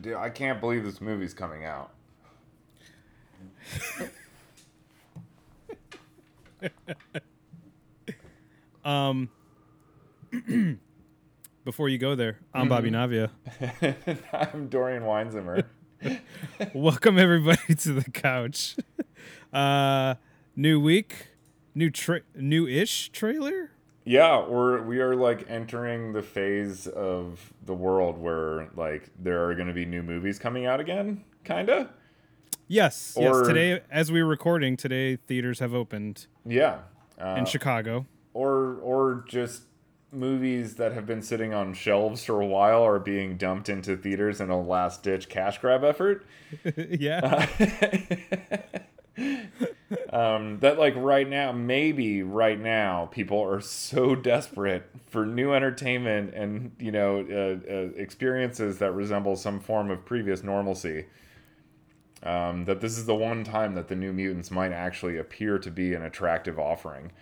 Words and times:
Dude, 0.00 0.14
I 0.14 0.30
can't 0.30 0.60
believe 0.60 0.84
this 0.84 1.00
movie's 1.00 1.32
coming 1.32 1.64
out. 1.64 1.90
um, 8.84 9.30
before 11.64 11.88
you 11.88 11.96
go 11.96 12.14
there, 12.14 12.38
I'm 12.52 12.68
Bobby 12.68 12.90
Navia. 12.90 13.30
I'm 14.32 14.68
Dorian 14.68 15.02
Weinzimmer. 15.02 15.64
Welcome 16.74 17.18
everybody 17.18 17.74
to 17.74 17.92
the 17.94 18.10
couch. 18.10 18.76
Uh, 19.50 20.16
new 20.54 20.78
week, 20.78 21.28
new 21.74 21.88
tra- 21.88 22.20
new-ish 22.34 23.08
trailer. 23.10 23.70
Yeah, 24.08 24.46
we're 24.46 24.82
we 24.82 25.00
are 25.00 25.16
like 25.16 25.46
entering 25.50 26.12
the 26.12 26.22
phase 26.22 26.86
of 26.86 27.52
the 27.64 27.74
world 27.74 28.16
where 28.18 28.68
like 28.76 29.10
there 29.18 29.44
are 29.48 29.54
going 29.56 29.66
to 29.66 29.74
be 29.74 29.84
new 29.84 30.02
movies 30.04 30.38
coming 30.38 30.64
out 30.64 30.78
again, 30.78 31.24
kinda. 31.44 31.90
Yes, 32.68 33.14
Or- 33.16 33.22
yes. 33.40 33.46
Today, 33.48 33.80
as 33.90 34.12
we're 34.12 34.24
recording, 34.26 34.76
today 34.76 35.16
theaters 35.16 35.58
have 35.58 35.74
opened 35.74 36.28
Yeah, 36.44 36.78
uh, 37.20 37.34
in 37.38 37.46
Chicago. 37.46 38.06
or 38.32 38.76
or 38.80 39.24
just 39.28 39.62
movies 40.12 40.76
that 40.76 40.92
have 40.92 41.04
been 41.04 41.20
sitting 41.20 41.52
on 41.52 41.74
shelves 41.74 42.24
for 42.24 42.40
a 42.40 42.46
while 42.46 42.84
are 42.84 43.00
being 43.00 43.36
dumped 43.36 43.68
into 43.68 43.96
theaters 43.96 44.40
in 44.40 44.50
a 44.50 44.60
last 44.60 45.02
ditch 45.02 45.28
cash 45.28 45.58
grab 45.58 45.82
effort. 45.82 46.24
yeah, 46.76 47.46
um, 50.16 50.58
that 50.60 50.78
like 50.78 50.94
right 50.96 51.28
now, 51.28 51.52
maybe 51.52 52.22
right 52.22 52.58
now, 52.58 53.06
people 53.12 53.40
are 53.42 53.60
so 53.60 54.14
desperate 54.32 54.88
for 55.08 55.26
new 55.26 55.52
entertainment 55.52 56.32
and 56.34 56.72
you 56.78 56.90
know 56.90 57.20
uh, 57.30 57.70
uh, 57.72 57.76
experiences 57.96 58.78
that 58.78 58.92
resemble 58.92 59.36
some 59.36 59.60
form 59.60 59.90
of 59.90 60.04
previous 60.04 60.42
normalcy. 60.42 61.06
Um, 62.22 62.64
that 62.64 62.80
this 62.80 62.96
is 62.96 63.04
the 63.06 63.14
one 63.14 63.44
time 63.44 63.74
that 63.74 63.88
the 63.88 63.94
New 63.94 64.12
Mutants 64.12 64.50
might 64.50 64.72
actually 64.72 65.18
appear 65.18 65.58
to 65.58 65.70
be 65.70 65.92
an 65.94 66.02
attractive 66.02 66.58
offering. 66.58 67.12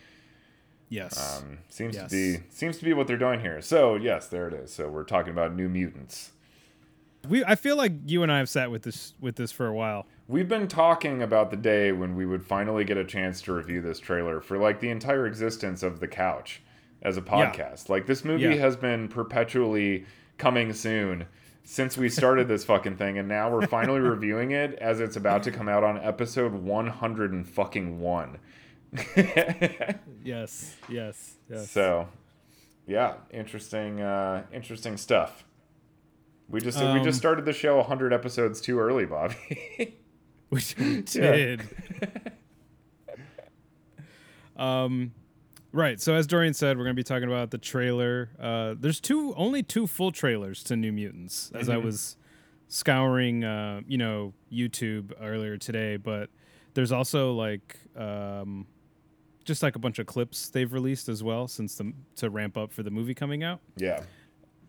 yes. 0.88 1.38
Um, 1.42 1.58
seems 1.68 1.96
Yes. 1.96 2.10
to 2.10 2.16
be 2.38 2.44
seems 2.50 2.78
to 2.78 2.84
be 2.84 2.92
what 2.92 3.06
they're 3.08 3.18
doing 3.18 3.40
here. 3.40 3.60
So 3.60 3.96
yes, 3.96 4.28
there 4.28 4.46
it 4.46 4.54
is. 4.54 4.72
So 4.72 4.88
we're 4.88 5.02
talking 5.04 5.32
about 5.32 5.54
New 5.54 5.68
Mutants. 5.68 6.30
we. 7.28 7.44
I 7.44 7.56
feel 7.56 7.76
like 7.76 7.92
you 8.06 8.22
and 8.22 8.30
I 8.30 8.38
have 8.38 8.48
sat 8.48 8.70
with 8.70 8.82
this 8.82 9.14
with 9.20 9.34
this 9.36 9.50
for 9.50 9.66
a 9.66 9.74
while. 9.74 10.06
We've 10.26 10.48
been 10.48 10.68
talking 10.68 11.22
about 11.22 11.50
the 11.50 11.56
day 11.56 11.92
when 11.92 12.14
we 12.16 12.24
would 12.24 12.42
finally 12.42 12.84
get 12.84 12.96
a 12.96 13.04
chance 13.04 13.42
to 13.42 13.52
review 13.52 13.82
this 13.82 14.00
trailer 14.00 14.40
for 14.40 14.56
like 14.56 14.80
the 14.80 14.88
entire 14.88 15.26
existence 15.26 15.82
of 15.82 16.00
the 16.00 16.08
couch 16.08 16.62
as 17.02 17.16
a 17.18 17.22
podcast. 17.22 17.88
Like 17.90 18.06
this 18.06 18.24
movie 18.24 18.44
Yeah. 18.44 18.54
has 18.54 18.74
been 18.76 19.08
perpetually 19.08 20.06
coming 20.38 20.72
soon 20.72 21.26
since 21.62 21.96
we 21.98 22.08
started 22.08 22.48
this 22.48 22.64
fucking 22.64 22.96
thing 22.96 23.18
and 23.18 23.28
now 23.28 23.50
we're 23.50 23.66
finally 23.66 24.00
reviewing 24.14 24.52
it 24.52 24.74
as 24.74 24.98
it's 25.00 25.16
about 25.16 25.42
to 25.42 25.50
come 25.50 25.68
out 25.68 25.84
on 25.84 25.98
episode 25.98 26.52
100 26.54 27.32
and 27.32 27.46
fucking 27.46 28.00
1. 28.00 28.38
Yes, 30.22 30.76
yes, 30.88 31.34
yes. 31.50 31.70
so, 31.70 32.08
yeah, 32.86 33.14
interesting 33.30 34.00
uh 34.00 34.44
interesting 34.52 34.96
stuff. 34.96 35.44
We 36.48 36.60
just 36.60 36.78
we 36.78 36.84
Um, 36.86 37.04
just 37.04 37.18
started 37.18 37.44
the 37.44 37.52
show 37.52 37.76
100 37.76 38.12
episodes 38.14 38.60
too 38.62 38.78
early, 38.78 39.04
Bobby. 39.04 39.96
which 40.50 40.76
we 40.78 41.02
did. 41.02 41.62
um, 44.56 45.12
right. 45.72 46.00
So 46.00 46.14
as 46.14 46.26
Dorian 46.26 46.54
said, 46.54 46.76
we're 46.76 46.84
going 46.84 46.94
to 46.96 47.00
be 47.00 47.04
talking 47.04 47.28
about 47.28 47.50
the 47.50 47.58
trailer. 47.58 48.30
Uh, 48.38 48.74
there's 48.78 49.00
two, 49.00 49.34
only 49.36 49.62
two 49.62 49.86
full 49.86 50.12
trailers 50.12 50.62
to 50.64 50.76
New 50.76 50.92
Mutants. 50.92 51.50
As 51.54 51.68
I 51.68 51.76
Mhm. 51.76 51.84
was 51.84 52.16
scouring, 52.68 53.44
uh, 53.44 53.80
you 53.86 53.98
know, 53.98 54.32
YouTube 54.52 55.12
earlier 55.20 55.56
today, 55.56 55.96
but 55.96 56.30
there's 56.74 56.92
also 56.92 57.32
like, 57.32 57.78
um, 57.96 58.66
just 59.44 59.62
like 59.62 59.76
a 59.76 59.78
bunch 59.78 59.98
of 59.98 60.06
clips 60.06 60.48
they've 60.48 60.72
released 60.72 61.08
as 61.08 61.22
well 61.22 61.46
since 61.46 61.76
the 61.76 61.92
to 62.16 62.30
ramp 62.30 62.56
up 62.56 62.72
for 62.72 62.82
the 62.82 62.90
movie 62.90 63.14
coming 63.14 63.42
out. 63.42 63.60
Yeah. 63.76 64.02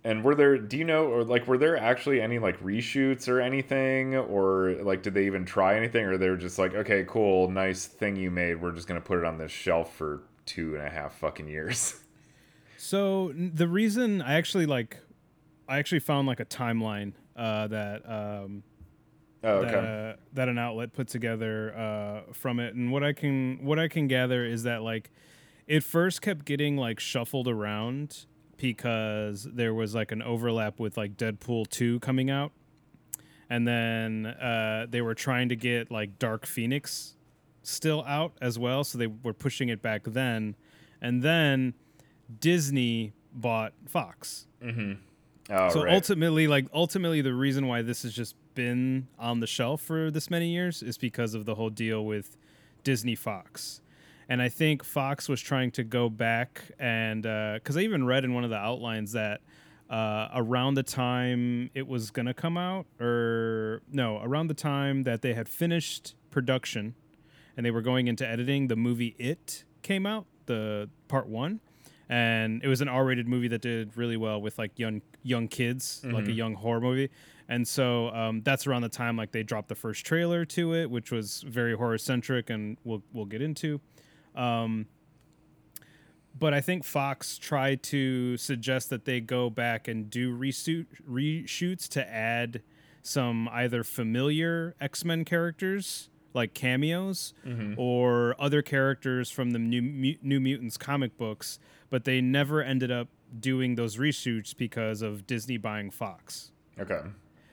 And 0.05 0.23
were 0.23 0.35
there 0.35 0.57
do 0.57 0.77
you 0.77 0.85
know 0.85 1.07
or 1.07 1.23
like 1.23 1.47
were 1.47 1.57
there 1.57 1.75
actually 1.75 2.21
any 2.21 2.39
like 2.39 2.61
reshoots 2.61 3.27
or 3.27 3.41
anything? 3.41 4.15
Or 4.15 4.77
like 4.81 5.01
did 5.01 5.13
they 5.15 5.25
even 5.25 5.45
try 5.45 5.75
anything? 5.75 6.05
Or 6.05 6.17
they're 6.17 6.37
just 6.37 6.57
like 6.57 6.73
okay 6.73 7.03
cool 7.07 7.49
nice 7.49 7.87
thing 7.87 8.15
you 8.15 8.31
made. 8.31 8.61
We're 8.61 8.71
just 8.71 8.87
gonna 8.87 9.01
put 9.01 9.17
it 9.17 9.25
on 9.25 9.37
this 9.37 9.51
shelf 9.51 9.93
for 9.95 10.21
two 10.45 10.75
and 10.75 10.85
a 10.85 10.89
half 10.89 11.17
fucking 11.17 11.49
years. 11.49 11.95
So 12.77 13.33
the 13.35 13.67
reason 13.67 14.21
I 14.21 14.35
actually 14.35 14.67
like, 14.67 14.99
I 15.67 15.79
actually 15.79 16.01
found 16.01 16.27
like 16.27 16.39
a 16.39 16.45
timeline 16.45 17.13
uh, 17.35 17.65
that 17.65 18.07
um, 18.07 18.61
oh 19.43 19.61
that, 19.61 19.73
uh, 19.73 20.15
that 20.33 20.49
an 20.49 20.59
outlet 20.59 20.93
put 20.93 21.07
together 21.07 21.75
uh, 21.75 22.31
from 22.31 22.59
it, 22.59 22.75
and 22.75 22.91
what 22.91 23.03
I 23.03 23.13
can 23.13 23.65
what 23.65 23.79
I 23.79 23.87
can 23.87 24.07
gather 24.07 24.45
is 24.45 24.63
that 24.63 24.83
like 24.83 25.09
it 25.65 25.83
first 25.83 26.21
kept 26.21 26.45
getting 26.45 26.77
like 26.77 26.99
shuffled 26.99 27.47
around 27.47 28.27
because 28.57 29.43
there 29.43 29.73
was 29.73 29.95
like 29.95 30.11
an 30.11 30.21
overlap 30.21 30.79
with 30.79 30.97
like 30.97 31.17
Deadpool 31.17 31.67
two 31.69 31.99
coming 31.99 32.29
out, 32.29 32.51
and 33.49 33.67
then 33.67 34.25
uh, 34.25 34.87
they 34.89 35.01
were 35.01 35.15
trying 35.15 35.49
to 35.49 35.55
get 35.55 35.91
like 35.91 36.19
Dark 36.19 36.45
Phoenix 36.45 37.15
still 37.63 38.03
out 38.05 38.33
as 38.41 38.59
well, 38.59 38.83
so 38.83 38.97
they 38.97 39.07
were 39.07 39.33
pushing 39.33 39.69
it 39.69 39.81
back 39.81 40.03
then, 40.05 40.55
and 41.01 41.21
then 41.21 41.73
Disney 42.39 43.13
bought 43.33 43.73
Fox. 43.87 44.47
oh 45.49 45.69
So 45.69 45.83
right 45.83 45.93
ultimately, 45.93 46.47
like 46.47 46.67
ultimately, 46.73 47.21
the 47.21 47.33
reason 47.33 47.67
why 47.67 47.81
this 47.81 48.03
has 48.03 48.13
just 48.13 48.35
been 48.55 49.07
on 49.19 49.41
the 49.41 49.47
shelf 49.47 49.81
for 49.81 50.09
this 50.09 50.29
many 50.29 50.49
years 50.49 50.81
is 50.81 50.97
because 50.97 51.33
of 51.33 51.45
the 51.45 51.55
whole 51.55 51.69
deal 51.69 52.05
with 52.05 52.37
Disney 52.83 53.15
Fox. 53.15 53.81
And 54.27 54.41
I 54.41 54.49
think 54.49 54.83
Fox 54.83 55.29
was 55.29 55.39
trying 55.41 55.71
to 55.71 55.83
go 55.83 56.09
back 56.09 56.63
and 56.79 57.23
because 57.23 57.77
I 57.77 57.81
even 57.81 58.05
read 58.05 58.23
in 58.23 58.33
one 58.33 58.43
of 58.43 58.49
the 58.49 58.57
outlines 58.57 59.11
that 59.11 59.41
uh, 59.89 60.29
around 60.33 60.73
the 60.73 60.83
time 60.83 61.69
it 61.75 61.87
was 61.87 62.09
gonna 62.09 62.33
come 62.33 62.57
out, 62.57 62.87
or 62.99 63.81
no, 63.91 64.19
around 64.23 64.47
the 64.47 64.55
time 64.55 65.03
that 65.03 65.21
they 65.21 65.33
had 65.35 65.47
finished 65.47 66.15
production 66.31 66.95
and 67.55 67.65
they 67.65 67.71
were 67.71 67.81
going 67.83 68.07
into 68.07 68.27
editing, 68.27 68.67
the 68.67 68.75
movie 68.75 69.15
It 69.19 69.63
came 69.83 70.05
out, 70.07 70.25
the 70.47 70.89
part 71.07 71.27
one, 71.27 71.59
and 72.09 72.63
it 72.63 72.67
was 72.67 72.81
an 72.81 72.87
R-rated 72.87 73.27
movie 73.27 73.47
that 73.49 73.61
did 73.61 73.95
really 73.95 74.17
well 74.17 74.41
with 74.41 74.57
like 74.57 74.77
young 74.79 75.01
young 75.21 75.47
kids, 75.47 76.01
like 76.03 76.27
a 76.27 76.31
young 76.33 76.55
horror 76.55 76.81
movie. 76.81 77.09
And 77.47 77.67
so 77.67 78.09
um, 78.09 78.41
that's 78.41 78.65
around 78.65 78.81
the 78.81 78.89
time 78.89 79.15
like 79.17 79.31
they 79.31 79.43
dropped 79.43 79.69
the 79.69 79.75
first 79.75 80.03
trailer 80.03 80.45
to 80.45 80.73
it, 80.73 80.89
which 80.89 81.11
was 81.11 81.43
very 81.47 81.75
horror 81.75 81.99
centric, 81.99 82.49
and 82.49 82.77
we'll 82.83 83.03
we'll 83.13 83.25
get 83.25 83.41
into. 83.43 83.79
Um, 84.35 84.87
but 86.37 86.53
I 86.53 86.61
think 86.61 86.83
Fox 86.83 87.37
tried 87.37 87.81
to 87.83 88.35
suggest 88.37 88.89
that 88.89 89.05
they 89.05 89.21
go 89.21 89.49
back 89.49 89.87
and 89.87 90.09
do 90.09 90.37
reshoot, 90.37 90.85
reshoots 91.09 91.87
to 91.89 92.07
add 92.07 92.61
some 93.01 93.47
either 93.51 93.83
familiar 93.83 94.75
X 94.81 95.05
Men 95.05 95.23
characters 95.23 96.09
like 96.33 96.53
cameos 96.53 97.33
or 97.77 98.35
other 98.37 98.61
characters 98.61 99.29
from 99.31 99.51
the 99.51 99.59
New, 99.59 100.17
New 100.21 100.39
Mutants 100.41 100.75
comic 100.75 101.17
books, 101.17 101.59
but 101.89 102.03
they 102.03 102.19
never 102.19 102.61
ended 102.61 102.91
up 102.91 103.07
doing 103.39 103.75
those 103.75 103.95
reshoots 103.95 104.55
because 104.55 105.01
of 105.01 105.25
Disney 105.25 105.55
buying 105.57 105.89
Fox. 105.91 106.51
okay 106.77 106.99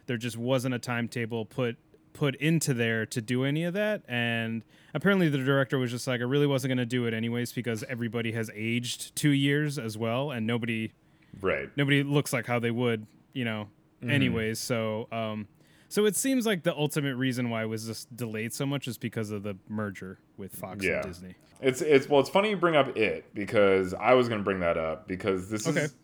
There 0.06 0.16
just 0.16 0.36
wasn't 0.36 0.74
a 0.74 0.80
timetable 0.80 1.44
put 1.44 1.76
put 2.12 2.34
into 2.36 2.74
there 2.74 3.06
to 3.06 3.20
do 3.22 3.44
any 3.44 3.64
of 3.64 3.74
that 3.74 4.02
and 4.06 4.62
apparently 4.94 5.28
the 5.28 5.38
director 5.38 5.78
was 5.78 5.90
just 5.90 6.06
like 6.06 6.20
I 6.20 6.24
really 6.24 6.46
wasn't 6.46 6.70
going 6.70 6.78
to 6.78 6.86
do 6.86 7.06
it 7.06 7.14
anyways 7.14 7.52
because 7.52 7.82
everybody 7.88 8.32
has 8.32 8.50
aged 8.54 9.16
2 9.16 9.30
years 9.30 9.78
as 9.78 9.96
well 9.96 10.30
and 10.30 10.46
nobody 10.46 10.92
right 11.40 11.70
nobody 11.76 12.02
looks 12.02 12.32
like 12.32 12.46
how 12.46 12.58
they 12.58 12.70
would, 12.70 13.06
you 13.32 13.44
know, 13.46 13.68
anyways. 14.06 14.58
So, 14.58 15.08
um, 15.10 15.48
so 15.88 16.04
it 16.06 16.16
seems 16.16 16.44
like 16.46 16.62
the 16.62 16.74
ultimate 16.76 17.16
reason 17.16 17.48
why 17.50 17.62
it 17.62 17.66
was 17.66 17.86
just 17.86 18.14
delayed 18.14 18.52
so 18.52 18.66
much 18.66 18.86
is 18.88 18.98
because 18.98 19.30
of 19.30 19.42
the 19.42 19.56
merger 19.68 20.18
with 20.36 20.54
Fox 20.54 20.84
Yeah. 20.84 20.96
and 20.96 21.04
Disney. 21.06 21.34
it's 21.60 21.80
it's 21.80 22.08
well 22.08 22.20
it's 22.20 22.28
funny 22.30 22.50
you 22.50 22.56
bring 22.56 22.76
up 22.76 22.96
it 22.96 23.32
because 23.34 23.94
I 23.94 24.12
was 24.14 24.28
gonna 24.28 24.42
bring 24.42 24.60
that 24.60 24.76
up 24.76 25.08
because 25.08 25.48
this 25.48 25.66
Okay. 25.66 25.80
is 25.82 25.94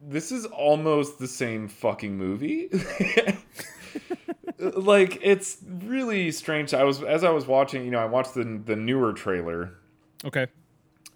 this 0.00 0.30
is 0.30 0.44
almost 0.46 1.18
the 1.18 1.26
same 1.26 1.66
fucking 1.66 2.16
movie. 2.16 2.68
like 4.58 5.18
it's 5.22 5.58
really 5.82 6.30
strange. 6.32 6.74
I 6.74 6.84
was 6.84 7.02
as 7.02 7.24
I 7.24 7.30
was 7.30 7.46
watching, 7.46 7.84
you 7.84 7.90
know, 7.90 8.00
I 8.00 8.06
watched 8.06 8.34
the 8.34 8.60
the 8.64 8.76
newer 8.76 9.12
trailer 9.12 9.74
Okay. 10.24 10.46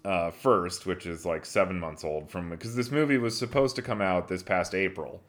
uh, 0.05 0.31
first, 0.31 0.85
which 0.85 1.05
is 1.05 1.25
like 1.25 1.45
seven 1.45 1.79
months 1.79 2.03
old 2.03 2.29
from 2.29 2.49
because 2.49 2.75
this 2.75 2.91
movie 2.91 3.17
was 3.17 3.37
supposed 3.37 3.75
to 3.75 3.81
come 3.81 4.01
out 4.01 4.27
this 4.27 4.43
past 4.43 4.73
April, 4.73 5.21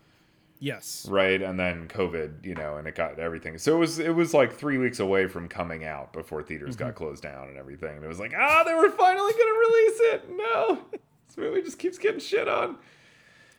Yes. 0.61 1.07
right? 1.11 1.43
And 1.43 1.59
then 1.59 1.89
COVID, 1.89 2.45
you 2.45 2.55
know, 2.55 2.77
and 2.77 2.87
it 2.87 2.95
got 2.95 3.19
everything. 3.19 3.59
So 3.59 3.75
it 3.77 3.79
was 3.79 3.99
it 3.99 4.15
was 4.15 4.33
like 4.33 4.53
three 4.53 4.79
weeks 4.79 5.01
away 5.01 5.27
from 5.27 5.49
coming 5.49 5.85
out 5.85 6.13
before 6.13 6.43
theaters 6.43 6.77
got 6.77 6.95
closed 6.95 7.23
down 7.23 7.49
and 7.49 7.59
everything. 7.59 7.97
And 7.97 8.05
it 8.05 8.09
was 8.09 8.21
like, 8.21 8.33
ah, 8.37 8.63
they 8.65 8.75
were 8.75 8.91
finally 8.91 9.33
gonna 9.33 9.59
release 9.59 10.01
it. 10.15 10.31
No, 10.31 10.79
this 11.27 11.37
movie 11.37 11.63
just 11.63 11.79
keeps 11.79 11.99
getting 11.99 12.21
shit 12.21 12.49
on. 12.49 12.77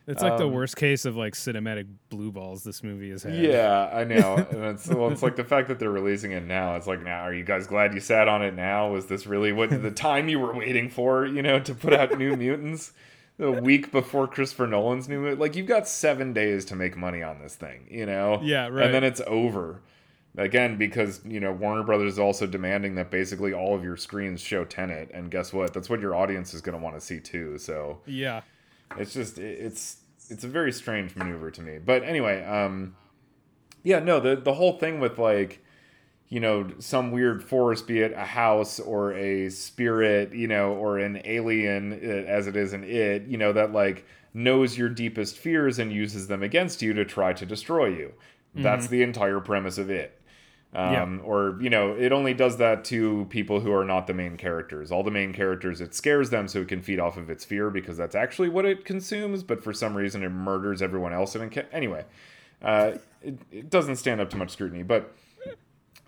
It's 0.08 0.22
like 0.22 0.38
the 0.38 0.46
Um, 0.46 0.54
worst 0.54 0.76
case 0.76 1.06
of 1.06 1.16
like 1.16 1.34
cinematic 1.34 1.88
blue 2.10 2.32
balls 2.32 2.64
this 2.64 2.84
movie 2.84 3.10
has 3.10 3.24
had. 3.24 3.36
Yeah, 3.36 3.90
I 3.92 4.04
know. 4.06 4.36
And 4.52 4.64
it's 4.66 4.88
well, 4.88 5.12
it's 5.12 5.24
like 5.24 5.36
the 5.36 5.44
fact 5.44 5.68
that 5.70 5.80
they're 5.80 5.90
releasing 5.90 6.32
it 6.32 6.44
now. 6.46 6.76
It's 6.76 6.86
like, 6.88 7.02
now, 7.02 7.22
are 7.22 7.34
you 7.34 7.44
guys 7.44 7.66
glad 7.68 7.94
you 7.94 8.00
sat 8.00 8.28
on 8.28 8.44
it 8.44 8.54
now? 8.54 8.92
Was 8.92 9.08
this 9.08 9.26
really 9.26 9.52
what 9.52 9.70
the 9.70 9.92
time 10.10 10.30
you 10.30 10.40
were 10.40 10.54
waiting 10.54 10.90
for? 10.90 11.26
You 11.26 11.42
know, 11.42 11.60
to 11.60 11.74
put 11.74 11.94
out 11.94 12.18
New 12.18 12.36
Mutants 12.36 12.94
The 13.38 13.52
week 13.52 13.92
before 13.92 14.28
Christopher 14.28 14.68
Nolan's 14.68 15.10
new 15.10 15.20
movie? 15.20 15.36
Like, 15.36 15.56
you've 15.56 15.66
got 15.68 15.88
seven 15.88 16.34
days 16.34 16.66
to 16.66 16.76
make 16.76 16.96
money 16.96 17.24
on 17.24 17.40
this 17.42 17.56
thing. 17.56 17.88
You 17.90 18.06
know? 18.06 18.40
Yeah, 18.44 18.68
right. 18.68 18.86
And 18.86 18.94
then 18.94 19.04
it's 19.04 19.22
over. 19.26 19.82
Again, 20.38 20.78
because 20.78 21.22
you 21.26 21.40
know 21.40 21.54
Warner 21.54 21.84
Brothers 21.84 22.14
is 22.14 22.20
also 22.20 22.46
demanding 22.46 22.96
that 22.96 23.10
basically 23.10 23.54
all 23.54 23.74
of 23.74 23.86
your 23.86 23.96
screens 23.96 24.42
show 24.42 24.66
Tenet, 24.66 25.10
and 25.14 25.32
guess 25.32 25.54
what? 25.54 25.74
That's 25.74 25.90
what 25.90 26.02
your 26.02 26.14
audience 26.14 26.54
is 26.54 26.60
going 26.60 26.78
to 26.78 26.84
want 26.84 26.96
to 26.96 27.02
see 27.02 27.22
too. 27.22 27.58
So 27.58 28.02
Yeah. 28.06 28.42
It's 28.98 29.14
just 29.14 29.38
it- 29.38 29.60
it's 29.60 29.98
it's 30.30 30.44
a 30.44 30.48
very 30.48 30.72
strange 30.72 31.16
maneuver 31.16 31.52
to 31.52 31.62
me. 31.62 31.78
But 31.78 32.04
anyway 32.04 32.44
um 32.44 32.96
yeah 33.84 34.00
no 34.00 34.20
the 34.20 34.36
the 34.36 34.54
whole 34.54 34.78
thing 34.80 35.00
with 35.00 35.18
like 35.20 35.64
you 36.28 36.40
know 36.40 36.68
some 36.80 37.12
weird 37.12 37.44
force 37.44 37.82
be 37.84 38.00
it 38.00 38.12
a 38.14 38.26
house 38.26 38.80
or 38.80 39.14
a 39.14 39.50
spirit 39.50 40.34
you 40.34 40.48
know 40.48 40.74
or 40.74 40.98
an 40.98 41.22
alien 41.26 41.94
uh, 41.94 41.98
as 42.28 42.48
it 42.48 42.56
is 42.56 42.74
an 42.74 42.84
it 42.84 43.24
you 43.28 43.38
know 43.38 43.54
that 43.54 43.72
like 43.74 44.06
knows 44.34 44.78
your 44.78 44.90
deepest 44.90 45.38
fears 45.38 45.78
and 45.80 45.94
uses 45.94 46.28
them 46.28 46.42
against 46.44 46.82
you 46.82 46.94
to 46.94 47.06
try 47.06 47.32
to 47.32 47.46
destroy 47.46 47.86
you. 47.88 48.12
That's 48.56 48.88
the 48.88 49.02
entire 49.04 49.40
premise 49.40 49.78
of 49.78 49.90
it 49.90 50.20
um, 50.76 51.22
or 51.24 51.58
you 51.62 51.70
know 51.70 51.94
it 51.94 52.12
only 52.12 52.34
does 52.34 52.58
that 52.58 52.84
to 52.86 53.26
people 53.30 53.60
who 53.60 53.72
are 53.72 53.86
not 53.86 54.08
the 54.08 54.14
main 54.14 54.38
characters. 54.38 54.92
All 54.92 55.04
the 55.04 55.12
main 55.12 55.34
characters 55.34 55.82
it 55.82 55.94
scares 55.96 56.30
them 56.30 56.48
so 56.48 56.62
it 56.62 56.68
can 56.68 56.82
feed 56.82 57.00
off 57.00 57.18
of 57.18 57.30
its 57.30 57.46
fear 57.46 57.70
because 57.70 57.98
that's 57.98 58.16
actually 58.16 58.50
what 58.50 58.66
it 58.66 58.86
consumes 58.86 59.44
but 59.44 59.64
for 59.64 59.74
some 59.74 59.96
reason 59.96 60.24
it 60.24 60.30
murders 60.30 60.82
everyone 60.82 61.14
else 61.14 61.36
and 61.36 61.66
anyway 61.72 62.06
uh, 62.62 62.94
it, 63.22 63.40
it 63.52 63.70
doesn't 63.70 63.98
stand 63.98 64.20
up 64.22 64.30
to 64.32 64.38
much 64.38 64.52
scrutiny. 64.52 64.84
But 64.84 65.14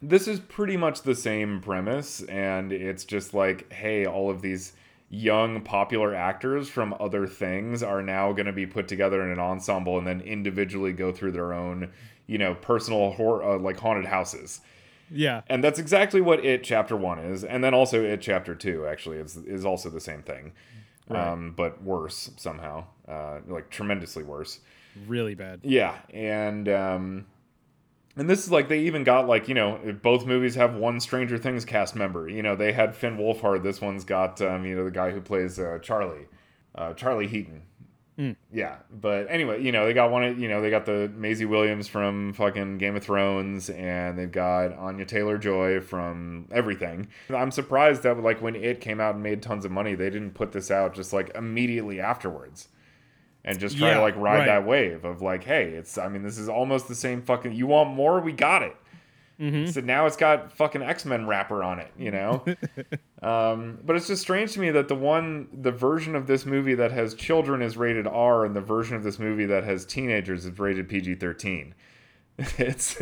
this 0.01 0.27
is 0.27 0.39
pretty 0.39 0.77
much 0.77 1.01
the 1.01 1.15
same 1.15 1.61
premise 1.61 2.21
and 2.23 2.71
it's 2.71 3.03
just 3.03 3.33
like 3.33 3.71
hey 3.73 4.05
all 4.05 4.29
of 4.29 4.41
these 4.41 4.73
young 5.09 5.61
popular 5.61 6.13
actors 6.13 6.69
from 6.69 6.93
other 6.99 7.25
things 7.25 7.81
are 7.81 8.01
now 8.03 8.31
going 8.33 8.45
to 8.45 8.51
be 8.51 8.67
put 8.67 8.87
together 8.87 9.23
in 9.23 9.31
an 9.31 9.39
ensemble 9.39 9.97
and 9.97 10.05
then 10.05 10.21
individually 10.21 10.91
go 10.91 11.11
through 11.11 11.31
their 11.31 11.53
own 11.53 11.89
you 12.27 12.37
know 12.37 12.53
personal 12.55 13.11
horror 13.11 13.43
uh, 13.43 13.57
like 13.57 13.79
haunted 13.79 14.05
houses 14.05 14.61
Yeah. 15.09 15.41
and 15.47 15.63
that's 15.63 15.79
exactly 15.79 16.21
what 16.21 16.43
it 16.45 16.63
chapter 16.63 16.95
1 16.95 17.19
is 17.19 17.43
and 17.43 17.63
then 17.63 17.73
also 17.73 18.03
it 18.03 18.21
chapter 18.21 18.53
2 18.53 18.85
actually 18.85 19.17
is 19.17 19.37
is 19.37 19.65
also 19.65 19.89
the 19.89 20.01
same 20.01 20.21
thing 20.21 20.51
Right. 21.09 21.25
um, 21.31 21.53
but 21.55 21.81
worse 21.81 22.31
somehow 22.37 22.83
uh, 23.07 23.39
like 23.47 23.69
tremendously 23.69 24.23
worse 24.23 24.59
Really 25.07 25.35
bad. 25.35 25.59
yeah, 25.63 25.95
and 26.09 26.67
um, 26.67 27.25
and 28.15 28.27
this 28.27 28.43
is 28.43 28.51
like 28.51 28.67
they 28.67 28.79
even 28.79 29.03
got 29.03 29.27
like 29.27 29.47
you 29.47 29.53
know 29.53 29.79
both 30.01 30.25
movies 30.25 30.55
have 30.55 30.73
one 30.75 30.99
Stranger 30.99 31.37
Things 31.37 31.65
cast 31.65 31.95
member. 31.95 32.27
You 32.27 32.41
know 32.41 32.55
they 32.55 32.73
had 32.73 32.95
Finn 32.95 33.15
Wolfhard. 33.15 33.61
This 33.61 33.79
one's 33.79 34.03
got 34.03 34.41
um, 34.41 34.65
you 34.65 34.75
know 34.75 34.83
the 34.85 34.89
guy 34.91 35.11
who 35.11 35.21
plays 35.21 35.59
uh, 35.59 35.77
Charlie, 35.83 36.25
uh, 36.73 36.93
Charlie 36.95 37.27
Heaton. 37.27 37.61
Hmm. 38.17 38.31
Yeah, 38.51 38.77
but 38.91 39.27
anyway, 39.29 39.61
you 39.61 39.71
know 39.71 39.85
they 39.85 39.93
got 39.93 40.09
one. 40.09 40.23
of- 40.23 40.39
You 40.39 40.49
know 40.49 40.59
they 40.59 40.71
got 40.71 40.87
the 40.87 41.11
Maisie 41.15 41.45
Williams 41.45 41.87
from 41.87 42.33
fucking 42.33 42.79
Game 42.79 42.95
of 42.95 43.03
Thrones, 43.03 43.69
and 43.69 44.17
they've 44.17 44.31
got 44.31 44.73
Anya 44.75 45.05
Taylor 45.05 45.37
Joy 45.37 45.81
from 45.81 46.47
everything. 46.51 47.09
I'm 47.29 47.51
surprised 47.51 48.01
that 48.03 48.17
like 48.17 48.41
when 48.41 48.55
it 48.55 48.81
came 48.81 48.99
out 48.99 49.13
and 49.13 49.23
made 49.23 49.43
tons 49.43 49.65
of 49.65 49.71
money, 49.71 49.93
they 49.93 50.09
didn't 50.09 50.31
put 50.31 50.51
this 50.51 50.71
out 50.71 50.95
just 50.95 51.13
like 51.13 51.29
immediately 51.35 51.99
afterwards 51.99 52.69
and 53.45 53.59
just 53.59 53.77
try 53.77 53.89
Yeah, 53.89 53.93
to 53.97 54.01
like 54.01 54.15
ride 54.15 54.39
right. 54.39 54.45
that 54.47 54.65
wave 54.65 55.05
of 55.05 55.21
like, 55.21 55.43
hey, 55.43 55.65
it's 55.69 55.97
I 55.99 56.07
mean, 56.09 56.23
this 56.23 56.39
is 56.39 56.49
almost 56.49 56.87
the 56.87 56.95
same 56.95 57.21
fucking. 57.21 57.53
You 57.53 57.67
want 57.67 57.91
more? 57.91 58.19
We 58.19 58.31
got 58.31 58.63
it. 58.63 58.75
Mm-hmm. 59.39 59.69
So 59.69 59.81
now 59.81 60.07
it's 60.07 60.17
got 60.17 60.51
fucking 60.51 60.81
X 60.81 61.05
Men 61.05 61.27
wrapper 61.27 61.63
on 61.63 61.79
it, 61.79 61.91
you 61.97 62.11
know. 62.11 62.43
um, 63.21 63.79
but 63.85 63.95
it's 63.95 64.07
just 64.07 64.21
strange 64.21 64.53
to 64.53 64.59
me 64.59 64.71
that 64.71 64.87
the 64.87 64.95
one, 64.95 65.47
the 65.53 65.71
version 65.71 66.15
of 66.15 66.25
this 66.25 66.45
movie 66.45 66.73
that 66.75 66.91
has 66.91 67.13
children 67.13 67.61
is 67.61 67.77
rated 67.77 68.07
R, 68.07 68.45
and 68.45 68.55
the 68.55 68.61
version 68.61 68.95
of 68.95 69.03
this 69.03 69.19
movie 69.19 69.45
that 69.45 69.63
has 69.63 69.85
teenagers 69.85 70.45
is 70.45 70.57
rated 70.57 70.89
PG 70.89 71.15
thirteen. 71.15 71.75
It's 72.57 72.99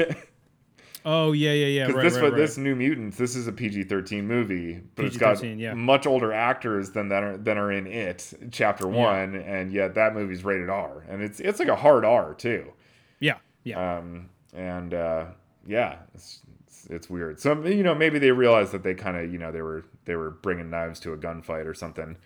Oh 1.07 1.33
yeah, 1.33 1.51
yeah, 1.51 1.67
yeah. 1.67 1.83
Right, 1.83 2.01
this 2.01 2.15
right, 2.15 2.23
right. 2.23 2.35
this 2.35 2.57
New 2.57 2.75
Mutants, 2.75 3.15
this 3.17 3.35
is 3.35 3.45
a 3.45 3.51
PG 3.51 3.83
thirteen 3.83 4.27
movie, 4.27 4.81
but 4.95 5.05
it's 5.05 5.17
got 5.17 5.41
yeah. 5.43 5.75
much 5.75 6.07
older 6.07 6.33
actors 6.33 6.89
than 6.89 7.09
that 7.09 7.21
are 7.21 7.37
than 7.37 7.59
are 7.59 7.71
in 7.71 7.85
it, 7.85 8.33
Chapter 8.51 8.87
One, 8.87 9.35
and 9.35 9.71
yet 9.71 9.93
that 9.93 10.15
movie's 10.15 10.43
rated 10.43 10.67
R, 10.67 11.05
and 11.07 11.21
it's 11.21 11.39
it's 11.39 11.59
like 11.59 11.67
a 11.67 11.75
hard 11.75 12.05
R 12.05 12.33
too. 12.33 12.73
Yeah, 13.19 13.37
yeah. 13.63 13.97
Um, 13.97 14.29
and 14.55 14.95
uh, 14.95 15.25
yeah, 15.65 15.97
it's, 16.13 16.41
it's 16.67 16.85
it's 16.87 17.09
weird. 17.09 17.39
So 17.39 17.63
you 17.65 17.83
know, 17.83 17.95
maybe 17.95 18.19
they 18.19 18.31
realized 18.31 18.71
that 18.71 18.83
they 18.83 18.93
kind 18.93 19.17
of 19.17 19.31
you 19.31 19.37
know 19.39 19.51
they 19.51 19.61
were 19.61 19.85
they 20.05 20.15
were 20.15 20.31
bringing 20.31 20.69
knives 20.69 20.99
to 21.01 21.13
a 21.13 21.17
gunfight 21.17 21.65
or 21.65 21.73
something. 21.73 22.17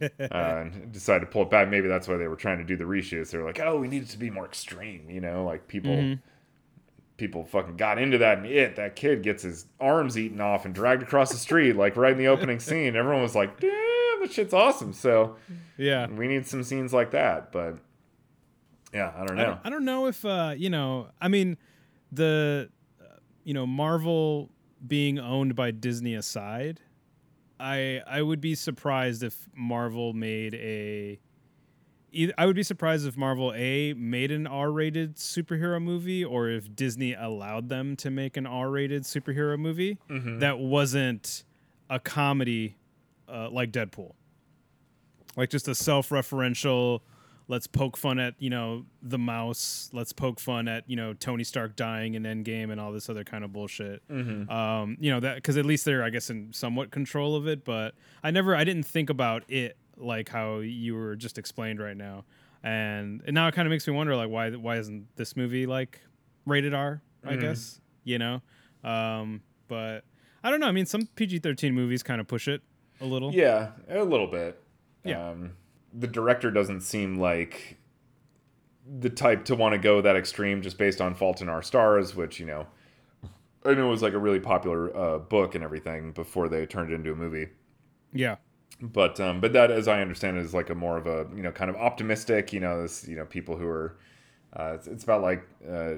uh, 0.02 0.08
and 0.30 0.90
decided 0.90 1.20
to 1.20 1.26
pull 1.26 1.42
it 1.42 1.50
back. 1.50 1.68
Maybe 1.68 1.86
that's 1.86 2.08
why 2.08 2.16
they 2.16 2.26
were 2.26 2.34
trying 2.34 2.58
to 2.58 2.64
do 2.64 2.76
the 2.76 2.82
reshoots. 2.84 3.30
They 3.30 3.38
were 3.38 3.44
like, 3.44 3.60
"Oh, 3.60 3.78
we 3.78 3.86
need 3.86 4.02
it 4.02 4.08
to 4.08 4.18
be 4.18 4.30
more 4.30 4.44
extreme," 4.44 5.08
you 5.08 5.20
know, 5.20 5.44
like 5.44 5.68
people, 5.68 5.92
Mm-hmm. 5.92 6.20
people 7.18 7.44
fucking 7.44 7.76
got 7.76 7.98
into 7.98 8.18
that. 8.18 8.38
And 8.38 8.46
it, 8.46 8.74
that 8.76 8.96
kid 8.96 9.22
gets 9.22 9.44
his 9.44 9.66
arms 9.80 10.18
eaten 10.18 10.40
off 10.40 10.64
and 10.64 10.74
dragged 10.74 11.02
across 11.04 11.30
the 11.30 11.38
street, 11.38 11.76
like 11.76 11.96
right 11.96 12.12
in 12.12 12.18
the 12.18 12.26
opening 12.26 12.58
scene. 12.68 12.96
Everyone 12.96 13.22
was 13.22 13.36
like, 13.36 13.60
"Damn, 13.60 13.70
this 14.22 14.32
shit's 14.32 14.54
awesome." 14.54 14.92
So 14.92 15.36
yeah. 15.76 16.08
we 16.08 16.26
need 16.26 16.46
some 16.48 16.64
scenes 16.64 16.92
like 16.92 17.12
that. 17.12 17.52
But 17.52 17.78
yeah, 18.92 19.12
I 19.16 19.24
don't 19.24 19.38
I 19.38 19.42
know. 19.42 19.48
don't, 19.50 19.60
I 19.64 19.70
don't 19.70 19.84
know 19.84 20.06
if 20.06 20.24
uh, 20.24 20.54
you 20.56 20.70
know. 20.70 21.10
I 21.20 21.28
mean, 21.28 21.58
the 22.12 22.68
uh, 23.00 23.04
you 23.44 23.54
know 23.54 23.66
Marvel 23.66 24.50
being 24.86 25.18
owned 25.18 25.54
by 25.54 25.70
Disney 25.70 26.14
aside, 26.14 26.80
I 27.58 28.00
I 28.06 28.22
would 28.22 28.40
be 28.40 28.54
surprised 28.54 29.22
if 29.22 29.48
Marvel 29.56 30.12
made 30.12 30.54
a 30.54 31.18
I 32.36 32.44
would 32.44 32.56
be 32.56 32.62
surprised 32.62 33.06
if 33.06 33.16
Marvel 33.16 33.54
a 33.56 33.94
made 33.94 34.30
an 34.30 34.46
R-rated 34.46 35.16
superhero 35.16 35.82
movie, 35.82 36.22
or 36.22 36.50
if 36.50 36.74
Disney 36.76 37.14
allowed 37.14 37.70
them 37.70 37.96
to 37.96 38.10
make 38.10 38.36
an 38.36 38.46
R-rated 38.46 39.04
superhero 39.04 39.58
movie 39.58 39.96
Mm-hmm. 40.10 40.40
that 40.40 40.58
wasn't 40.58 41.44
a 41.88 41.98
comedy 41.98 42.76
uh, 43.28 43.48
like 43.50 43.72
Deadpool, 43.72 44.12
like 45.36 45.48
just 45.48 45.68
a 45.68 45.74
self-referential 45.74 47.00
let's 47.52 47.66
poke 47.66 47.96
fun 47.96 48.18
at 48.18 48.34
you 48.38 48.50
know 48.50 48.84
the 49.02 49.18
mouse 49.18 49.90
let's 49.92 50.12
poke 50.12 50.38
fun 50.40 50.66
at 50.68 50.82
you 50.88 50.96
know 50.96 51.12
tony 51.12 51.44
stark 51.44 51.76
dying 51.76 52.14
in 52.14 52.22
endgame 52.22 52.70
and 52.72 52.80
all 52.80 52.92
this 52.92 53.08
other 53.10 53.24
kind 53.24 53.44
of 53.44 53.52
bullshit 53.52 53.98
Mm-hmm. 54.08 54.48
um 54.50 54.96
you 55.00 55.10
know 55.12 55.20
that 55.20 55.34
because 55.36 55.56
at 55.56 55.66
least 55.66 55.84
they're 55.84 56.02
i 56.02 56.10
guess 56.10 56.30
in 56.30 56.52
somewhat 56.52 56.90
control 56.90 57.36
of 57.36 57.46
it 57.46 57.64
but 57.64 57.94
i 58.24 58.30
never 58.30 58.56
i 58.56 58.64
didn't 58.64 58.86
think 58.86 59.10
about 59.10 59.42
it 59.48 59.76
like 59.96 60.28
how 60.28 60.58
you 60.60 60.94
were 60.94 61.14
just 61.16 61.36
explained 61.38 61.78
right 61.80 61.96
now 61.96 62.24
and, 62.64 63.22
and 63.26 63.34
now 63.34 63.48
it 63.48 63.54
kind 63.54 63.66
of 63.66 63.70
makes 63.70 63.86
me 63.88 63.92
wonder 63.92 64.14
like 64.16 64.30
why 64.30 64.50
why 64.52 64.76
isn't 64.78 65.06
this 65.16 65.36
movie 65.36 65.66
like 65.66 66.00
rated 66.46 66.72
r 66.74 67.02
I 67.24 67.34
Mhm. 67.34 67.40
guess 67.40 67.80
you 68.04 68.18
know 68.18 68.40
um 68.82 69.42
but 69.68 70.04
i 70.42 70.50
don't 70.50 70.60
know 70.60 70.66
i 70.68 70.72
mean 70.72 70.86
some 70.86 71.06
pg-13 71.16 71.72
movies 71.72 72.02
kind 72.02 72.20
of 72.20 72.26
push 72.26 72.48
it 72.48 72.62
a 73.00 73.04
little 73.04 73.32
Yeah, 73.34 73.70
a 73.88 74.04
little 74.04 74.28
bit. 74.28 74.60
Yeah. 75.04 75.30
Um, 75.30 75.52
the 75.92 76.06
director 76.06 76.50
doesn't 76.50 76.80
seem 76.80 77.18
like 77.18 77.78
the 78.98 79.10
type 79.10 79.44
to 79.46 79.54
want 79.54 79.72
to 79.74 79.78
go 79.78 80.00
that 80.00 80.16
extreme 80.16 80.62
just 80.62 80.78
based 80.78 81.00
on 81.00 81.14
Fault 81.14 81.40
in 81.40 81.48
Our 81.48 81.62
Stars, 81.62 82.14
which, 82.16 82.40
you 82.40 82.46
know, 82.46 82.66
I 83.64 83.74
know 83.74 83.88
was 83.88 84.02
like 84.02 84.12
a 84.12 84.18
really 84.18 84.40
popular 84.40 84.96
uh, 84.96 85.18
book 85.18 85.54
and 85.54 85.62
everything 85.62 86.12
before 86.12 86.48
they 86.48 86.66
turned 86.66 86.90
it 86.90 86.94
into 86.94 87.12
a 87.12 87.16
movie. 87.16 87.48
yeah 88.12 88.36
But 88.80 89.20
um, 89.20 89.40
but 89.40 89.52
that, 89.52 89.70
as 89.70 89.86
I 89.86 90.00
understand, 90.00 90.38
it, 90.38 90.44
is 90.44 90.54
like 90.54 90.70
a 90.70 90.74
more 90.74 90.98
of 90.98 91.06
a 91.06 91.26
you 91.36 91.42
know 91.42 91.52
kind 91.52 91.70
of 91.70 91.76
optimistic. 91.76 92.52
You 92.52 92.60
know, 92.60 92.82
this 92.82 93.06
you 93.06 93.16
know 93.16 93.24
people 93.24 93.56
who 93.56 93.66
are. 93.66 93.98
Uh, 94.54 94.72
it's, 94.74 94.86
it's 94.86 95.04
about 95.04 95.22
like 95.22 95.46
uh, 95.70 95.94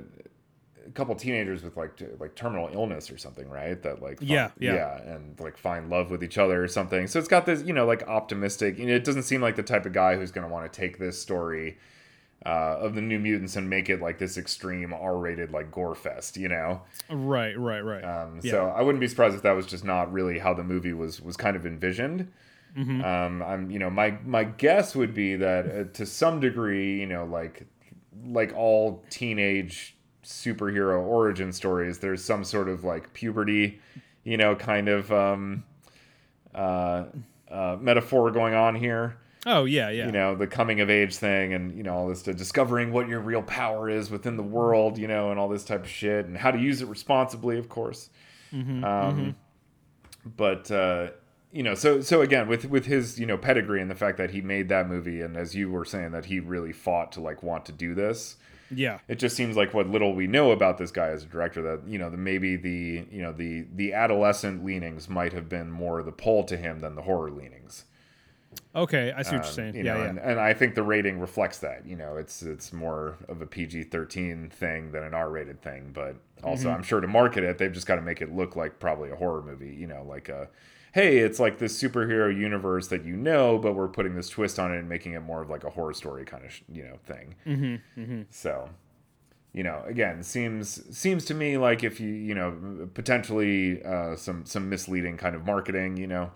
a 0.86 0.90
couple 0.90 1.14
teenagers 1.14 1.62
with 1.62 1.76
like 1.76 1.96
t- 1.96 2.06
like 2.18 2.34
terminal 2.34 2.68
illness 2.72 3.10
or 3.10 3.18
something, 3.18 3.48
right? 3.48 3.80
That 3.82 4.02
like 4.02 4.18
fin- 4.18 4.28
Yeah, 4.28 4.50
yeah. 4.58 4.74
yeah, 4.74 5.14
and 5.14 5.38
like 5.40 5.56
find 5.56 5.90
love 5.90 6.10
with 6.10 6.22
each 6.22 6.38
other 6.38 6.62
or 6.62 6.68
something. 6.68 7.06
So 7.06 7.18
it's 7.18 7.28
got 7.28 7.46
this 7.46 7.62
you 7.62 7.72
know 7.72 7.86
like 7.86 8.06
optimistic. 8.08 8.78
You 8.78 8.86
know, 8.86 8.94
it 8.94 9.04
doesn't 9.04 9.24
seem 9.24 9.40
like 9.40 9.56
the 9.56 9.62
type 9.62 9.86
of 9.86 9.92
guy 9.92 10.16
who's 10.16 10.30
going 10.30 10.46
to 10.46 10.52
want 10.52 10.70
to 10.72 10.80
take 10.80 10.98
this 10.98 11.20
story. 11.20 11.78
Uh, 12.46 12.76
of 12.78 12.94
the 12.94 13.00
New 13.00 13.18
Mutants 13.18 13.56
and 13.56 13.70
make 13.70 13.88
it 13.88 14.02
like 14.02 14.18
this 14.18 14.36
extreme 14.36 14.92
R-rated 14.92 15.50
like 15.50 15.70
gore 15.70 15.94
fest, 15.94 16.36
you 16.36 16.48
know. 16.48 16.82
right 17.08 17.58
right 17.58 17.80
right 17.80 18.04
Um, 18.04 18.40
Yeah. 18.42 18.50
So 18.50 18.66
I 18.66 18.82
wouldn't 18.82 19.00
be 19.00 19.08
surprised 19.08 19.34
if 19.34 19.40
that 19.42 19.52
was 19.52 19.64
just 19.64 19.82
not 19.82 20.12
really 20.12 20.38
how 20.38 20.52
the 20.52 20.64
movie 20.64 20.92
was 20.92 21.22
was 21.22 21.38
kind 21.38 21.56
of 21.56 21.64
envisioned. 21.64 22.30
Mm-hmm. 22.76 23.02
Um, 23.02 23.42
I'm, 23.42 23.70
you 23.70 23.78
know, 23.78 23.88
my 23.88 24.18
my 24.26 24.44
guess 24.44 24.94
would 24.94 25.14
be 25.14 25.36
that 25.36 25.66
uh, 25.66 25.84
to 25.94 26.04
some 26.04 26.38
degree, 26.40 27.00
you 27.00 27.06
know, 27.06 27.24
like 27.24 27.66
like 28.26 28.52
all 28.54 29.02
teenage 29.08 29.93
superhero 30.24 31.00
origin 31.02 31.52
stories, 31.52 31.98
there's 31.98 32.24
some 32.24 32.44
sort 32.44 32.68
of 32.68 32.84
like 32.84 33.12
puberty, 33.12 33.80
you 34.24 34.36
know, 34.36 34.56
kind 34.56 34.88
of 34.88 35.12
um, 35.12 35.64
uh, 36.54 37.04
uh, 37.50 37.76
metaphor 37.80 38.30
going 38.30 38.54
on 38.54 38.74
here. 38.74 39.16
Oh 39.46 39.64
yeah, 39.66 39.90
yeah. 39.90 40.06
you 40.06 40.12
know 40.12 40.34
the 40.34 40.46
coming 40.46 40.80
of 40.80 40.88
age 40.88 41.16
thing 41.16 41.52
and 41.52 41.76
you 41.76 41.82
know 41.82 41.94
all 41.94 42.08
this 42.08 42.22
to 42.22 42.32
discovering 42.32 42.92
what 42.92 43.08
your 43.08 43.20
real 43.20 43.42
power 43.42 43.90
is 43.90 44.10
within 44.10 44.38
the 44.38 44.42
world 44.42 44.96
you 44.96 45.06
know 45.06 45.30
and 45.30 45.38
all 45.38 45.48
this 45.48 45.64
type 45.64 45.82
of 45.82 45.88
shit 45.88 46.24
and 46.24 46.36
how 46.36 46.50
to 46.50 46.58
use 46.58 46.80
it 46.80 46.88
responsibly 46.88 47.58
of 47.58 47.68
course 47.68 48.08
um, 48.84 49.36
but 50.36 50.70
uh, 50.70 51.08
you 51.52 51.62
know 51.62 51.74
so 51.74 52.00
so 52.00 52.22
again 52.22 52.48
with 52.48 52.64
with 52.70 52.86
his 52.86 53.20
you 53.20 53.26
know 53.26 53.36
pedigree 53.36 53.82
and 53.82 53.90
the 53.90 53.94
fact 53.94 54.16
that 54.16 54.30
he 54.30 54.40
made 54.40 54.70
that 54.70 54.88
movie 54.88 55.20
and 55.20 55.36
as 55.36 55.54
you 55.54 55.70
were 55.70 55.84
saying 55.84 56.12
that 56.12 56.24
he 56.24 56.40
really 56.40 56.72
fought 56.72 57.12
to 57.12 57.20
like 57.20 57.42
want 57.42 57.66
to 57.66 57.72
do 57.72 57.94
this 57.94 58.36
yeah. 58.76 58.98
it 59.08 59.18
just 59.18 59.36
seems 59.36 59.56
like 59.56 59.72
what 59.74 59.88
little 59.88 60.14
we 60.14 60.26
know 60.26 60.50
about 60.50 60.78
this 60.78 60.90
guy 60.90 61.08
as 61.08 61.22
a 61.22 61.26
director 61.26 61.62
that 61.62 61.80
you 61.88 61.98
know 61.98 62.10
the 62.10 62.16
maybe 62.16 62.56
the 62.56 63.06
you 63.10 63.22
know 63.22 63.32
the 63.32 63.66
the 63.74 63.92
adolescent 63.92 64.64
leanings 64.64 65.08
might 65.08 65.32
have 65.32 65.48
been 65.48 65.70
more 65.70 66.02
the 66.02 66.12
pull 66.12 66.44
to 66.44 66.56
him 66.56 66.80
than 66.80 66.94
the 66.94 67.02
horror 67.02 67.30
leanings 67.30 67.84
Okay, 68.76 69.12
I 69.16 69.22
see 69.22 69.36
what 69.36 69.42
you're 69.42 69.46
um, 69.46 69.52
saying. 69.52 69.74
you 69.76 69.84
yeah, 69.84 69.94
know, 69.94 70.02
yeah. 70.02 70.08
And, 70.10 70.18
and 70.18 70.40
I 70.40 70.52
think 70.52 70.74
the 70.74 70.82
rating 70.82 71.18
reflects 71.20 71.58
that. 71.58 71.86
You 71.86 71.96
know, 71.96 72.16
it's 72.16 72.42
it's 72.42 72.72
more 72.72 73.16
of 73.28 73.40
a 73.40 73.46
PG 73.46 73.84
thirteen 73.84 74.50
thing 74.50 74.90
than 74.92 75.04
an 75.04 75.14
R 75.14 75.30
rated 75.30 75.62
thing. 75.62 75.90
But 75.92 76.16
also, 76.42 76.68
Mm-hmm. 76.68 76.76
I'm 76.76 76.82
sure 76.82 77.00
to 77.00 77.06
market 77.06 77.44
it, 77.44 77.58
they've 77.58 77.72
just 77.72 77.86
got 77.86 77.96
to 77.96 78.02
make 78.02 78.20
it 78.20 78.34
look 78.34 78.56
like 78.56 78.78
probably 78.80 79.10
a 79.10 79.16
horror 79.16 79.42
movie. 79.42 79.74
You 79.74 79.86
know, 79.86 80.04
like 80.08 80.28
a 80.28 80.48
hey, 80.94 81.18
it's 81.18 81.40
like 81.40 81.58
this 81.58 81.80
superhero 81.80 82.32
universe 82.34 82.86
that 82.86 83.04
you 83.04 83.16
know, 83.16 83.58
but 83.58 83.74
we're 83.74 83.88
putting 83.88 84.14
this 84.14 84.28
twist 84.28 84.60
on 84.60 84.72
it 84.72 84.78
and 84.78 84.88
making 84.88 85.12
it 85.14 85.20
more 85.20 85.42
of 85.42 85.50
like 85.50 85.64
a 85.64 85.70
horror 85.70 85.92
story 85.92 86.24
kind 86.24 86.44
of 86.44 86.52
sh- 86.52 86.62
you 86.72 86.84
know 86.84 86.96
thing. 87.04 87.34
Mm-hmm, 87.44 88.00
mm-hmm. 88.00 88.22
So, 88.30 88.70
you 89.52 89.64
know, 89.64 89.82
again, 89.86 90.22
seems 90.22 90.96
seems 90.96 91.24
to 91.26 91.34
me 91.34 91.58
like 91.58 91.82
if 91.82 91.98
you 92.00 92.10
you 92.10 92.34
know 92.34 92.88
potentially 92.94 93.82
uh, 93.82 94.14
some 94.14 94.46
some 94.46 94.70
misleading 94.70 95.16
kind 95.16 95.34
of 95.34 95.44
marketing. 95.44 95.96
You 95.96 96.06
know 96.06 96.30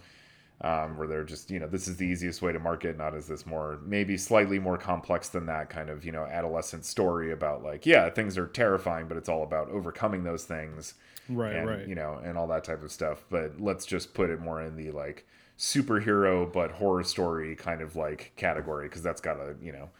um, 0.60 0.96
where 0.96 1.06
they're 1.06 1.24
just 1.24 1.50
you 1.50 1.60
know 1.60 1.68
this 1.68 1.86
is 1.86 1.96
the 1.96 2.06
easiest 2.06 2.42
way 2.42 2.52
to 2.52 2.58
market 2.58 2.98
not 2.98 3.14
as 3.14 3.28
this 3.28 3.46
more 3.46 3.78
maybe 3.84 4.16
slightly 4.16 4.58
more 4.58 4.76
complex 4.76 5.28
than 5.28 5.46
that 5.46 5.70
kind 5.70 5.88
of 5.88 6.04
you 6.04 6.10
know 6.10 6.24
adolescent 6.24 6.84
story 6.84 7.30
about 7.30 7.62
like 7.62 7.86
yeah 7.86 8.10
things 8.10 8.36
are 8.36 8.46
terrifying 8.46 9.06
but 9.06 9.16
it's 9.16 9.28
all 9.28 9.44
about 9.44 9.70
overcoming 9.70 10.24
those 10.24 10.44
things 10.44 10.94
Right, 11.28 11.56
and 11.56 11.68
right. 11.68 11.86
you 11.88 11.94
know 11.94 12.20
and 12.24 12.38
all 12.38 12.46
that 12.48 12.64
type 12.64 12.82
of 12.82 12.90
stuff 12.92 13.24
but 13.30 13.60
let's 13.60 13.84
just 13.86 14.14
put 14.14 14.30
it 14.30 14.40
more 14.40 14.62
in 14.62 14.76
the 14.76 14.90
like 14.92 15.26
superhero 15.58 16.50
but 16.50 16.70
horror 16.72 17.02
story 17.04 17.54
kind 17.56 17.80
of 17.82 17.96
like 17.96 18.32
category 18.36 18.88
because 18.88 19.02
that's 19.02 19.20
got 19.20 19.38
a 19.38 19.54
you 19.60 19.72
know 19.72 19.90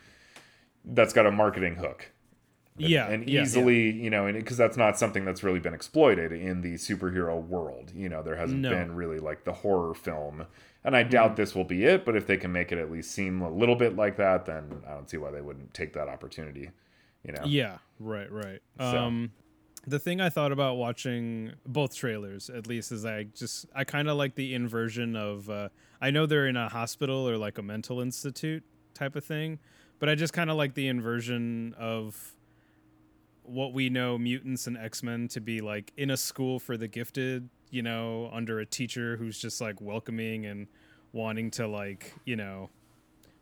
that's 0.85 1.12
got 1.12 1.26
a 1.26 1.30
marketing 1.30 1.75
hook 1.75 2.11
and, 2.78 2.88
Yeah, 2.88 3.08
and 3.08 3.28
yeah, 3.28 3.37
yeah. 3.37 3.42
easily 3.42 3.90
you 3.90 4.08
know 4.08 4.26
and 4.26 4.38
because 4.38 4.56
that's 4.56 4.76
not 4.76 4.97
something 4.99 5.25
that's 5.25 5.42
really 5.42 5.58
been 5.58 5.75
exploited 5.75 6.32
in 6.32 6.61
the 6.62 6.75
superhero 6.75 7.44
world 7.44 7.92
you 7.94 8.08
know 8.08 8.23
there 8.23 8.37
hasn't 8.37 8.61
No. 8.61 8.70
been 8.70 8.94
really 8.94 9.18
like 9.18 9.44
the 9.44 9.52
horror 9.52 9.94
film 9.94 10.47
and 10.85 10.97
i 10.97 11.02
Mm. 11.04 11.11
doubt 11.11 11.37
this 11.37 11.54
will 11.54 11.64
be 11.64 11.85
it 11.85 12.04
but 12.06 12.16
if 12.16 12.26
they 12.26 12.37
can 12.37 12.52
make 12.52 12.70
it 12.73 12.78
at 12.78 12.90
least 12.90 13.11
seem 13.11 13.42
a 13.42 13.50
little 13.50 13.76
bit 13.76 13.97
like 13.97 14.16
that 14.16 14.47
then 14.47 14.82
i 14.87 14.92
don't 14.92 15.11
see 15.11 15.16
why 15.18 15.30
they 15.30 15.42
wouldn't 15.42 15.75
take 15.75 15.92
that 15.94 16.08
opportunity 16.08 16.70
you 17.25 17.32
know 17.32 17.42
Yeah, 17.44 17.78
right, 17.99 18.30
right. 18.30 18.62
So- 18.78 18.85
Um 18.97 19.32
the 19.88 19.99
thing 19.99 20.21
I 20.21 20.28
thought 20.28 20.52
about 20.52 20.76
watching 20.76 21.52
both 21.66 21.95
trailers 21.95 22.50
at 22.50 22.66
least 22.66 22.92
is 22.92 23.04
I 23.04 23.25
just 23.25 23.66
I 23.75 23.85
kind 23.85 24.09
of 24.09 24.16
like 24.16 24.35
the 24.35 24.54
inversion 24.54 25.16
of 25.16 25.49
uh 25.50 25.68
I 26.00 26.11
know 26.11 26.26
they're 26.26 26.47
in 26.47 26.57
a 26.57 26.68
hospital 26.68 27.28
or 27.28 27.37
like 27.37 27.59
a 27.59 27.62
mental 27.62 28.00
institute 28.00 28.62
type 28.95 29.16
of 29.16 29.25
thing, 29.25 29.59
but 29.99 30.09
I 30.09 30.14
just 30.14 30.33
kind 30.33 30.50
of 30.50 30.57
like 30.57 30.75
the 30.75 30.88
inversion 30.88 31.75
of 31.78 32.33
what 33.42 33.73
we 33.73 33.88
know 33.88 34.18
mutants 34.18 34.66
and 34.66 34.76
X-Men 34.76 35.28
to 35.28 35.40
be 35.40 35.61
like 35.61 35.92
in 35.97 36.11
a 36.11 36.16
school 36.16 36.59
for 36.59 36.76
the 36.76 36.87
gifted, 36.87 37.49
you 37.71 37.83
know, 37.83 38.28
under 38.33 38.61
a 38.61 38.66
teacher 38.66 39.16
who's 39.16 39.38
just 39.38 39.61
like 39.61 39.80
welcoming 39.80 40.45
and 40.47 40.66
wanting 41.12 41.50
to 41.52 41.66
like, 41.66 42.12
you 42.26 42.37
know, 42.37 42.68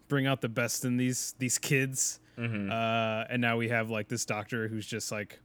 bring 0.08 0.26
out 0.26 0.40
the 0.40 0.48
best 0.48 0.84
in 0.84 0.96
these 0.96 1.34
these 1.38 1.58
kids. 1.58 2.20
Mhm. 2.38 2.70
Uh, 2.70 3.26
and 3.28 3.40
now 3.42 3.56
we 3.56 3.68
have 3.68 3.90
like 3.90 4.08
this 4.08 4.24
doctor 4.24 4.68
who's 4.68 4.86
just 4.86 5.10
like 5.10 5.40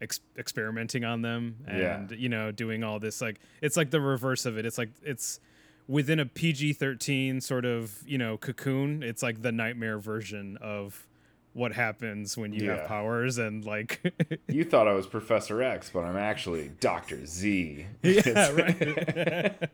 ex- 0.00 0.20
experimenting 0.38 1.04
on 1.04 1.22
them 1.22 1.56
and 1.66 2.10
you 2.12 2.28
know 2.28 2.50
doing 2.52 2.82
all 2.84 2.98
this 3.00 3.20
like 3.20 3.40
it's 3.62 3.76
like 3.76 3.90
the 3.90 4.00
reverse 4.00 4.46
of 4.46 4.56
it. 4.58 4.64
It's 4.66 4.78
like 4.78 4.90
it's 5.02 5.40
within 5.86 6.20
a 6.20 6.26
PG 6.26 6.74
thirteen 6.74 7.40
sort 7.40 7.64
of 7.64 7.98
you 8.06 8.18
know 8.18 8.36
cocoon. 8.36 9.02
It's 9.02 9.22
like 9.22 9.42
the 9.42 9.52
nightmare 9.52 9.98
version 9.98 10.56
of 10.60 11.06
what 11.54 11.72
happens 11.72 12.36
when 12.36 12.52
you 12.52 12.66
Yeah. 12.66 12.76
have 12.76 12.86
powers 12.86 13.38
and 13.38 13.64
like 13.64 14.00
you 14.48 14.62
thought 14.64 14.86
i 14.86 14.92
was 14.92 15.06
professor 15.08 15.60
x 15.60 15.90
but 15.92 16.00
i'm 16.04 16.16
actually 16.16 16.70
dr 16.78 17.26
z 17.26 17.86
yeah 18.02 18.50
right 18.52 19.70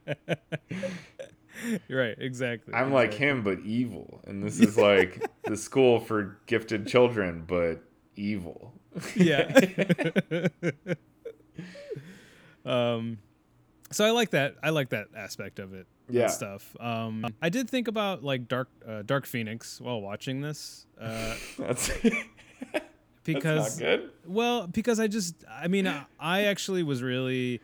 right 1.90 2.16
exactly 2.18 2.72
i'm 2.74 2.92
like 2.92 3.12
him 3.12 3.42
but 3.42 3.58
evil 3.60 4.20
and 4.26 4.42
this 4.42 4.60
is 4.60 4.78
like 4.78 5.26
the 5.44 5.56
school 5.56 6.00
for 6.00 6.38
gifted 6.46 6.86
children 6.86 7.44
but 7.46 7.82
evil 8.16 8.72
yeah. 9.16 9.60
um, 12.64 13.18
so 13.90 14.04
I 14.04 14.10
like 14.10 14.30
that. 14.30 14.56
I 14.62 14.70
like 14.70 14.90
that 14.90 15.08
aspect 15.16 15.58
of 15.58 15.72
it. 15.74 15.86
and 16.08 16.16
Yeah. 16.16 16.26
Stuff. 16.28 16.74
Um, 16.80 17.24
I 17.40 17.48
did 17.48 17.68
think 17.70 17.88
about 17.88 18.22
like 18.24 18.48
Dark 18.48 18.68
uh, 18.86 19.02
Dark 19.02 19.26
Phoenix 19.26 19.80
while 19.80 20.00
watching 20.00 20.40
this. 20.40 20.86
Uh, 21.00 21.34
that's 21.58 21.90
because 23.24 23.64
that's 23.64 23.78
not 23.80 23.84
good 23.86 24.10
well, 24.26 24.66
because 24.66 25.00
I 25.00 25.06
just 25.06 25.34
I 25.50 25.68
mean 25.68 25.86
I, 25.86 26.04
I 26.18 26.42
actually 26.44 26.82
was 26.82 27.02
really 27.02 27.60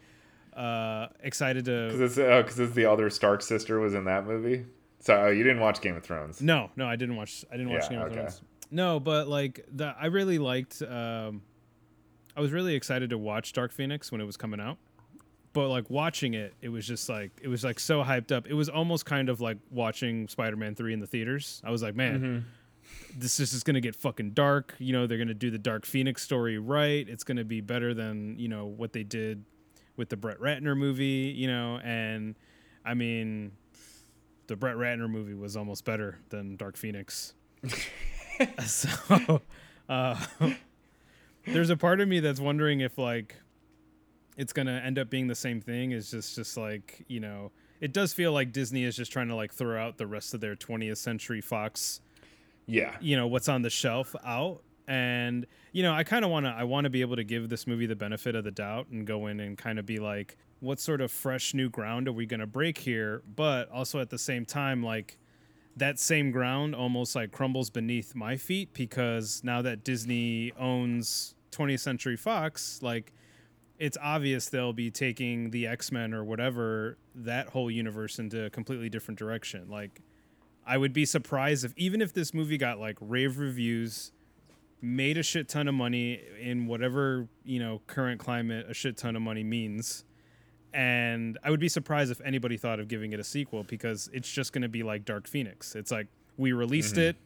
uh 0.57 1.07
excited 1.23 1.65
to 1.67 1.87
Because 1.93 2.01
it's 2.01 2.19
oh, 2.19 2.43
'cause 2.43 2.59
it's 2.59 2.75
the 2.75 2.87
other 2.87 3.09
Stark 3.11 3.43
sister 3.43 3.79
was 3.81 3.95
in 3.95 4.05
that 4.05 4.27
movie. 4.27 4.67
So 5.01 5.15
oh, 5.17 5.29
you 5.31 5.43
didn't 5.43 5.61
watch 5.61 5.81
Game 5.81 5.97
of 5.97 6.03
Thrones. 6.03 6.43
No, 6.43 6.71
no, 6.77 6.87
I 6.87 6.97
didn't 6.97 7.17
watch. 7.17 7.45
I 7.51 7.57
didn't 7.57 7.73
watch 7.73 7.85
Yeah, 7.85 7.89
Game 7.91 8.01
of 8.01 8.07
okay. 8.07 8.15
Thrones. 8.17 8.43
No, 8.71 9.01
but 9.01 9.29
like 9.29 9.65
the, 9.71 9.95
I 10.01 10.07
really 10.07 10.39
liked. 10.39 10.81
Um, 10.83 11.43
I 12.37 12.41
was 12.41 12.53
really 12.53 12.75
excited 12.75 13.11
to 13.11 13.19
watch 13.19 13.53
Dark 13.53 13.73
Phoenix 13.73 14.13
when 14.13 14.21
it 14.21 14.25
was 14.25 14.37
coming 14.37 14.61
out, 14.61 14.79
but 15.53 15.69
like 15.69 15.91
watching 15.91 16.35
it, 16.35 16.55
it 16.63 16.69
was 16.69 16.87
just 16.87 17.09
like 17.09 17.33
it 17.43 17.49
was 17.49 17.65
like 17.65 17.81
so 17.81 18.03
hyped 18.05 18.31
up. 18.33 18.47
It 18.47 18.55
was 18.55 18.69
almost 18.69 19.05
kind 19.07 19.29
of 19.29 19.41
like 19.41 19.59
watching 19.71 20.29
Spider 20.29 20.57
Man 20.57 20.75
three 20.75 20.93
in 20.93 21.01
the 21.01 21.07
theaters. 21.09 21.61
I 21.65 21.71
was 21.71 21.83
like, 21.83 21.95
man, 21.97 22.21
Mm-hmm. 22.21 23.19
this 23.19 23.41
is 23.41 23.51
just 23.51 23.65
gonna 23.65 23.81
get 23.81 23.97
fucking 23.97 24.31
dark. 24.31 24.75
You 24.79 24.93
know, 24.93 25.07
they're 25.09 25.19
gonna 25.19 25.35
do 25.35 25.51
the 25.51 25.59
Dark 25.59 25.85
Phoenix 25.85 26.23
story 26.23 26.59
right. 26.59 27.09
It's 27.09 27.25
gonna 27.25 27.45
be 27.45 27.61
better 27.61 27.93
than 27.95 28.39
you 28.39 28.49
know 28.49 28.67
what 28.67 28.93
they 28.93 29.03
did 29.03 29.45
with 29.97 30.09
the 30.09 30.17
Brett 30.17 30.39
Ratner 30.39 30.77
movie. 30.77 31.35
You 31.37 31.49
know, 31.49 31.81
and 31.83 32.37
I 32.85 32.95
mean, 32.95 33.51
the 34.47 34.55
Brett 34.55 34.77
Ratner 34.77 35.11
movie 35.11 35.35
was 35.35 35.57
almost 35.57 35.85
better 35.85 36.19
than 36.29 36.55
Dark 36.57 36.77
Phoenix. 36.77 37.35
so, 38.67 39.41
uh, 39.89 40.25
there's 41.47 41.71
a 41.71 41.77
part 41.77 42.01
of 42.01 42.09
me 42.09 42.21
that's 42.21 42.41
wondering 42.41 42.81
if 42.81 42.99
like 42.99 43.37
it's 44.37 44.53
gonna 44.53 44.81
end 44.85 44.99
up 44.99 45.11
being 45.11 45.27
the 45.27 45.35
same 45.35 45.61
thing. 45.61 45.93
It's 45.93 46.11
just 46.11 46.35
just 46.35 46.57
like 46.57 47.05
you 47.09 47.21
know, 47.21 47.53
it 47.81 47.93
does 47.93 48.13
feel 48.13 48.33
like 48.33 48.53
Disney 48.53 48.85
is 48.85 48.97
just 48.97 49.13
trying 49.13 49.29
to 49.29 49.35
like 49.35 49.53
throw 49.53 49.81
out 49.81 49.99
the 49.99 50.07
rest 50.07 50.35
of 50.35 50.41
their 50.41 50.57
20th 50.57 50.99
Century 50.99 51.41
Fox 51.41 52.01
Yeah. 52.67 52.97
you 53.01 53.17
know 53.17 53.27
what's 53.27 53.49
on 53.49 53.63
the 53.63 53.71
shelf 53.71 54.15
out 54.25 54.63
and 54.89 55.47
you 55.73 55.83
know 55.83 55.93
i 55.93 56.03
kind 56.05 56.25
of 56.25 56.31
want 56.31 56.47
to 56.47 56.51
i 56.51 56.65
want 56.65 56.85
to 56.85 56.91
be 56.91 57.01
able 57.01 57.15
to 57.17 57.23
give 57.25 57.49
this 57.49 57.67
movie 57.67 57.87
the 57.87 57.95
benefit 57.95 58.35
of 58.35 58.43
the 58.45 58.51
doubt 58.51 58.89
and 58.91 59.07
go 59.07 59.27
in 59.29 59.39
and 59.41 59.57
kind 59.59 59.79
of 59.79 59.87
be 59.87 59.99
like 59.99 60.37
what 60.61 60.81
sort 60.81 61.01
of 61.01 61.13
fresh 61.13 61.55
new 61.55 61.69
ground 61.69 62.09
are 62.09 62.13
we 62.13 62.27
going 62.27 62.41
to 62.41 62.47
break 62.47 62.79
here 62.79 63.23
but 63.37 63.71
also 63.71 64.01
at 64.01 64.11
the 64.11 64.19
same 64.19 64.45
time 64.45 64.83
like 64.83 65.17
that 65.77 65.99
same 65.99 66.31
ground 66.31 66.75
almost 66.75 67.15
like 67.15 67.31
crumbles 67.31 67.71
beneath 67.71 68.15
my 68.15 68.37
feet 68.37 68.73
because 68.73 69.43
now 69.45 69.63
that 69.63 69.85
disney 69.85 70.53
owns 70.59 71.35
20th 71.53 71.81
century 71.81 72.17
fox 72.17 72.81
like 72.83 73.13
it's 73.79 73.97
obvious 74.03 74.49
they'll 74.49 74.73
be 74.73 74.91
taking 74.91 75.51
the 75.51 75.67
x-men 75.67 76.13
or 76.13 76.23
whatever 76.23 76.99
that 77.15 77.49
whole 77.49 77.71
universe 77.71 78.19
into 78.19 78.45
a 78.45 78.51
completely 78.51 78.89
different 78.89 79.19
direction 79.19 79.69
like 79.71 80.01
I 80.67 80.77
would 80.79 80.93
be 80.93 81.05
surprised 81.05 81.65
if 81.65 81.73
even 81.77 82.01
if 82.01 82.13
this 82.13 82.33
movie 82.33 82.57
got 82.57 82.79
like 82.79 82.97
rave 83.01 83.39
reviews, 83.39 84.13
made 84.81 85.19
a 85.19 85.23
shit 85.23 85.49
ton 85.49 85.69
of 85.69 85.75
money 85.75 86.21
in 86.41 86.67
whatever, 86.67 87.29
you 87.45 87.59
know, 87.59 87.83
current 87.89 88.21
climate 88.21 88.67
a 88.69 88.75
shit 88.75 88.97
ton 88.97 89.17
of 89.17 89.23
money 89.23 89.43
means. 89.43 90.05
And 90.73 91.39
I 91.43 91.51
would 91.51 91.61
be 91.61 91.69
surprised 91.69 92.11
if 92.11 92.21
anybody 92.21 92.57
thought 92.57 92.81
of 92.81 92.89
giving 92.89 93.13
it 93.13 93.21
a 93.21 93.25
sequel 93.25 93.65
because 93.65 94.09
it's 94.13 94.31
just 94.31 94.53
going 94.53 94.63
to 94.63 94.69
be 94.69 94.83
like 94.83 95.05
Dark 95.05 95.27
Phoenix. 95.27 95.75
It's 95.75 95.91
like 95.91 96.07
we 96.37 96.53
released 96.53 96.95
mm-hmm. 96.95 97.11
it. 97.11 97.17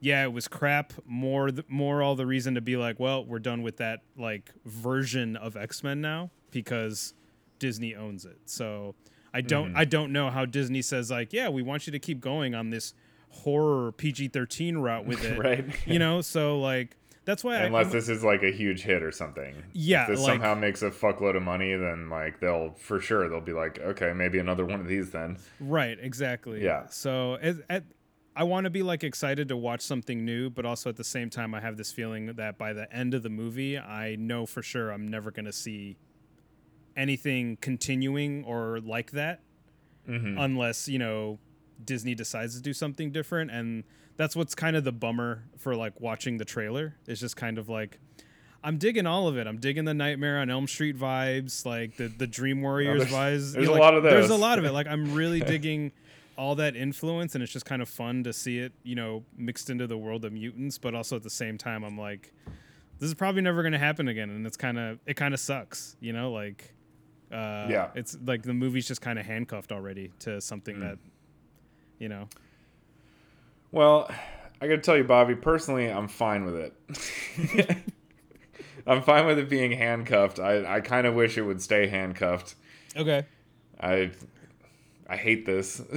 Yeah, 0.00 0.24
it 0.24 0.32
was 0.32 0.48
crap. 0.48 0.92
More 1.06 1.50
th- 1.50 1.66
more 1.68 2.02
all 2.02 2.16
the 2.16 2.26
reason 2.26 2.54
to 2.56 2.60
be 2.60 2.76
like, 2.76 2.98
well, 2.98 3.24
we're 3.24 3.38
done 3.38 3.62
with 3.62 3.76
that 3.76 4.00
like 4.16 4.50
version 4.64 5.36
of 5.36 5.56
X-Men 5.56 6.00
now 6.00 6.30
because 6.50 7.14
Disney 7.60 7.94
owns 7.94 8.24
it. 8.24 8.38
So 8.46 8.96
I 9.32 9.42
don't 9.42 9.68
mm-hmm. 9.68 9.78
I 9.78 9.84
don't 9.84 10.12
know 10.12 10.30
how 10.30 10.44
Disney 10.44 10.82
says 10.82 11.10
like, 11.10 11.32
yeah, 11.32 11.48
we 11.48 11.62
want 11.62 11.86
you 11.86 11.92
to 11.92 12.00
keep 12.00 12.20
going 12.20 12.54
on 12.54 12.70
this 12.70 12.94
horror 13.30 13.92
PG-13 13.92 14.82
route 14.82 15.06
with 15.06 15.24
it. 15.24 15.38
Right. 15.42 15.64
You 15.86 15.98
know, 15.98 16.20
so 16.20 16.58
like 16.58 16.96
that's 17.24 17.44
why 17.44 17.56
Unless 17.58 17.86
I 17.86 17.90
this 17.90 18.08
is 18.08 18.24
like 18.24 18.42
a 18.42 18.50
huge 18.50 18.82
hit 18.82 19.02
or 19.02 19.12
something. 19.12 19.54
Yeah, 19.72 20.02
If 20.02 20.08
this 20.08 20.20
like- 20.20 20.32
somehow 20.34 20.54
makes 20.54 20.82
a 20.82 20.90
fuckload 20.90 21.36
of 21.36 21.42
money, 21.42 21.74
then 21.74 22.08
like 22.10 22.40
they'll 22.40 22.72
for 22.72 23.00
sure 23.00 23.28
they'll 23.28 23.40
be 23.40 23.52
like, 23.52 23.78
okay, 23.78 24.12
maybe 24.12 24.38
another 24.38 24.64
one 24.64 24.80
of 24.80 24.88
these 24.88 25.10
then. 25.10 25.38
right, 25.60 25.96
exactly. 26.00 26.62
Yeah. 26.64 26.86
So 26.88 27.34
at, 27.40 27.56
at 27.70 27.84
I 28.34 28.44
want 28.44 28.64
to 28.64 28.70
be 28.70 28.82
like 28.82 29.04
excited 29.04 29.48
to 29.48 29.56
watch 29.58 29.82
something 29.82 30.24
new, 30.24 30.48
but 30.48 30.64
also 30.64 30.88
at 30.88 30.96
the 30.96 31.04
same 31.04 31.28
time, 31.28 31.54
I 31.54 31.60
have 31.60 31.76
this 31.76 31.92
feeling 31.92 32.26
that 32.36 32.56
by 32.58 32.72
the 32.72 32.90
end 32.94 33.12
of 33.14 33.22
the 33.22 33.28
movie, 33.28 33.78
I 33.78 34.16
know 34.16 34.46
for 34.46 34.62
sure 34.62 34.90
I'm 34.90 35.06
never 35.06 35.30
going 35.30 35.44
to 35.44 35.52
see 35.52 35.98
anything 36.96 37.56
continuing 37.60 38.44
or 38.44 38.80
like 38.80 39.12
that 39.12 39.40
Mhm. 40.08 40.36
unless, 40.42 40.88
you 40.88 40.98
know, 40.98 41.38
Disney 41.84 42.14
decides 42.14 42.54
to 42.56 42.62
do 42.62 42.72
something 42.72 43.10
different. 43.12 43.50
And 43.50 43.84
that's 44.16 44.36
what's 44.36 44.54
kind 44.54 44.76
of 44.76 44.84
the 44.84 44.92
bummer 44.92 45.44
for 45.58 45.74
like 45.74 46.00
watching 46.00 46.36
the 46.38 46.44
trailer. 46.44 46.96
It's 47.06 47.20
just 47.20 47.36
kind 47.36 47.58
of 47.58 47.68
like, 47.68 47.98
I'm 48.64 48.78
digging 48.78 49.06
all 49.06 49.26
of 49.28 49.36
it. 49.36 49.46
I'm 49.46 49.58
digging 49.58 49.84
the 49.84 49.94
Nightmare 49.94 50.38
on 50.38 50.48
Elm 50.50 50.66
Street 50.68 50.96
vibes, 50.96 51.64
like 51.66 51.96
the 51.96 52.08
the 52.08 52.26
Dream 52.26 52.62
Warriors 52.62 53.10
there's- 53.10 53.12
vibes. 53.12 53.52
there's 53.54 53.68
a 53.68 53.72
lot 53.72 53.94
of 53.94 54.02
those. 54.02 54.12
There's 54.12 54.30
a 54.30 54.36
lot 54.36 54.58
of 54.58 54.64
it. 54.64 54.72
Like 54.72 54.86
I'm 54.86 55.14
really 55.14 55.40
digging 55.40 55.92
all 56.38 56.54
that 56.56 56.76
influence, 56.76 57.34
and 57.34 57.42
it's 57.42 57.52
just 57.52 57.66
kind 57.66 57.82
of 57.82 57.88
fun 57.88 58.24
to 58.24 58.32
see 58.32 58.58
it, 58.58 58.72
you 58.84 58.94
know, 58.94 59.24
mixed 59.36 59.68
into 59.70 59.86
the 59.86 59.98
world 59.98 60.24
of 60.24 60.32
mutants. 60.32 60.78
But 60.78 60.94
also 60.94 61.16
at 61.16 61.22
the 61.22 61.30
same 61.30 61.58
time, 61.58 61.82
I'm 61.84 61.98
like, 61.98 62.32
this 62.98 63.08
is 63.08 63.14
probably 63.14 63.42
never 63.42 63.62
going 63.62 63.72
to 63.72 63.78
happen 63.78 64.08
again, 64.08 64.30
and 64.30 64.46
it's 64.46 64.56
kind 64.56 64.78
of 64.78 64.98
it 65.06 65.14
kind 65.14 65.34
of 65.34 65.40
sucks, 65.40 65.96
you 66.00 66.12
know, 66.12 66.30
like. 66.32 66.74
Uh, 67.32 67.66
Yeah. 67.70 67.88
it's 67.94 68.14
like 68.26 68.42
the 68.42 68.52
movie's 68.52 68.86
just 68.86 69.00
kind 69.00 69.18
of 69.18 69.24
handcuffed 69.24 69.72
already 69.72 70.10
to 70.18 70.38
something 70.42 70.76
Mm. 70.76 70.80
that, 70.80 70.98
you 71.98 72.10
know, 72.10 72.28
Well, 73.72 74.08
I 74.60 74.68
got 74.68 74.76
to 74.76 74.80
tell 74.82 74.96
you, 74.96 75.04
Bobby. 75.04 75.34
Personally, 75.34 75.86
I'm 75.90 76.06
fine 76.06 76.44
with 76.44 76.56
it. 76.56 77.76
I'm 78.86 79.02
fine 79.02 79.26
with 79.26 79.38
it 79.38 79.48
being 79.48 79.72
handcuffed. 79.72 80.38
I, 80.38 80.76
I 80.76 80.80
kind 80.80 81.06
of 81.06 81.14
wish 81.14 81.36
it 81.38 81.42
would 81.42 81.60
stay 81.62 81.86
handcuffed. 81.88 82.54
okay, 82.96 83.24
I 83.80 84.10
I 85.08 85.16
hate 85.16 85.46
this. 85.46 85.80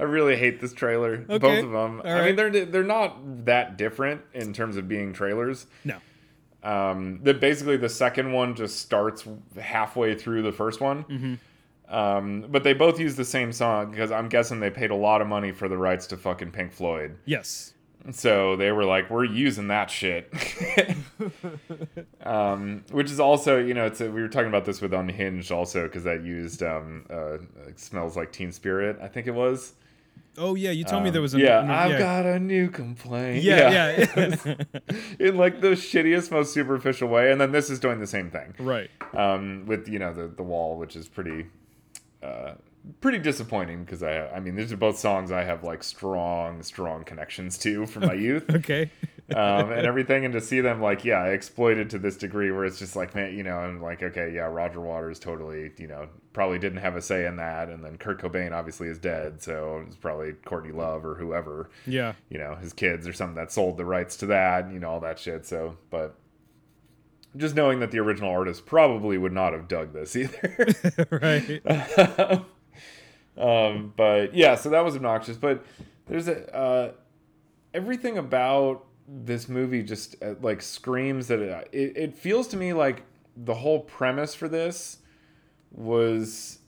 I 0.00 0.02
really 0.02 0.36
hate 0.36 0.60
this 0.60 0.72
trailer. 0.72 1.18
Both 1.18 1.42
of 1.44 1.70
them. 1.70 2.00
All 2.00 2.06
I 2.06 2.12
right. 2.14 2.26
mean, 2.26 2.36
they're 2.36 2.64
they're 2.66 2.82
not 2.82 3.44
that 3.44 3.76
different 3.76 4.22
in 4.34 4.52
terms 4.52 4.76
of 4.76 4.88
being 4.88 5.12
trailers. 5.12 5.66
no, 5.84 5.98
Um, 6.62 7.20
the 7.22 7.34
basically 7.34 7.76
the 7.76 7.88
second 7.88 8.32
one 8.32 8.56
just 8.56 8.80
starts 8.80 9.26
halfway 9.60 10.14
through 10.16 10.42
the 10.42 10.52
first 10.52 10.80
one. 10.80 11.04
Mm-hmm. 11.04 11.34
Um, 11.90 12.46
but 12.48 12.62
they 12.62 12.72
both 12.72 13.00
use 13.00 13.16
the 13.16 13.24
same 13.24 13.52
song 13.52 13.90
because 13.90 14.12
I'm 14.12 14.28
guessing 14.28 14.60
they 14.60 14.70
paid 14.70 14.90
a 14.90 14.94
lot 14.96 15.20
of 15.20 15.26
money 15.26 15.50
for 15.52 15.68
the 15.68 15.76
rights 15.76 16.06
to 16.08 16.16
fucking 16.16 16.52
Pink 16.52 16.72
Floyd. 16.72 17.16
yes, 17.24 17.74
So 18.12 18.54
they 18.56 18.70
were 18.72 18.84
like, 18.84 19.10
"We're 19.10 19.24
using 19.24 19.68
that 19.68 19.90
shit," 19.90 20.32
um, 22.24 22.84
which 22.90 23.10
is 23.10 23.20
also, 23.20 23.58
you 23.58 23.74
know, 23.74 23.86
it's 23.86 24.00
a, 24.00 24.10
we 24.10 24.20
were 24.22 24.28
talking 24.28 24.48
about 24.48 24.64
this 24.64 24.80
with 24.80 24.92
Unhinged 24.94 25.50
also 25.52 25.84
because 25.84 26.04
that 26.04 26.22
used 26.24 26.62
um, 26.62 27.06
uh, 27.10 27.38
smells 27.76 28.16
like 28.16 28.32
Teen 28.32 28.52
Spirit, 28.52 28.98
I 29.02 29.08
think 29.08 29.26
it 29.26 29.34
was. 29.34 29.74
oh 30.38 30.54
yeah, 30.54 30.70
you 30.70 30.84
told 30.84 31.02
me 31.02 31.08
Um, 31.08 31.12
there 31.14 31.22
was 31.22 31.34
a 31.34 31.38
yeah, 31.40 31.62
no- 31.62 31.74
I've 31.74 31.90
yeah. 31.92 31.98
got 31.98 32.26
a 32.26 32.38
new 32.38 32.70
complaint. 32.70 33.42
yeah, 33.42 34.06
yeah, 34.06 34.36
in 35.18 35.36
like 35.36 35.60
the 35.60 35.70
shittiest, 35.72 36.30
most 36.30 36.52
superficial 36.54 37.08
way, 37.08 37.32
and 37.32 37.40
then 37.40 37.52
this 37.52 37.68
is 37.70 37.78
doing 37.80 38.00
the 38.00 38.06
same 38.06 38.30
thing 38.30 38.54
right. 38.58 38.90
um, 39.14 39.64
with 39.66 39.88
you 39.88 39.98
know 39.98 40.12
the 40.14 40.28
the 40.28 40.42
wall, 40.42 40.78
which 40.78 40.94
is 40.96 41.08
pretty. 41.08 41.46
Uh, 42.22 42.54
pretty 43.00 43.18
disappointing 43.18 43.84
because 43.84 44.02
I 44.02 44.28
I 44.28 44.40
mean 44.40 44.54
these 44.56 44.72
are 44.72 44.76
both 44.76 44.98
songs 44.98 45.30
I 45.30 45.44
have 45.44 45.62
like 45.64 45.82
strong 45.82 46.62
strong 46.62 47.04
connections 47.04 47.58
to 47.58 47.86
from 47.86 48.06
my 48.06 48.12
youth 48.26 48.48
Okay. 48.50 48.90
um, 49.34 49.70
and 49.70 49.86
everything, 49.86 50.24
and 50.24 50.32
to 50.34 50.40
see 50.40 50.60
them 50.60 50.80
like 50.80 51.04
yeah 51.04 51.24
exploited 51.26 51.90
to 51.90 51.98
this 51.98 52.16
degree 52.16 52.50
where 52.50 52.64
it's 52.64 52.78
just 52.78 52.96
like 52.96 53.14
man 53.14 53.34
you 53.36 53.42
know 53.42 53.56
I'm 53.56 53.80
like 53.82 54.02
okay 54.02 54.32
yeah 54.34 54.42
Roger 54.42 54.80
Waters 54.80 55.18
totally 55.18 55.70
you 55.78 55.86
know 55.88 56.08
probably 56.32 56.58
didn't 56.58 56.78
have 56.78 56.96
a 56.96 57.02
say 57.02 57.26
in 57.26 57.36
that, 57.36 57.68
and 57.68 57.84
then 57.84 57.98
Kurt 57.98 58.20
Cobain 58.22 58.52
obviously 58.52 58.88
is 58.88 58.98
dead, 58.98 59.42
so 59.42 59.82
it's 59.86 59.96
probably 59.96 60.32
Courtney 60.32 60.72
Love 60.72 61.04
or 61.04 61.14
whoever 61.16 61.68
Yeah. 61.86 62.14
you 62.30 62.38
know 62.38 62.54
his 62.56 62.72
kids 62.72 63.06
or 63.06 63.12
something 63.12 63.36
that 63.36 63.52
sold 63.52 63.76
the 63.76 63.84
rights 63.84 64.16
to 64.18 64.26
that 64.26 64.72
you 64.72 64.78
know 64.78 64.90
all 64.90 65.00
that 65.00 65.18
shit 65.18 65.44
so 65.46 65.76
but 65.90 66.16
just 67.36 67.54
knowing 67.54 67.80
that 67.80 67.90
the 67.90 67.98
original 67.98 68.30
artist 68.30 68.66
probably 68.66 69.18
would 69.18 69.32
not 69.32 69.52
have 69.52 69.68
dug 69.68 69.92
this 69.92 70.16
either 70.16 70.66
right. 71.10 72.42
um 73.36 73.92
but 73.96 74.34
yeah 74.34 74.54
so 74.54 74.70
that 74.70 74.84
was 74.84 74.96
obnoxious 74.96 75.36
but 75.36 75.64
there's 76.06 76.28
a 76.28 76.54
uh 76.54 76.92
everything 77.74 78.18
about 78.18 78.84
this 79.08 79.48
movie 79.48 79.82
just 79.82 80.16
uh, 80.22 80.34
like 80.40 80.62
screams 80.62 81.26
that 81.28 81.40
it, 81.40 81.68
it 81.72 81.96
it 81.96 82.14
feels 82.14 82.46
to 82.48 82.56
me 82.56 82.72
like 82.72 83.04
the 83.36 83.54
whole 83.54 83.80
premise 83.80 84.34
for 84.34 84.48
this 84.48 84.98
was 85.72 86.59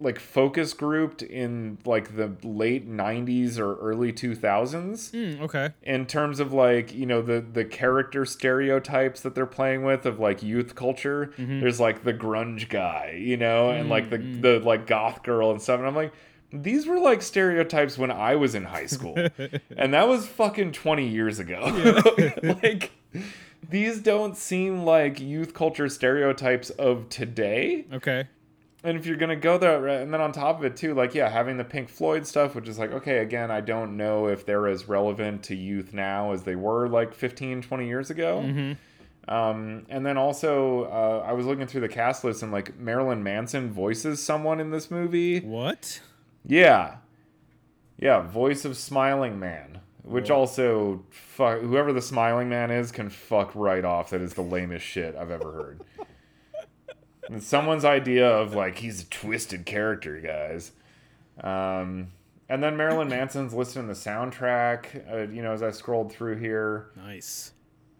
like 0.00 0.18
focus 0.18 0.72
grouped 0.74 1.22
in 1.22 1.78
like 1.84 2.16
the 2.16 2.32
late 2.42 2.88
90s 2.90 3.58
or 3.58 3.76
early 3.76 4.12
2000s 4.12 5.12
Mm, 5.12 5.40
okay. 5.40 5.70
in 5.82 6.06
terms 6.06 6.40
of 6.40 6.52
like 6.52 6.94
you 6.94 7.06
know 7.06 7.22
the 7.22 7.40
the 7.40 7.64
character 7.64 8.24
stereotypes 8.24 9.20
that 9.20 9.34
they're 9.34 9.46
playing 9.46 9.84
with 9.84 10.04
of 10.06 10.18
like 10.18 10.42
youth 10.42 10.74
culture. 10.74 11.32
Mm-hmm. 11.38 11.60
There's 11.60 11.80
like 11.80 12.04
the 12.04 12.14
grunge 12.14 12.68
guy 12.68 13.18
you 13.20 13.36
know 13.36 13.70
and 13.70 13.88
like 13.88 14.10
the 14.10 14.18
mm, 14.18 14.42
the 14.42 14.60
mm. 14.60 14.64
like 14.64 14.86
goth 14.86 15.22
girl 15.22 15.50
and 15.50 15.60
stuff. 15.60 15.78
And 15.78 15.86
i'm 15.86 15.94
like 15.96 16.12
these 16.52 16.86
were 16.86 17.00
like 17.00 17.20
stereotypes 17.20 17.98
when 17.98 18.10
i 18.10 18.36
was 18.36 18.54
in 18.54 18.64
high 18.64 18.86
school. 18.86 19.16
And 19.76 19.92
that 19.92 20.06
was 20.06 20.26
fucking 20.26 20.72
20 20.72 21.08
years 21.08 21.38
ago. 21.38 21.60
Like 22.62 22.92
these 23.70 24.00
don't 24.00 24.36
seem 24.36 24.84
like 24.84 25.20
youth 25.20 25.54
culture 25.54 25.88
stereotypes 25.88 26.70
of 26.70 27.08
today. 27.08 27.86
Okay. 27.92 28.28
And 28.84 28.98
if 28.98 29.06
you're 29.06 29.16
gonna 29.16 29.34
go 29.34 29.56
there, 29.58 29.86
and 29.88 30.12
then 30.12 30.20
on 30.20 30.30
top 30.30 30.58
of 30.58 30.64
it 30.64 30.76
too, 30.76 30.94
like 30.94 31.14
yeah, 31.14 31.28
having 31.28 31.56
the 31.56 31.64
Pink 31.64 31.88
Floyd 31.88 32.26
stuff, 32.26 32.54
which 32.54 32.68
is 32.68 32.78
like 32.78 32.92
okay, 32.92 33.18
again, 33.18 33.50
I 33.50 33.60
don't 33.60 33.96
know 33.96 34.28
if 34.28 34.44
they're 34.44 34.68
as 34.68 34.86
relevant 34.88 35.42
to 35.44 35.56
youth 35.56 35.94
now 35.94 36.32
as 36.32 36.42
they 36.42 36.54
were 36.54 36.88
like 36.88 37.14
15, 37.14 37.62
20 37.62 37.86
years 37.86 38.10
ago. 38.10 38.42
Mm-hmm. 38.44 38.72
Um, 39.26 39.86
and 39.88 40.04
then 40.04 40.18
also, 40.18 40.84
uh, 40.84 41.24
I 41.26 41.32
was 41.32 41.46
looking 41.46 41.66
through 41.66 41.80
the 41.80 41.88
cast 41.88 42.24
list, 42.24 42.42
and 42.42 42.52
like 42.52 42.78
Marilyn 42.78 43.22
Manson 43.22 43.72
voices 43.72 44.22
someone 44.22 44.60
in 44.60 44.70
this 44.70 44.90
movie. 44.90 45.40
What? 45.40 46.00
Yeah, 46.46 46.96
yeah, 47.98 48.20
voice 48.20 48.64
of 48.64 48.76
Smiling 48.76 49.38
Man. 49.38 49.80
Which 50.02 50.30
also, 50.30 51.02
fuck, 51.08 51.62
whoever 51.62 51.90
the 51.90 52.02
Smiling 52.02 52.50
Man 52.50 52.70
is 52.70 52.92
can 52.92 53.08
fuck 53.08 53.54
right 53.54 53.82
off. 53.82 54.10
That 54.10 54.20
is 54.20 54.34
the 54.34 54.42
lamest 54.42 54.84
shit 54.84 55.16
I've 55.16 55.30
ever 55.30 55.50
heard. 55.50 55.80
And 57.28 57.42
someone's 57.42 57.84
idea 57.84 58.28
of 58.28 58.54
like 58.54 58.78
he's 58.78 59.02
a 59.02 59.06
twisted 59.06 59.64
character, 59.66 60.20
guys. 60.20 60.72
Um, 61.42 62.08
and 62.48 62.62
then 62.62 62.76
Marilyn 62.76 63.08
Manson's 63.08 63.54
listed 63.54 63.80
in 63.80 63.86
the 63.88 63.94
soundtrack. 63.94 65.10
Uh, 65.12 65.32
you 65.32 65.42
know, 65.42 65.52
as 65.52 65.62
I 65.62 65.70
scrolled 65.70 66.12
through 66.12 66.36
here, 66.38 66.90
Nice. 66.96 67.52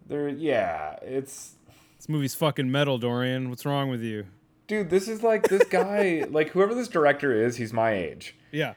there, 0.07 0.29
yeah, 0.29 0.97
it's 1.03 1.55
This 1.97 2.09
movie's 2.09 2.35
fucking 2.35 2.71
metal, 2.71 2.99
Dorian. 2.99 3.49
What's 3.51 3.65
wrong 3.67 3.89
with 3.91 4.03
you? 4.03 4.27
dude. 4.67 4.89
This 4.91 5.09
is 5.09 5.23
like 5.23 5.49
this 5.49 5.65
guy, 5.65 6.25
like 6.31 6.51
whoever 6.51 6.75
this 6.75 6.89
director 6.89 7.33
is, 7.33 7.57
he's 7.57 7.73
my 7.73 7.93
age. 7.93 8.35
Yeah. 8.53 8.75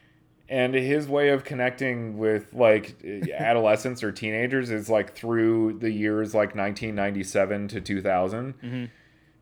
and 0.49 0.73
his 0.73 1.07
way 1.09 1.29
of 1.29 1.43
connecting 1.43 2.17
with 2.17 2.53
like 2.53 2.95
adolescents 3.37 4.01
or 4.03 4.11
teenagers 4.13 4.69
is 4.71 4.89
like 4.89 5.13
through 5.13 5.77
the 5.79 5.91
years 5.91 6.33
like 6.33 6.55
1997 6.55 7.67
to 7.69 7.81
2000 7.81 8.53
Mhm. 8.61 8.89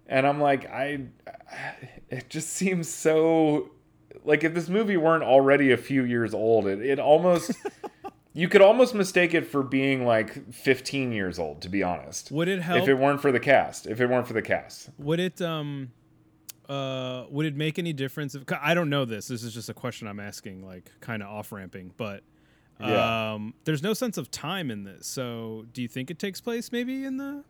And 0.07 0.25
i'm 0.27 0.39
like 0.39 0.65
i 0.69 0.99
it 2.09 2.29
just 2.29 2.49
seems 2.51 2.87
so 2.89 3.69
like 4.23 4.43
if 4.43 4.53
this 4.53 4.69
movie 4.69 4.97
weren't 4.97 5.23
already 5.23 5.71
a 5.71 5.77
few 5.77 6.03
years 6.03 6.33
old 6.33 6.67
it, 6.67 6.79
it 6.81 6.99
almost 6.99 7.51
you 8.33 8.47
could 8.49 8.61
almost 8.61 8.93
mistake 8.95 9.33
it 9.33 9.45
for 9.47 9.63
being 9.63 10.05
like 10.05 10.51
15 10.53 11.11
years 11.11 11.37
old 11.39 11.61
to 11.61 11.69
be 11.69 11.83
honest 11.83 12.31
Would 12.31 12.47
it 12.47 12.61
help? 12.61 12.83
if 12.83 12.87
it 12.89 12.95
weren't 12.95 13.21
for 13.21 13.31
the 13.31 13.39
cast 13.39 13.87
if 13.87 13.99
it 14.01 14.07
weren't 14.07 14.27
for 14.27 14.33
the 14.33 14.41
cast 14.41 14.89
would 14.97 15.19
it 15.19 15.41
um 15.41 15.91
uh 16.67 17.25
would 17.29 17.45
it 17.45 17.55
make 17.55 17.77
any 17.77 17.93
difference 17.93 18.33
If 18.33 18.43
I 18.59 18.73
don't 18.73 18.89
know 18.89 19.05
this. 19.05 19.27
This 19.27 19.43
is 19.43 19.53
just 19.53 19.69
a 19.69 19.73
question 19.75 20.07
I'm 20.07 20.19
asking, 20.19 20.65
like 20.65 20.89
kind 20.99 21.21
of 21.21 21.29
off 21.29 21.51
ramping, 21.51 21.91
but 21.95 22.23
Yeah. 22.79 23.33
um 23.33 23.53
there's 23.65 23.83
no 23.83 23.93
sense 23.93 24.17
of 24.17 24.31
time 24.31 24.71
in 24.71 24.83
this. 24.83 25.05
So 25.05 25.65
do 25.73 25.83
you 25.83 25.87
think 25.87 26.09
it 26.09 26.17
takes 26.17 26.41
place 26.41 26.71
maybe 26.71 27.05
in 27.05 27.17
the 27.17 27.43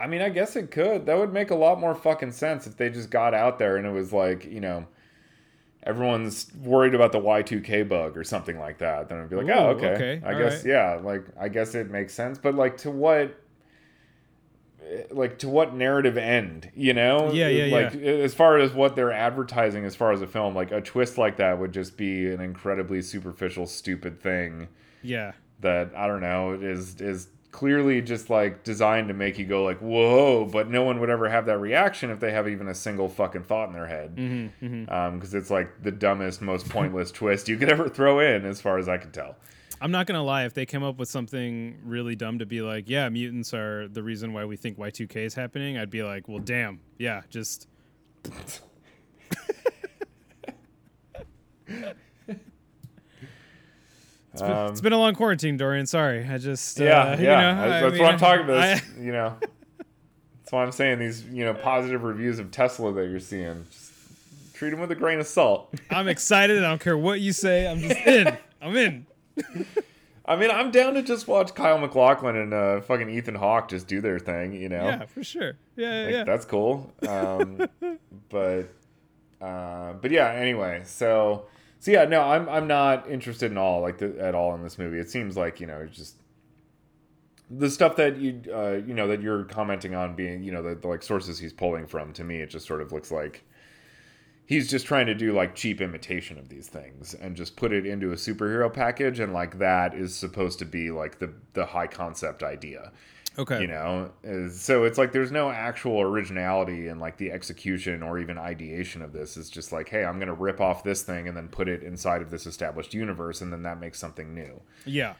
I 0.00 0.06
mean, 0.06 0.22
I 0.22 0.30
guess 0.30 0.56
it 0.56 0.70
could. 0.70 1.06
That 1.06 1.18
would 1.18 1.32
make 1.32 1.50
a 1.50 1.54
lot 1.54 1.78
more 1.78 1.94
fucking 1.94 2.32
sense 2.32 2.66
if 2.66 2.76
they 2.76 2.88
just 2.88 3.10
got 3.10 3.34
out 3.34 3.58
there 3.58 3.76
and 3.76 3.86
it 3.86 3.92
was 3.92 4.12
like, 4.12 4.44
you 4.46 4.60
know, 4.60 4.86
everyone's 5.82 6.50
worried 6.62 6.94
about 6.94 7.12
the 7.12 7.20
Y2K 7.20 7.88
bug 7.88 8.16
or 8.16 8.24
something 8.24 8.58
like 8.58 8.78
that. 8.78 9.08
Then 9.08 9.18
it'd 9.18 9.30
be 9.30 9.36
like, 9.36 9.54
oh, 9.54 9.60
Ooh, 9.60 9.66
oh, 9.66 9.70
okay. 9.76 9.86
okay, 9.94 10.22
I 10.24 10.32
all 10.32 10.38
guess, 10.38 10.56
right. 10.56 10.66
yeah, 10.66 11.00
like, 11.02 11.24
I 11.38 11.48
guess 11.48 11.74
it 11.74 11.90
makes 11.90 12.14
sense. 12.14 12.38
But, 12.38 12.54
like, 12.54 12.78
to 12.78 12.90
what. 12.90 13.36
Like 15.12 15.38
to 15.40 15.48
what 15.48 15.72
narrative 15.74 16.16
end, 16.16 16.70
you 16.74 16.92
know? 16.94 17.30
Yeah, 17.30 17.46
yeah, 17.46 17.72
Like 17.72 17.94
as 17.94 18.34
far 18.34 18.58
as 18.58 18.72
what 18.72 18.96
they're 18.96 19.12
advertising, 19.12 19.84
as 19.84 19.94
far 19.94 20.10
as 20.10 20.20
a 20.20 20.26
film, 20.26 20.56
like 20.56 20.72
a 20.72 20.80
twist 20.80 21.16
like 21.16 21.36
that 21.36 21.60
would 21.60 21.70
just 21.72 21.96
be 21.96 22.28
an 22.28 22.40
incredibly 22.40 23.00
superficial, 23.00 23.66
stupid 23.66 24.20
thing 24.20 24.66
Yeah. 25.02 25.32
that 25.60 25.92
I 25.94 26.08
don't 26.08 26.20
know 26.22 26.54
is 26.54 27.00
is 27.00 27.28
clearly 27.50 28.00
just 28.00 28.30
like 28.30 28.62
designed 28.62 29.08
to 29.08 29.14
make 29.14 29.38
you 29.38 29.44
go 29.44 29.64
like 29.64 29.78
whoa 29.80 30.44
but 30.44 30.70
no 30.70 30.84
one 30.84 31.00
would 31.00 31.10
ever 31.10 31.28
have 31.28 31.46
that 31.46 31.58
reaction 31.58 32.10
if 32.10 32.20
they 32.20 32.30
have 32.30 32.48
even 32.48 32.68
a 32.68 32.74
single 32.74 33.08
fucking 33.08 33.42
thought 33.42 33.66
in 33.68 33.72
their 33.72 33.86
head 33.86 34.14
Mm-hmm, 34.16 34.64
mm-hmm. 34.64 34.92
um 34.92 35.18
because 35.18 35.34
it's 35.34 35.50
like 35.50 35.82
the 35.82 35.90
dumbest 35.90 36.40
most 36.40 36.68
pointless 36.68 37.10
twist 37.12 37.48
you 37.48 37.56
could 37.56 37.68
ever 37.68 37.88
throw 37.88 38.20
in 38.20 38.46
as 38.46 38.60
far 38.60 38.78
as 38.78 38.88
i 38.88 38.96
can 38.98 39.10
tell 39.10 39.36
I'm 39.82 39.92
not 39.92 40.06
gonna 40.06 40.22
lie. 40.22 40.44
If 40.44 40.52
they 40.52 40.66
came 40.66 40.82
up 40.82 40.98
with 40.98 41.08
something 41.08 41.78
really 41.86 42.14
dumb 42.14 42.40
to 42.40 42.44
be 42.44 42.60
like, 42.60 42.86
yeah, 42.86 43.08
mutants 43.08 43.54
are 43.54 43.88
the 43.88 44.02
reason 44.02 44.34
why 44.34 44.44
we 44.44 44.56
think 44.56 44.76
Y2K 44.76 45.16
is 45.16 45.32
happening, 45.32 45.78
I'd 45.78 45.88
be 45.88 46.02
like, 46.02 46.28
well, 46.28 46.38
damn, 46.38 46.80
yeah, 46.98 47.22
just. 47.30 47.66
It's 54.32 54.42
been, 54.42 54.50
Um, 54.52 54.70
it's 54.70 54.80
been 54.80 54.92
a 54.92 54.98
long 54.98 55.14
quarantine, 55.14 55.56
Dorian. 55.56 55.86
Sorry, 55.86 56.24
I 56.26 56.38
just 56.38 56.80
uh, 56.80 56.84
yeah 56.84 57.16
you 57.18 57.24
yeah 57.24 57.40
know, 57.54 57.60
I- 57.62 57.64
I 57.64 57.68
that's 57.80 57.92
mean, 57.94 58.02
what 58.02 58.12
i'm 58.12 58.18
talking 58.18 58.44
about 58.44 58.58
I- 58.62 58.82
you 59.00 59.12
know 59.12 59.36
that's 59.78 60.52
why 60.52 60.62
i'm 60.62 60.72
saying 60.72 60.98
these 61.00 61.24
you 61.24 61.44
know 61.44 61.52
positive 61.54 62.02
reviews 62.04 62.38
of 62.38 62.50
tesla 62.50 62.92
that 62.92 63.08
you're 63.10 63.18
seeing 63.20 63.66
just 63.70 63.92
treat 64.54 64.70
them 64.70 64.80
with 64.80 64.90
a 64.92 64.94
grain 64.94 65.18
of 65.20 65.26
salt 65.26 65.74
I'm 65.90 66.06
excited. 66.08 66.58
I 66.58 66.68
don't 66.68 66.80
care 66.80 66.96
what 66.96 67.20
you 67.20 67.32
say. 67.32 67.66
I'm 67.66 67.80
just 67.80 67.96
in. 68.06 68.36
I'm 68.62 68.76
in. 68.76 69.06
I 70.26 70.36
mean, 70.36 70.50
I'm 70.50 70.70
down 70.70 70.94
to 70.94 71.02
just 71.02 71.26
watch 71.26 71.54
Kyle 71.54 71.78
MacLachlan 71.78 72.36
and 72.36 72.52
uh, 72.54 72.80
fucking 72.82 73.08
Ethan 73.10 73.34
Hawke 73.34 73.68
just 73.70 73.88
do 73.88 74.00
their 74.00 74.18
thing, 74.20 74.52
you 74.52 74.68
know? 74.68 74.84
Yeah, 74.84 75.06
for 75.06 75.24
sure. 75.24 75.54
Yeah, 75.76 76.02
Like, 76.04 76.12
yeah. 76.12 76.24
That's 76.24 76.44
cool. 76.44 76.92
Um, 77.08 77.66
but, 78.28 78.68
uh, 79.40 79.94
but 79.94 80.10
yeah. 80.10 80.28
Anyway, 80.32 80.82
so 80.84 81.46
so 81.80 81.90
yeah, 81.90 82.04
no, 82.04 82.20
I'm 82.22 82.48
I'm 82.48 82.66
not 82.66 83.10
interested 83.10 83.50
in 83.50 83.58
all 83.58 83.80
like 83.80 83.98
the, 83.98 84.16
at 84.20 84.34
all 84.34 84.54
in 84.54 84.62
this 84.62 84.78
movie. 84.78 84.98
It 84.98 85.10
seems 85.10 85.36
like 85.36 85.60
you 85.60 85.66
know 85.66 85.78
it's 85.78 85.96
just 85.96 86.16
the 87.50 87.70
stuff 87.70 87.96
that 87.96 88.18
you 88.18 88.42
uh, 88.54 88.80
you 88.86 88.92
know 88.92 89.08
that 89.08 89.22
you're 89.22 89.44
commenting 89.44 89.94
on 89.94 90.14
being 90.14 90.42
you 90.42 90.52
know 90.52 90.62
the, 90.62 90.74
the 90.74 90.86
like 90.86 91.02
sources 91.02 91.38
he's 91.38 91.54
pulling 91.54 91.86
from. 91.86 92.12
To 92.12 92.22
me, 92.22 92.40
it 92.42 92.50
just 92.50 92.66
sort 92.66 92.82
of 92.82 92.92
looks 92.92 93.10
like 93.10 93.44
he's 94.44 94.68
just 94.68 94.84
trying 94.84 95.06
to 95.06 95.14
do 95.14 95.32
like 95.32 95.54
cheap 95.54 95.80
imitation 95.80 96.36
of 96.38 96.50
these 96.50 96.68
things 96.68 97.14
and 97.14 97.34
just 97.34 97.56
put 97.56 97.72
it 97.72 97.86
into 97.86 98.12
a 98.12 98.16
superhero 98.16 98.70
package 98.70 99.20
and 99.20 99.32
like 99.32 99.58
that 99.58 99.94
is 99.94 100.14
supposed 100.14 100.58
to 100.58 100.66
be 100.66 100.90
like 100.90 101.18
the 101.18 101.32
the 101.54 101.64
high 101.64 101.86
concept 101.86 102.42
idea 102.42 102.92
Okay. 103.40 103.60
you 103.62 103.66
know 103.66 104.10
so 104.52 104.84
it's 104.84 104.98
like 104.98 105.12
there's 105.12 105.30
no 105.32 105.50
actual 105.50 106.00
originality 106.00 106.88
in 106.88 106.98
like 106.98 107.16
the 107.16 107.30
execution 107.32 108.02
or 108.02 108.18
even 108.18 108.38
ideation 108.38 109.02
of 109.02 109.12
this 109.12 109.36
it's 109.36 109.48
just 109.50 109.72
like 109.72 109.88
hey 109.88 110.04
i'm 110.04 110.18
gonna 110.18 110.34
rip 110.34 110.60
off 110.60 110.82
this 110.84 111.02
thing 111.02 111.26
and 111.28 111.36
then 111.36 111.48
put 111.48 111.68
it 111.68 111.82
inside 111.82 112.22
of 112.22 112.30
this 112.30 112.46
established 112.46 112.92
universe 112.94 113.40
and 113.40 113.52
then 113.52 113.62
that 113.62 113.80
makes 113.80 113.98
something 113.98 114.34
new 114.34 114.60
Yeah. 114.84 115.14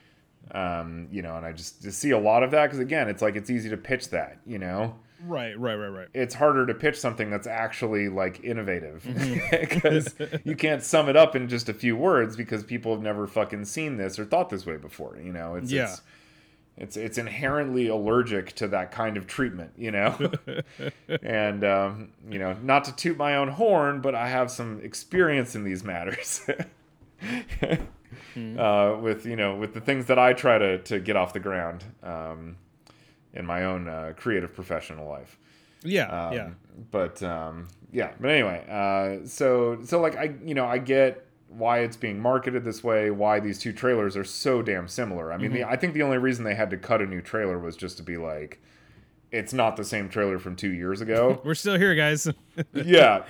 um 0.53 1.09
you 1.11 1.23
know 1.23 1.37
and 1.37 1.45
i 1.47 1.53
just, 1.53 1.83
just 1.83 1.99
see 1.99 2.11
a 2.11 2.19
lot 2.19 2.43
of 2.43 2.51
that 2.53 2.67
because 2.67 2.79
again 2.79 3.09
it's 3.09 3.23
like 3.23 3.37
it's 3.37 3.51
easy 3.51 3.69
to 3.71 3.77
pitch 3.77 4.11
that 4.11 4.39
you 4.47 4.59
know 4.59 4.97
Right. 5.23 5.53
Right. 5.61 5.75
Right. 5.75 5.89
Right. 5.89 6.09
it's 6.15 6.35
harder 6.35 6.65
to 6.65 6.73
pitch 6.73 6.99
something 6.99 7.29
that's 7.29 7.47
actually 7.47 8.09
like 8.09 8.43
innovative 8.43 9.05
because 9.51 10.15
you 10.45 10.57
can't 10.57 10.83
sum 10.83 11.11
it 11.11 11.17
up 11.17 11.37
in 11.37 11.47
just 11.47 11.69
a 11.69 11.75
few 11.75 11.95
words 11.95 12.37
because 12.37 12.65
people 12.65 12.95
have 12.95 13.03
never 13.03 13.27
fucking 13.27 13.67
seen 13.67 13.99
this 13.99 14.19
or 14.19 14.25
thought 14.25 14.49
this 14.49 14.65
way 14.65 14.79
before 14.79 15.19
you 15.23 15.31
know 15.31 15.57
it's 15.57 15.71
Yeah. 15.71 15.83
it's, 15.91 16.01
it's 16.81 16.97
it's 16.97 17.19
inherently 17.19 17.87
allergic 17.89 18.53
to 18.55 18.67
that 18.67 18.91
kind 18.91 19.17
of 19.17 19.27
treatment 19.27 19.71
you 19.77 19.91
know 19.93 20.17
and 21.23 21.63
um, 21.63 22.09
you 22.29 22.39
know 22.39 22.55
not 22.63 22.85
to 22.85 22.97
toot 22.97 23.17
my 23.17 23.37
own 23.37 23.49
horn 23.49 24.01
but 24.01 24.15
i 24.15 24.29
have 24.29 24.51
some 24.51 24.81
experience 24.83 25.55
in 25.55 25.63
these 25.63 25.85
matters 25.85 26.49
uh, 28.59 28.97
with 29.01 29.27
you 29.27 29.37
know 29.37 29.55
with 29.57 29.75
the 29.75 29.81
things 29.81 30.07
that 30.07 30.19
i 30.19 30.33
try 30.33 30.59
to 30.59 30.79
to 30.79 30.99
get 31.01 31.17
off 31.17 31.33
the 31.33 31.41
ground 31.41 31.85
um, 32.03 32.57
in 33.35 33.45
my 33.47 33.65
own 33.65 33.89
uh, 33.89 34.13
creative 34.17 34.53
professional 34.55 35.09
life 35.09 35.39
Yeah. 35.83 36.09
um, 36.09 36.33
yeah. 36.35 36.51
But 36.91 37.23
um, 37.23 37.69
yeah. 37.93 38.13
But 38.19 38.31
anyway, 38.31 38.65
uh, 38.69 39.27
so 39.27 39.81
so 39.85 40.01
like 40.01 40.17
I 40.17 40.35
you 40.45 40.55
know 40.55 40.65
I 40.65 40.79
get 40.79 41.27
why 41.51 41.81
it's 41.81 41.97
being 41.97 42.21
marketed 42.21 42.65
this 42.65 42.85
way. 42.85 43.11
Why 43.11 43.41
these 43.41 43.59
two 43.59 43.73
trailers 43.73 44.17
are 44.17 44.25
so 44.25 44.63
damn 44.63 44.87
similar. 44.89 45.33
I 45.33 45.37
mean, 45.37 45.53
the, 45.53 45.65
I 45.65 45.77
think 45.77 45.95
the 45.95 46.03
only 46.03 46.19
reason 46.19 46.45
they 46.45 46.55
had 46.55 46.71
to 46.71 46.77
cut 46.77 47.03
a 47.03 47.07
new 47.07 47.21
trailer 47.21 47.59
was 47.59 47.77
just 47.77 47.97
to 47.97 48.03
be 48.03 48.17
like, 48.17 48.63
it's 49.33 49.53
not 49.53 49.77
the 49.77 49.85
same 49.85 50.09
trailer 50.09 50.39
from 50.39 50.55
two 50.55 50.73
years 50.73 51.01
ago. 51.01 51.41
We're 51.45 51.55
still 51.55 51.77
here, 51.77 51.95
guys. 51.95 52.29
yeah. 52.73 53.25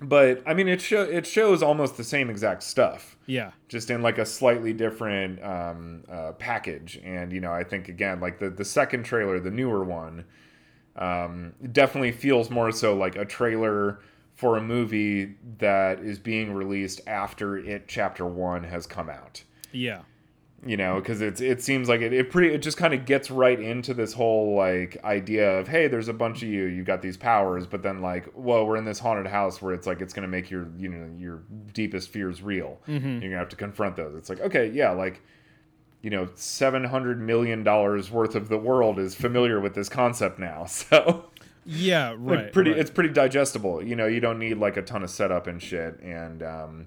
But 0.00 0.42
I 0.46 0.54
mean, 0.54 0.66
it 0.66 0.80
show 0.80 1.02
it 1.02 1.26
shows 1.26 1.62
almost 1.62 1.98
the 1.98 2.04
same 2.04 2.30
exact 2.30 2.62
stuff 2.62 3.18
yeah. 3.26 3.50
just 3.68 3.90
in 3.90 4.00
like 4.00 4.16
a 4.16 4.24
slightly 4.24 4.72
different 4.72 5.42
um, 5.44 6.04
uh, 6.10 6.32
package. 6.32 6.98
And 7.04 7.32
you 7.32 7.40
know, 7.40 7.52
I 7.52 7.64
think 7.64 7.90
again, 7.90 8.18
like 8.18 8.38
the 8.38 8.48
the 8.48 8.64
second 8.64 9.02
trailer, 9.02 9.38
the 9.40 9.50
newer 9.50 9.84
one, 9.84 10.24
um, 10.96 11.52
definitely 11.70 12.12
feels 12.12 12.48
more 12.48 12.72
so 12.72 12.96
like 12.96 13.16
a 13.16 13.26
trailer 13.26 14.00
for 14.40 14.56
a 14.56 14.62
movie 14.62 15.34
that 15.58 16.00
is 16.00 16.18
being 16.18 16.54
released 16.54 17.02
after 17.06 17.58
it 17.58 17.86
chapter 17.86 18.24
one 18.24 18.64
has 18.64 18.86
come 18.86 19.10
out. 19.10 19.44
Yeah. 19.70 20.00
You 20.64 20.78
know, 20.78 20.94
because 20.98 21.20
it's 21.20 21.42
it 21.42 21.62
seems 21.62 21.90
like 21.90 22.00
it, 22.00 22.14
it 22.14 22.30
pretty 22.30 22.54
it 22.54 22.62
just 22.62 22.78
kind 22.78 22.94
of 22.94 23.04
gets 23.04 23.30
right 23.30 23.60
into 23.60 23.92
this 23.92 24.14
whole 24.14 24.56
like 24.56 24.96
idea 25.04 25.58
of 25.58 25.68
hey, 25.68 25.88
there's 25.88 26.08
a 26.08 26.14
bunch 26.14 26.42
of 26.42 26.48
you, 26.48 26.64
you've 26.64 26.86
got 26.86 27.02
these 27.02 27.18
powers, 27.18 27.66
but 27.66 27.82
then 27.82 28.00
like, 28.00 28.32
whoa, 28.32 28.64
we're 28.64 28.76
in 28.76 28.86
this 28.86 28.98
haunted 28.98 29.26
house 29.26 29.60
where 29.60 29.74
it's 29.74 29.86
like 29.86 30.00
it's 30.00 30.14
gonna 30.14 30.26
make 30.26 30.50
your 30.50 30.68
you 30.78 30.88
know 30.88 31.10
your 31.18 31.42
deepest 31.74 32.08
fears 32.08 32.42
real. 32.42 32.80
Mm-hmm. 32.88 33.08
You're 33.08 33.30
gonna 33.30 33.36
have 33.36 33.50
to 33.50 33.56
confront 33.56 33.96
those. 33.96 34.14
It's 34.16 34.30
like 34.30 34.40
okay, 34.40 34.70
yeah, 34.70 34.92
like 34.92 35.22
you 36.00 36.08
know, 36.08 36.28
seven 36.34 36.84
hundred 36.84 37.20
million 37.20 37.62
dollars 37.62 38.10
worth 38.10 38.34
of 38.34 38.48
the 38.48 38.58
world 38.58 38.98
is 38.98 39.14
familiar 39.14 39.60
with 39.60 39.74
this 39.74 39.90
concept 39.90 40.38
now, 40.38 40.64
so 40.66 41.29
Yeah. 41.66 42.10
like, 42.10 42.18
Right. 42.20 42.52
pretty 42.52 42.70
right. 42.70 42.80
it's 42.80 42.90
pretty 42.90 43.10
digestible. 43.10 43.82
You 43.82 43.96
know, 43.96 44.06
you 44.06 44.20
don't 44.20 44.38
need 44.38 44.58
like 44.58 44.76
a 44.76 44.82
ton 44.82 45.02
of 45.02 45.10
setup 45.10 45.46
and 45.46 45.62
shit, 45.62 46.00
and 46.00 46.42
um, 46.42 46.86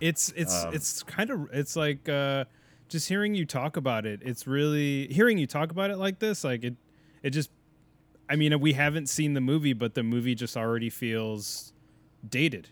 it's 0.00 0.32
it's 0.36 0.64
Um, 0.64 0.74
it's 0.74 1.02
kind 1.02 1.30
of 1.30 1.48
it's 1.52 1.76
like 1.76 2.08
uh 2.08 2.44
just 2.88 3.08
hearing 3.08 3.34
you 3.34 3.44
talk 3.44 3.76
about 3.76 4.06
it 4.06 4.20
it's 4.22 4.46
really 4.46 5.08
hearing 5.08 5.38
you 5.38 5.46
talk 5.46 5.70
about 5.72 5.90
it 5.90 5.96
like 5.96 6.18
this 6.20 6.44
like 6.44 6.62
it 6.62 6.76
it 7.22 7.30
just 7.30 7.50
i 8.28 8.36
mean 8.36 8.60
we 8.60 8.74
haven't 8.74 9.08
seen 9.08 9.34
the 9.34 9.40
movie 9.40 9.72
but 9.72 9.94
the 9.94 10.02
movie 10.04 10.34
just 10.36 10.56
already 10.56 10.88
feels 10.90 11.72
dated 12.28 12.68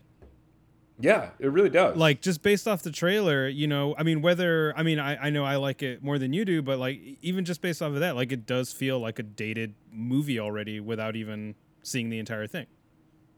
yeah, 0.98 1.30
it 1.38 1.48
really 1.48 1.70
does. 1.70 1.96
like 1.96 2.20
just 2.20 2.42
based 2.42 2.68
off 2.68 2.82
the 2.82 2.92
trailer 2.92 3.48
you 3.48 3.66
know 3.66 3.94
i 3.98 4.02
mean 4.04 4.22
whether 4.22 4.72
i 4.76 4.82
mean 4.82 4.98
I, 5.00 5.26
I 5.26 5.30
know 5.30 5.44
i 5.44 5.56
like 5.56 5.82
it 5.82 6.02
more 6.04 6.18
than 6.18 6.32
you 6.32 6.44
do 6.44 6.62
but 6.62 6.78
like 6.78 7.00
even 7.20 7.44
just 7.44 7.60
based 7.60 7.82
off 7.82 7.92
of 7.92 8.00
that 8.00 8.14
like 8.14 8.30
it 8.30 8.46
does 8.46 8.72
feel 8.72 9.00
like 9.00 9.18
a 9.18 9.24
dated 9.24 9.74
movie 9.92 10.38
already 10.38 10.78
without 10.78 11.16
even 11.16 11.56
seeing 11.82 12.10
the 12.10 12.18
entire 12.18 12.46
thing 12.46 12.66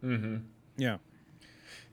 mm-hmm. 0.05 0.37
yeah 0.77 0.99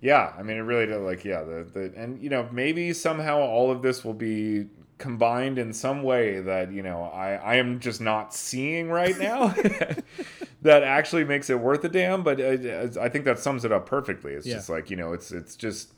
Yeah, 0.01 0.33
I 0.37 0.43
mean, 0.43 0.57
it 0.57 0.61
really 0.67 0.85
does. 0.85 1.01
Like, 1.01 1.23
yeah, 1.23 1.43
the, 1.43 1.63
the 1.63 1.93
and 1.95 2.21
you 2.21 2.29
know 2.29 2.49
maybe 2.51 2.91
somehow 2.91 3.39
all 3.39 3.71
of 3.71 3.81
this 3.81 4.03
will 4.03 4.13
be 4.13 4.65
combined 4.97 5.57
in 5.57 5.71
some 5.71 6.03
way 6.03 6.41
that 6.41 6.73
you 6.73 6.83
know 6.83 7.03
I 7.03 7.35
I 7.35 7.55
am 7.55 7.79
just 7.79 8.01
not 8.01 8.33
seeing 8.33 8.89
right 8.89 9.17
now. 9.17 9.55
that 10.63 10.83
actually 10.83 11.23
makes 11.23 11.49
it 11.49 11.59
worth 11.59 11.83
a 11.83 11.89
damn. 11.89 12.23
But 12.23 12.39
uh, 12.41 12.99
I 12.99 13.09
think 13.09 13.25
that 13.25 13.39
sums 13.39 13.63
it 13.63 13.71
up 13.71 13.85
perfectly. 13.85 14.33
It's 14.33 14.45
Yeah. 14.47 14.55
just 14.55 14.69
like 14.69 14.89
you 14.89 14.95
know, 14.97 15.13
it's 15.13 15.31
it's 15.31 15.55
just 15.55 15.93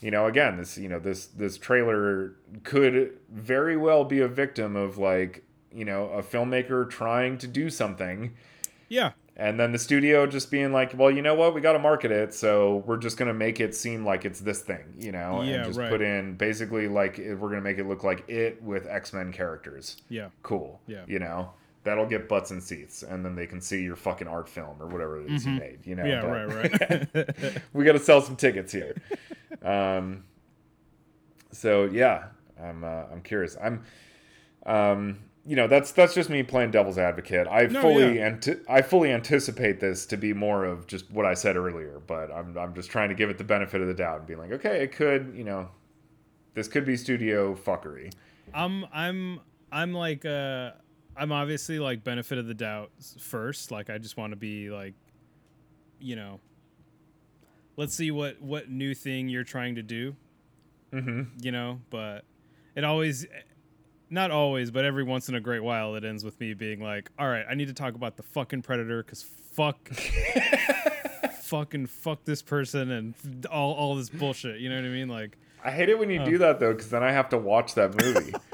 you 0.00 0.10
know 0.10 0.26
again 0.26 0.56
this 0.56 0.78
you 0.78 0.88
know 0.88 0.98
this 0.98 1.26
this 1.26 1.58
trailer 1.58 2.34
could 2.62 3.18
very 3.30 3.76
well 3.76 4.04
be 4.04 4.20
a 4.20 4.28
victim 4.28 4.76
of 4.76 4.98
like 4.98 5.44
you 5.72 5.84
know 5.84 6.08
a 6.10 6.22
filmmaker 6.22 6.88
trying 6.88 7.38
to 7.38 7.46
do 7.46 7.70
something 7.70 8.34
yeah 8.88 9.12
and 9.36 9.58
then 9.58 9.72
the 9.72 9.78
studio 9.80 10.26
just 10.28 10.48
being 10.48 10.72
like, 10.72 10.92
well, 10.96 11.10
you 11.10 11.20
know 11.20 11.34
what? 11.34 11.54
We 11.54 11.60
got 11.60 11.72
to 11.72 11.80
market 11.80 12.12
it. 12.12 12.32
So 12.32 12.84
we're 12.86 12.98
just 12.98 13.16
going 13.16 13.26
to 13.26 13.34
make 13.34 13.58
it 13.58 13.74
seem 13.74 14.04
like 14.06 14.24
it's 14.24 14.38
this 14.38 14.60
thing, 14.60 14.94
you 14.96 15.10
know? 15.10 15.42
Yeah, 15.42 15.54
and 15.54 15.64
just 15.64 15.76
right. 15.76 15.90
put 15.90 16.00
in 16.02 16.36
basically 16.36 16.86
like 16.86 17.18
we're 17.18 17.34
going 17.36 17.56
to 17.56 17.60
make 17.60 17.78
it 17.78 17.88
look 17.88 18.04
like 18.04 18.28
it 18.28 18.62
with 18.62 18.86
X 18.86 19.12
Men 19.12 19.32
characters. 19.32 19.96
yeah 20.08 20.28
Cool. 20.44 20.80
Yeah. 20.86 21.02
You 21.08 21.18
know? 21.18 21.50
That'll 21.84 22.06
get 22.06 22.28
butts 22.28 22.50
and 22.50 22.62
seats. 22.62 23.02
And 23.02 23.24
then 23.24 23.34
they 23.36 23.46
can 23.46 23.60
see 23.60 23.82
your 23.82 23.94
fucking 23.96 24.26
art 24.26 24.48
film 24.48 24.76
or 24.80 24.86
whatever 24.86 25.20
it 25.20 25.30
is 25.30 25.44
you 25.46 25.52
made, 25.52 25.78
you 25.86 25.94
know? 25.94 26.02
Mm-hmm. 26.02 26.54
yeah 26.54 26.68
But- 26.80 27.12
right 27.12 27.34
right 27.44 27.58
we 27.72 27.84
got 27.84 27.92
to 27.92 27.98
sell 27.98 28.20
some 28.22 28.36
tickets 28.36 28.72
here. 28.72 28.94
um, 29.62 30.24
so 31.52 31.84
yeah, 31.84 32.24
I'm 32.60 32.84
uh, 32.84 33.04
I'm 33.12 33.20
curious. 33.22 33.56
I'm 33.62 33.84
um, 34.66 35.18
you 35.46 35.56
know 35.56 35.66
that's 35.68 35.92
that's 35.92 36.14
just 36.14 36.30
me 36.30 36.42
playing 36.42 36.70
devil's 36.70 36.98
advocate. 36.98 37.46
I 37.48 37.66
No, 37.66 37.80
fully 37.82 38.16
yeah. 38.16 38.26
anti- 38.26 38.56
I 38.68 38.82
fully 38.82 39.12
anticipate 39.12 39.78
this 39.80 40.06
to 40.06 40.16
be 40.16 40.32
more 40.32 40.64
of 40.64 40.86
just 40.86 41.10
what 41.10 41.26
I 41.26 41.34
said 41.34 41.56
earlier, 41.56 42.00
but 42.06 42.30
I'm 42.32 42.56
I'm 42.56 42.74
just 42.74 42.90
trying 42.90 43.10
to 43.10 43.14
give 43.14 43.30
it 43.30 43.38
the 43.38 43.44
benefit 43.44 43.80
of 43.80 43.86
the 43.86 43.94
doubt 43.94 44.18
and 44.20 44.26
be 44.26 44.34
like, 44.36 44.52
okay, 44.52 44.82
it 44.82 44.92
could, 44.92 45.32
you 45.36 45.44
know, 45.44 45.68
this 46.54 46.66
could 46.66 46.84
be 46.86 46.96
studio 46.96 47.54
fuckery. 47.54 48.12
I'm 48.52 48.86
I'm 48.92 49.40
I'm 49.70 49.92
like 49.92 50.24
uh 50.24 50.72
I'm 51.16 51.32
obviously 51.32 51.78
like 51.78 52.02
benefit 52.04 52.38
of 52.38 52.46
the 52.46 52.54
doubt 52.54 52.90
first. 53.18 53.70
Like 53.70 53.90
I 53.90 53.98
just 53.98 54.16
want 54.16 54.32
to 54.32 54.36
be 54.36 54.70
like 54.70 54.94
you 56.00 56.16
know 56.16 56.40
let's 57.76 57.94
see 57.94 58.10
what 58.10 58.40
what 58.42 58.68
new 58.70 58.94
thing 58.94 59.28
you're 59.28 59.44
trying 59.44 59.74
to 59.76 59.82
do, 59.82 60.14
Mm-hmm. 60.92 61.22
you 61.40 61.50
know, 61.52 61.80
but 61.90 62.24
it 62.76 62.84
always 62.84 63.26
not 64.10 64.30
always, 64.30 64.70
but 64.70 64.84
every 64.84 65.02
once 65.02 65.28
in 65.28 65.34
a 65.34 65.40
great 65.40 65.62
while, 65.62 65.94
it 65.96 66.04
ends 66.04 66.22
with 66.24 66.38
me 66.38 66.54
being 66.54 66.80
like, 66.80 67.10
"All 67.18 67.26
right, 67.28 67.44
I 67.50 67.54
need 67.54 67.66
to 67.68 67.74
talk 67.74 67.94
about 67.94 68.16
the 68.16 68.22
fucking 68.22 68.62
predator 68.62 69.02
because 69.02 69.22
fuck, 69.22 69.88
fucking 71.42 71.86
fuck 71.86 72.24
this 72.24 72.42
person 72.42 72.90
and 72.90 73.46
all 73.50 73.72
all 73.74 73.96
this 73.96 74.10
bullshit." 74.10 74.60
You 74.60 74.68
know 74.68 74.76
what 74.76 74.84
I 74.84 74.88
mean? 74.88 75.08
Like, 75.08 75.36
I 75.64 75.70
hate 75.70 75.88
it 75.88 75.98
when 75.98 76.10
you 76.10 76.24
do 76.24 76.38
that 76.38 76.60
though, 76.60 76.72
because 76.72 76.90
then 76.90 77.02
I 77.02 77.12
have 77.12 77.28
to 77.30 77.38
watch 77.38 77.74
that 77.74 78.00
movie. 78.00 78.32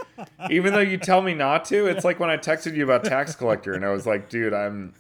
Even 0.51 0.73
though 0.73 0.81
you 0.81 0.97
tell 0.99 1.23
me 1.23 1.35
not 1.35 1.65
to, 1.67 1.87
it's 1.87 2.05
like 2.05 2.19
when 2.21 2.31
I 2.31 2.37
texted 2.37 2.75
you 2.75 2.85
about 2.85 3.05
Tax 3.05 3.35
Collector, 3.35 3.75
and 3.75 3.85
I 3.85 3.91
was 3.91 4.07
like, 4.07 4.29
"Dude, 4.29 4.53
I'm." 4.55 4.95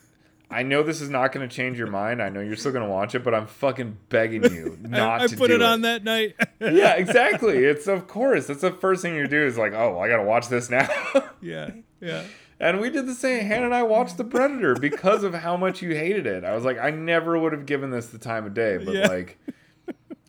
I 0.53 0.65
know 0.65 0.83
this 0.83 1.01
is 1.01 1.09
not 1.09 1.31
going 1.31 1.49
to 1.49 1.55
change 1.55 1.79
your 1.79 1.87
mind. 1.87 2.21
I 2.21 2.29
know 2.29 2.41
you're 2.41 2.57
still 2.57 2.73
going 2.73 2.83
to 2.85 2.91
watch 2.91 3.15
it, 3.15 3.23
but 3.23 3.33
I'm 3.33 3.47
fucking 3.47 3.97
begging 4.09 4.43
you 4.53 4.77
not 4.83 5.21
I, 5.21 5.25
I 5.25 5.27
to 5.29 5.37
put 5.37 5.47
do 5.47 5.55
it 5.55 5.63
on 5.63 5.83
that 5.83 6.03
night. 6.03 6.35
yeah, 6.61 6.95
exactly. 6.95 7.65
It's 7.65 7.87
of 7.87 8.09
course. 8.09 8.49
That's 8.49 8.61
the 8.63 8.73
first 8.73 9.01
thing 9.01 9.15
you 9.15 9.29
do 9.29 9.41
is 9.47 9.57
like, 9.57 9.75
oh, 9.75 10.01
I 10.01 10.09
got 10.09 10.17
to 10.17 10.25
watch 10.25 10.49
this 10.49 10.69
now. 10.69 10.89
yeah, 11.41 11.71
yeah. 12.01 12.25
And 12.59 12.81
we 12.81 12.91
did 12.91 13.07
the 13.07 13.15
same. 13.15 13.45
Hannah 13.45 13.67
and 13.67 13.75
I 13.75 13.85
watched 13.85 14.17
The 14.17 14.25
Predator 14.25 14.75
because 14.75 15.23
of 15.23 15.35
how 15.35 15.57
much 15.57 15.83
you 15.83 15.95
hated 15.95 16.27
it. 16.27 16.43
I 16.43 16.53
was 16.57 16.65
like, 16.65 16.79
I 16.81 16.91
never 16.91 17.39
would 17.39 17.53
have 17.53 17.65
given 17.65 17.91
this 17.91 18.09
the 18.09 18.19
time 18.19 18.45
of 18.45 18.53
day, 18.53 18.77
but 18.77 18.93
Yeah. 18.93 19.07
like, 19.07 19.39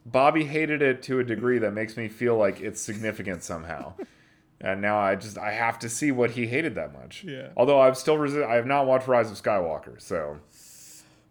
Bobby 0.05 0.43
hated 0.45 0.83
it 0.83 1.01
to 1.03 1.19
a 1.19 1.23
degree 1.23 1.57
that 1.57 1.73
makes 1.73 1.97
me 1.97 2.07
feel 2.07 2.37
like 2.37 2.61
it's 2.61 2.79
significant 2.79 3.43
somehow. 3.43 3.93
And 4.63 4.79
now 4.81 4.99
I 4.99 5.15
just 5.15 5.37
I 5.37 5.51
have 5.51 5.79
to 5.79 5.89
see 5.89 6.11
what 6.11 6.31
he 6.31 6.45
hated 6.47 6.75
that 6.75 6.93
much. 6.93 7.23
Yeah. 7.23 7.49
Although 7.57 7.81
I've 7.81 7.97
still 7.97 8.17
resi- 8.17 8.45
I 8.47 8.55
have 8.55 8.67
not 8.67 8.85
watched 8.85 9.07
Rise 9.07 9.31
of 9.31 9.41
Skywalker, 9.41 9.99
so 9.99 10.37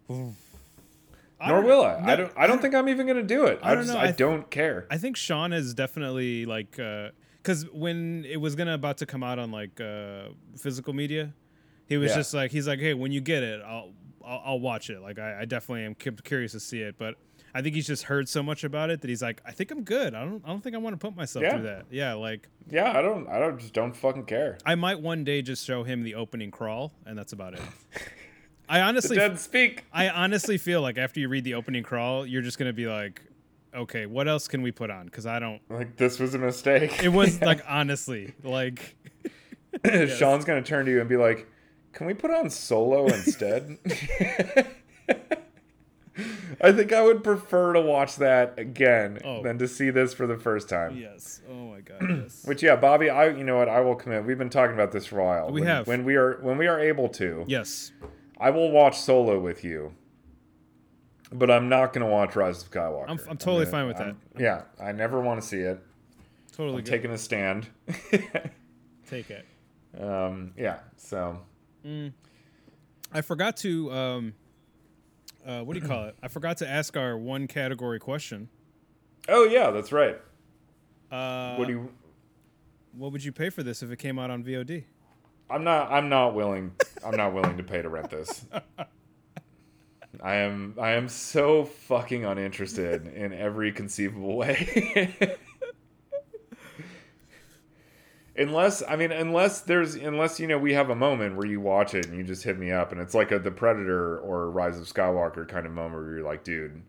nor 0.09 1.61
will 1.61 1.83
I. 1.83 1.95
I 2.03 2.15
don't. 2.15 2.31
I 2.37 2.47
don't 2.47 2.61
think 2.61 2.75
I'm 2.75 2.89
even 2.89 3.07
gonna 3.07 3.23
do 3.23 3.45
it. 3.45 3.59
I, 3.63 3.71
I 3.71 3.75
don't 3.75 3.83
just 3.83 3.93
know. 3.93 3.99
I, 3.99 4.03
I 4.03 4.07
th- 4.07 4.17
don't 4.17 4.49
care. 4.51 4.85
I 4.91 4.97
think 4.97 5.17
Sean 5.17 5.53
is 5.53 5.73
definitely 5.73 6.45
like 6.45 6.71
because 6.71 7.65
when 7.71 8.25
it 8.29 8.37
was 8.37 8.55
gonna 8.55 8.73
about 8.73 8.97
to 8.97 9.05
come 9.05 9.23
out 9.23 9.39
on 9.39 9.51
like 9.51 9.79
uh, 9.81 10.29
physical 10.57 10.93
media, 10.93 11.33
he 11.87 11.97
was 11.97 12.11
Yeah. 12.11 12.17
just 12.17 12.33
like 12.33 12.51
he's 12.51 12.67
like, 12.67 12.79
hey, 12.79 12.93
when 12.93 13.11
you 13.11 13.21
get 13.21 13.43
it, 13.43 13.61
I'll 13.65 13.93
I'll, 14.25 14.41
I'll 14.45 14.59
watch 14.59 14.89
it. 14.89 15.01
Like 15.01 15.17
I, 15.19 15.41
I 15.41 15.45
definitely 15.45 15.85
am 15.85 15.95
curious 15.95 16.51
to 16.51 16.59
see 16.59 16.81
it, 16.81 16.95
but 16.97 17.15
I 17.53 17.61
think 17.61 17.75
he's 17.75 17.87
just 17.87 18.03
heard 18.03 18.29
so 18.29 18.41
much 18.41 18.63
about 18.63 18.89
it 18.89 19.01
that 19.01 19.09
he's 19.09 19.21
like, 19.21 19.41
I 19.45 19.51
think 19.51 19.71
I'm 19.71 19.83
good. 19.83 20.13
I 20.15 20.23
don't 20.23 20.41
I 20.45 20.49
don't 20.49 20.61
think 20.61 20.75
I 20.75 20.79
want 20.79 20.93
to 20.93 20.97
put 21.05 21.15
myself 21.15 21.43
Yeah. 21.43 21.51
through 21.53 21.63
that. 21.63 21.85
Yeah, 21.89 22.13
like 22.13 22.47
Yeah, 22.69 22.97
I 22.97 23.01
don't. 23.01 23.27
I 23.27 23.39
don't. 23.39 23.59
Just 23.59 23.73
don't 23.73 23.95
fucking 23.95 24.25
care. 24.25 24.57
I 24.65 24.75
might 24.75 24.99
one 25.01 25.23
day 25.23 25.41
just 25.41 25.65
show 25.65 25.83
him 25.83 26.03
the 26.03 26.15
opening 26.15 26.51
crawl, 26.51 26.93
and 27.05 27.17
that's 27.17 27.33
about 27.33 27.53
it. 27.55 27.61
I 28.69 28.81
honestly, 28.87 29.17
dead 29.17 29.39
speak. 29.39 29.85
I 29.91 30.09
honestly 30.09 30.57
feel 30.57 30.81
like 30.81 30.97
after 30.97 31.19
you 31.19 31.27
read 31.27 31.43
the 31.43 31.55
opening 31.55 31.83
crawl, 31.83 32.25
you're 32.25 32.41
just 32.41 32.57
gonna 32.57 32.71
be 32.73 32.87
like, 32.87 33.21
okay, 33.75 34.05
what 34.05 34.27
else 34.29 34.47
can 34.47 34.61
we 34.61 34.71
put 34.71 34.89
on? 34.89 35.05
Because 35.05 35.25
I 35.25 35.39
don't. 35.39 35.61
Like 35.69 35.97
this 35.97 36.19
was 36.19 36.33
a 36.35 36.39
mistake. 36.39 37.03
It 37.03 37.09
was 37.09 37.41
like 37.41 37.61
honestly, 37.67 38.33
like 38.43 38.95
Sean's 40.17 40.45
gonna 40.45 40.61
turn 40.61 40.85
to 40.85 40.91
you 40.91 40.99
and 41.01 41.09
be 41.09 41.17
like, 41.17 41.47
"Can 41.93 42.07
we 42.07 42.13
put 42.13 42.31
on 42.31 42.49
Solo 42.49 43.07
instead?" 43.07 43.77
I 46.61 46.71
think 46.73 46.91
I 46.91 47.01
would 47.01 47.23
prefer 47.23 47.73
to 47.73 47.81
watch 47.81 48.17
that 48.17 48.59
again 48.59 49.19
Oh. 49.23 49.41
than 49.43 49.57
to 49.59 49.67
see 49.67 49.89
this 49.89 50.13
for 50.13 50.27
the 50.27 50.37
first 50.37 50.67
time. 50.69 50.97
yes. 50.97 51.41
Oh 51.49 51.67
my 51.67 51.79
god. 51.81 52.01
Yes. 52.23 52.43
Which 52.45 52.61
yeah, 52.61 52.75
Bobby, 52.75 53.09
I 53.09 53.29
you 53.29 53.43
know 53.43 53.57
what 53.57 53.69
I 53.69 53.79
will 53.81 53.95
commit. 53.95 54.25
We've 54.25 54.37
been 54.37 54.49
talking 54.49 54.73
about 54.73 54.91
this 54.91 55.05
for 55.05 55.19
a 55.19 55.23
while. 55.23 55.51
We 55.51 55.61
when, 55.61 55.69
have. 55.69 55.87
when 55.87 56.03
we 56.03 56.15
are 56.15 56.39
when 56.41 56.57
we 56.57 56.67
are 56.67 56.79
able 56.79 57.07
to. 57.09 57.45
yes. 57.47 57.91
I 58.39 58.49
will 58.49 58.71
watch 58.71 58.99
Solo 58.99 59.39
with 59.39 59.63
you, 59.63 59.93
but 61.31 61.49
I'm 61.51 61.69
not 61.69 61.93
gonna 61.93 62.07
watch 62.09 62.35
Rise 62.35 62.63
of 62.63 62.71
Skywalker. 62.71 63.07
I'm- 63.07 63.19
I'm 63.29 63.37
totally 63.37 63.65
gonna- 63.65 63.71
fine 63.71 63.87
with 63.87 63.97
I'm- 63.97 64.17
Yeah, 64.37 64.63
I 64.83 64.91
never 64.91 65.21
want 65.21 65.41
to 65.41 65.47
see 65.47 65.59
it. 65.59 65.79
Totally 66.51 66.79
I'm 66.79 66.83
taking 66.83 67.11
a 67.11 67.17
stand. 67.17 67.67
Take 69.07 69.29
it. 69.29 69.45
um, 69.99 70.53
yeah, 70.57 70.79
so 70.97 71.39
I 73.13 73.21
forgot 73.21 73.57
to 73.57 73.91
um, 73.91 74.33
uh, 75.45 75.61
what 75.61 75.73
do 75.75 75.79
you 75.79 75.87
call 75.87 76.05
it? 76.05 76.15
I 76.21 76.27
forgot 76.27 76.57
to 76.57 76.67
ask 76.67 76.95
our 76.97 77.17
one 77.17 77.47
category 77.47 77.99
question. 77.99 78.49
oh 79.29 79.43
yeah, 79.45 79.71
that's 79.71 79.91
right. 79.91 80.19
Uh, 81.11 81.55
What 81.55 81.67
do 81.67 81.73
you? 81.73 81.89
what 82.93 83.11
would 83.11 83.23
you 83.23 83.31
pay 83.31 83.49
for 83.49 83.63
this 83.63 83.81
if 83.83 83.91
it 83.91 83.97
came 83.99 84.19
out 84.19 84.29
on 84.31 84.43
VOD? 84.43 84.83
I'm 85.49 85.63
not. 85.63 85.91
I'm 85.91 86.07
not 86.09 86.33
willing. 86.35 86.71
I'm 87.05 87.15
not 87.17 87.33
willing 87.33 87.57
to 87.57 87.63
pay 87.63 87.81
to 87.81 87.89
rent 87.89 88.09
this. 88.09 88.45
I 90.23 90.35
am. 90.35 90.75
I 90.79 90.91
am 90.91 91.07
so 91.09 91.65
fucking 91.65 92.25
uninterested 92.25 93.07
in 93.07 93.33
every 93.33 93.71
conceivable 93.71 94.35
way. 94.35 95.15
unless 98.41 98.83
I 98.87 98.95
mean, 98.95 99.11
unless 99.11 99.61
there's, 99.61 99.95
unless 99.95 100.39
you 100.39 100.47
know, 100.47 100.57
we 100.57 100.73
have 100.73 100.89
a 100.89 100.95
moment 100.95 101.35
where 101.35 101.47
you 101.47 101.59
watch 101.61 101.93
it 101.93 102.05
and 102.07 102.17
you 102.17 102.23
just 102.23 102.43
hit 102.43 102.57
me 102.57 102.71
up, 102.71 102.91
and 102.91 102.99
it's 102.99 103.13
like 103.13 103.31
a 103.31 103.39
the 103.39 103.51
Predator 103.51 104.19
or 104.19 104.49
Rise 104.51 104.77
of 104.77 104.85
Skywalker 104.85 105.47
kind 105.47 105.65
of 105.65 105.71
moment 105.71 106.03
where 106.03 106.13
you're 106.17 106.23
like, 106.23 106.43
dude. 106.43 106.81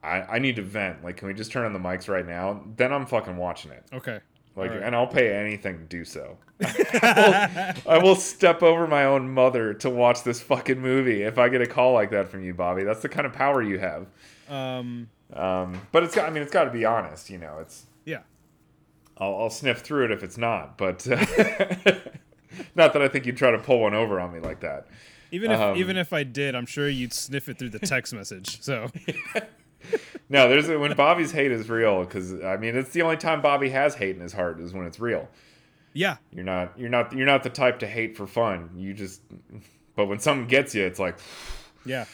I, 0.00 0.20
I 0.22 0.38
need 0.38 0.54
to 0.56 0.62
vent. 0.62 1.02
Like, 1.02 1.16
can 1.16 1.26
we 1.26 1.34
just 1.34 1.50
turn 1.50 1.64
on 1.66 1.72
the 1.72 1.78
mics 1.80 2.08
right 2.08 2.24
now? 2.24 2.62
Then 2.76 2.92
I'm 2.92 3.04
fucking 3.04 3.36
watching 3.36 3.72
it. 3.72 3.84
Okay. 3.92 4.20
Like, 4.54 4.70
Alright. 4.70 4.86
and 4.86 4.94
I'll 4.94 5.08
pay 5.08 5.34
anything 5.34 5.76
to 5.78 5.84
do 5.84 6.04
so. 6.04 6.38
I, 6.64 7.74
will, 7.84 7.92
I 7.94 7.98
will 7.98 8.14
step 8.14 8.62
over 8.62 8.86
my 8.86 9.04
own 9.06 9.28
mother 9.28 9.74
to 9.74 9.90
watch 9.90 10.22
this 10.22 10.40
fucking 10.40 10.80
movie 10.80 11.22
if 11.22 11.36
I 11.36 11.48
get 11.48 11.62
a 11.62 11.66
call 11.66 11.94
like 11.94 12.12
that 12.12 12.28
from 12.28 12.44
you, 12.44 12.54
Bobby. 12.54 12.84
That's 12.84 13.02
the 13.02 13.08
kind 13.08 13.26
of 13.26 13.32
power 13.32 13.60
you 13.60 13.80
have. 13.80 14.06
Um, 14.48 15.08
Um, 15.32 15.80
but 15.90 16.04
it's 16.04 16.14
got. 16.14 16.26
I 16.28 16.30
mean, 16.30 16.44
it's 16.44 16.52
got 16.52 16.64
to 16.64 16.70
be 16.70 16.84
honest. 16.84 17.28
You 17.28 17.38
know, 17.38 17.58
it's. 17.60 17.84
I'll, 19.18 19.34
I'll 19.36 19.50
sniff 19.50 19.80
through 19.80 20.06
it 20.06 20.10
if 20.10 20.22
it's 20.22 20.38
not. 20.38 20.78
But 20.78 21.06
uh, 21.10 21.16
not 22.74 22.92
that 22.92 23.02
I 23.02 23.08
think 23.08 23.26
you'd 23.26 23.36
try 23.36 23.50
to 23.50 23.58
pull 23.58 23.80
one 23.80 23.94
over 23.94 24.20
on 24.20 24.32
me 24.32 24.40
like 24.40 24.60
that. 24.60 24.86
Even 25.30 25.50
if 25.50 25.60
Um, 25.60 25.76
even 25.76 25.96
if 25.96 26.12
I 26.12 26.22
did, 26.22 26.54
I'm 26.54 26.66
sure 26.66 26.88
you'd 26.88 27.12
sniff 27.12 27.48
it 27.48 27.58
through 27.58 27.70
the 27.70 27.78
text 27.78 28.14
message. 28.14 28.62
So 28.62 28.88
No, 30.28 30.48
there's 30.48 30.68
a, 30.68 30.78
when 30.78 30.94
Bobby's 30.94 31.32
hate 31.32 31.52
is 31.52 31.68
real 31.68 32.04
because 32.04 32.34
I 32.42 32.56
mean 32.56 32.76
it's 32.76 32.90
the 32.90 33.02
only 33.02 33.16
time 33.16 33.40
Bobby 33.40 33.70
has 33.70 33.94
hate 33.94 34.16
in 34.16 34.22
his 34.22 34.32
heart 34.32 34.60
is 34.60 34.72
when 34.72 34.86
it's 34.86 34.98
real. 35.00 35.28
yeah, 35.92 36.16
You're 36.32 36.44
not 36.44 36.78
you're 36.78 36.88
not 36.90 37.12
you're 37.12 37.26
not 37.26 37.42
the 37.42 37.50
type 37.50 37.78
to 37.80 37.86
hate 37.86 38.16
for 38.16 38.26
fun. 38.26 38.70
You 38.76 38.92
just 38.94 39.22
but 39.96 40.06
when 40.06 40.18
something 40.18 40.46
gets 40.46 40.74
you, 40.74 40.84
it's 40.84 40.98
like, 40.98 41.16
yeah. 41.86 42.04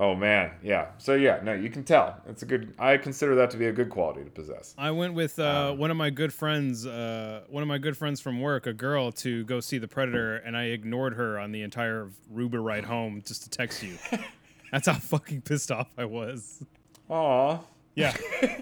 Oh 0.00 0.14
man, 0.14 0.52
yeah. 0.62 0.86
So 0.96 1.14
yeah, 1.14 1.40
no, 1.42 1.52
you 1.52 1.68
can 1.68 1.84
tell. 1.84 2.18
It's 2.26 2.42
a 2.42 2.46
good. 2.46 2.72
I 2.78 2.96
consider 2.96 3.34
that 3.34 3.50
to 3.50 3.58
be 3.58 3.66
a 3.66 3.72
good 3.72 3.90
quality 3.90 4.24
to 4.24 4.30
possess. 4.30 4.74
I 4.78 4.90
went 4.92 5.12
with 5.12 5.38
uh, 5.38 5.74
one 5.74 5.90
of 5.90 5.98
my 5.98 6.08
good 6.08 6.32
friends, 6.32 6.86
uh, 6.86 7.42
one 7.50 7.62
of 7.62 7.68
my 7.68 7.76
good 7.76 7.98
friends 7.98 8.18
from 8.18 8.40
work, 8.40 8.66
a 8.66 8.72
girl, 8.72 9.12
to 9.12 9.44
go 9.44 9.60
see 9.60 9.76
The 9.76 9.88
Predator, 9.88 10.36
and 10.36 10.56
I 10.56 10.64
ignored 10.64 11.16
her 11.16 11.38
on 11.38 11.52
the 11.52 11.60
entire 11.60 12.08
Uber 12.34 12.62
ride 12.62 12.84
home 12.84 13.22
just 13.26 13.42
to 13.42 13.50
text 13.50 13.82
you. 13.82 13.98
That's 14.72 14.86
how 14.86 14.94
fucking 14.94 15.42
pissed 15.42 15.70
off 15.70 15.90
I 15.98 16.06
was. 16.06 16.64
Aw, 17.10 17.58
Yeah, 17.94 18.16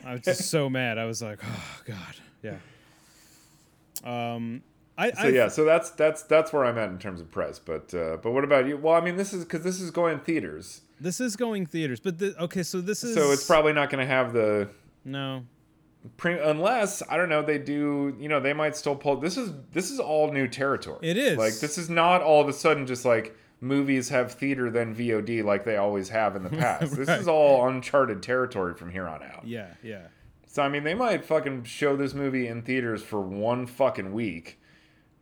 I 0.04 0.14
was 0.14 0.22
just 0.22 0.42
so 0.50 0.68
mad. 0.68 0.98
I 0.98 1.04
was 1.04 1.22
like, 1.22 1.38
oh 1.44 1.80
god, 1.84 2.16
yeah. 2.42 2.56
Um, 4.02 4.62
I, 4.96 5.12
So 5.12 5.22
I 5.22 5.28
yeah, 5.28 5.46
so 5.46 5.64
that's 5.64 5.90
that's 5.90 6.22
that's 6.22 6.52
where 6.52 6.64
I'm 6.64 6.78
at 6.78 6.88
in 6.88 6.98
terms 6.98 7.20
of 7.20 7.30
price. 7.30 7.60
But 7.60 7.94
uh, 7.94 8.16
but 8.16 8.32
what 8.32 8.42
about 8.42 8.66
you? 8.66 8.76
Well, 8.76 8.94
I 8.94 9.00
mean, 9.00 9.16
this 9.16 9.32
is 9.32 9.44
because 9.44 9.62
this 9.62 9.80
is 9.80 9.92
going 9.92 10.18
theaters, 10.18 10.80
this 11.00 11.20
is 11.20 11.36
going 11.36 11.66
theaters, 11.66 12.00
but 12.00 12.18
the, 12.18 12.34
okay, 12.44 12.62
so 12.62 12.80
this 12.80 13.04
is 13.04 13.14
so 13.14 13.30
it's 13.32 13.46
probably 13.46 13.72
not 13.72 13.90
going 13.90 14.00
to 14.06 14.12
have 14.12 14.32
the 14.32 14.68
no. 15.04 15.44
pre- 16.16 16.38
unless 16.38 17.02
I 17.08 17.16
don't 17.16 17.28
know 17.28 17.42
they 17.42 17.58
do. 17.58 18.16
You 18.18 18.28
know, 18.28 18.40
they 18.40 18.52
might 18.52 18.76
still 18.76 18.96
pull. 18.96 19.16
This 19.16 19.36
is 19.36 19.52
this 19.72 19.90
is 19.90 20.00
all 20.00 20.32
new 20.32 20.48
territory. 20.48 20.98
It 21.02 21.16
is. 21.16 21.38
like 21.38 21.58
this 21.58 21.78
is 21.78 21.88
not 21.88 22.22
all 22.22 22.40
of 22.40 22.48
a 22.48 22.52
sudden 22.52 22.86
just 22.86 23.04
like 23.04 23.36
movies 23.60 24.08
have 24.08 24.32
theater 24.32 24.70
then 24.70 24.94
VOD 24.94 25.42
like 25.42 25.64
they 25.64 25.76
always 25.76 26.08
have 26.10 26.36
in 26.36 26.42
the 26.42 26.50
past. 26.64 26.94
This 26.96 27.08
is 27.08 27.28
all 27.28 27.66
uncharted 27.68 28.22
territory 28.22 28.74
from 28.74 28.90
here 28.90 29.08
on 29.08 29.22
out. 29.22 29.46
Yeah, 29.46 29.74
yeah. 29.82 30.08
So 30.46 30.62
I 30.62 30.68
mean, 30.68 30.84
they 30.84 30.94
might 30.94 31.24
fucking 31.24 31.64
show 31.64 31.96
this 31.96 32.14
movie 32.14 32.48
in 32.48 32.62
theaters 32.62 33.02
for 33.02 33.20
one 33.20 33.66
fucking 33.66 34.12
week. 34.12 34.60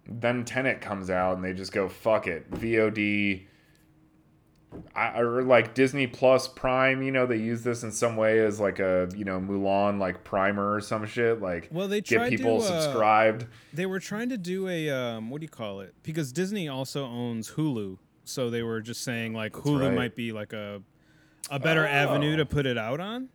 Then 0.09 0.45
Tenet 0.45 0.81
comes 0.81 1.11
out 1.11 1.35
and 1.37 1.45
they 1.45 1.53
just 1.53 1.73
go 1.73 1.89
fuck 1.89 2.27
it 2.27 2.51
VOD. 2.51 3.47
I, 4.95 5.21
or 5.21 5.43
like 5.43 5.75
Disney 5.75 6.07
Plus 6.07 6.49
Prime, 6.49 7.03
you 7.03 7.11
know, 7.11 7.25
they 7.27 7.39
use 7.39 7.63
this 7.63 7.83
in 7.83 7.93
some 7.93 8.17
way 8.17 8.41
as 8.41 8.61
like 8.61 8.79
a 8.79 9.09
you 9.17 9.25
know 9.25 9.41
Mulan 9.41 9.99
like 9.99 10.25
primer 10.25 10.75
or 10.75 10.81
some 10.81 11.07
shit. 11.07 11.41
Like 11.41 11.69
Well, 11.71 11.89
they 11.89 12.01
get 12.01 12.29
people 12.29 12.61
to, 12.61 12.65
uh, 12.65 12.81
subscribed. 12.83 13.47
They 13.73 13.87
were 13.87 14.01
trying 14.01 14.29
to 14.31 14.37
do 14.37 14.69
a 14.69 14.91
um, 14.91 15.31
what 15.31 15.41
do 15.41 15.45
you 15.45 15.51
call 15.51 15.81
it? 15.81 15.95
Because 16.03 16.33
Disney 16.33 16.69
also 16.69 17.05
owns 17.05 17.53
Hulu, 17.53 17.99
so 18.25 18.51
they 18.51 18.63
were 18.63 18.81
just 18.81 19.03
saying 19.03 19.33
like 19.35 19.53
Hulu 19.53 19.81
right. 19.81 19.95
might 19.95 20.17
be 20.17 20.33
like 20.33 20.53
a 20.53 20.83
a 21.51 21.59
better 21.61 21.87
avenue 21.87 22.35
Oh. 22.35 22.37
to 22.39 22.47
put 22.47 22.67
it 22.67 22.77
out 22.77 23.01
on. 23.01 23.29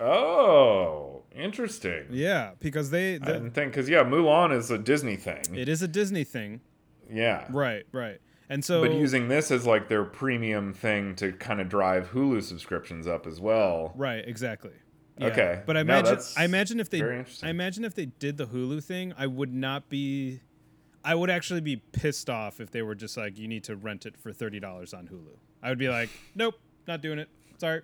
Oh, 0.00 1.22
interesting. 1.34 2.06
Yeah, 2.10 2.52
because 2.60 2.90
they, 2.90 3.16
I 3.16 3.18
didn't 3.18 3.52
think 3.52 3.72
because 3.72 3.88
yeah, 3.88 4.02
Mulan 4.04 4.56
is 4.56 4.70
a 4.70 4.78
Disney 4.78 5.16
thing. 5.16 5.42
it 5.54 5.68
is 5.68 5.82
a 5.82 5.88
Disney 5.88 6.24
thing, 6.24 6.60
yeah, 7.10 7.46
right? 7.50 7.84
Right. 7.92 8.20
And 8.52 8.62
so 8.62 8.82
but 8.82 8.92
using 8.92 9.28
this 9.28 9.50
as 9.50 9.64
like 9.64 9.88
their 9.88 10.04
premium 10.04 10.74
thing 10.74 11.14
to 11.16 11.32
kind 11.32 11.58
of 11.58 11.70
drive 11.70 12.10
Hulu 12.10 12.42
subscriptions 12.42 13.06
up 13.06 13.26
as 13.26 13.40
well. 13.40 13.94
right, 13.96 14.22
exactly. 14.28 14.72
Yeah, 15.16 15.28
Okay. 15.28 15.62
But 15.64 15.78
I 15.78 15.80
imagine 15.80 16.14
that's 16.14 16.36
I 16.36 16.44
imagine 16.44 16.78
if 16.78 16.90
they. 16.90 17.02
I 17.42 17.48
imagine 17.48 17.82
if 17.82 17.94
they 17.94 18.06
did 18.06 18.36
the 18.36 18.46
Hulu 18.46 18.84
thing, 18.84 19.14
I 19.16 19.26
would 19.26 19.54
not 19.54 19.88
be 19.88 20.40
I 21.02 21.14
would 21.14 21.30
actually 21.30 21.62
be 21.62 21.76
pissed 21.76 22.28
off 22.28 22.60
if 22.60 22.70
they 22.70 22.82
were 22.82 22.94
just 22.94 23.16
like 23.16 23.38
you 23.38 23.48
need 23.48 23.64
to 23.64 23.76
rent 23.76 24.04
it 24.04 24.18
for 24.18 24.32
$30 24.32 24.62
on 24.92 25.08
Hulu. 25.08 25.38
I 25.62 25.70
would 25.70 25.78
be 25.78 25.88
like, 25.88 26.10
"Nope, 26.34 26.56
not 26.86 27.00
doing 27.00 27.18
it. 27.18 27.30
Sorry. 27.56 27.80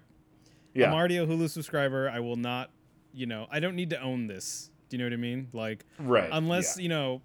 Yeah. 0.74 0.88
I'm 0.88 0.94
already 0.94 1.16
a 1.16 1.26
Hulu 1.26 1.48
subscriber. 1.48 2.10
I 2.10 2.20
will 2.20 2.36
not, 2.36 2.70
you 3.14 3.24
know, 3.24 3.46
I 3.50 3.58
don't 3.60 3.74
need 3.74 3.88
to 3.90 4.00
own 4.02 4.26
this." 4.26 4.70
Do 4.90 4.96
you 4.96 4.98
know 4.98 5.06
what 5.06 5.14
I 5.14 5.16
mean? 5.16 5.48
Like 5.54 5.86
right. 5.98 6.28
unless, 6.30 6.76
yeah. 6.76 6.82
you 6.82 6.88
know, 6.90 7.22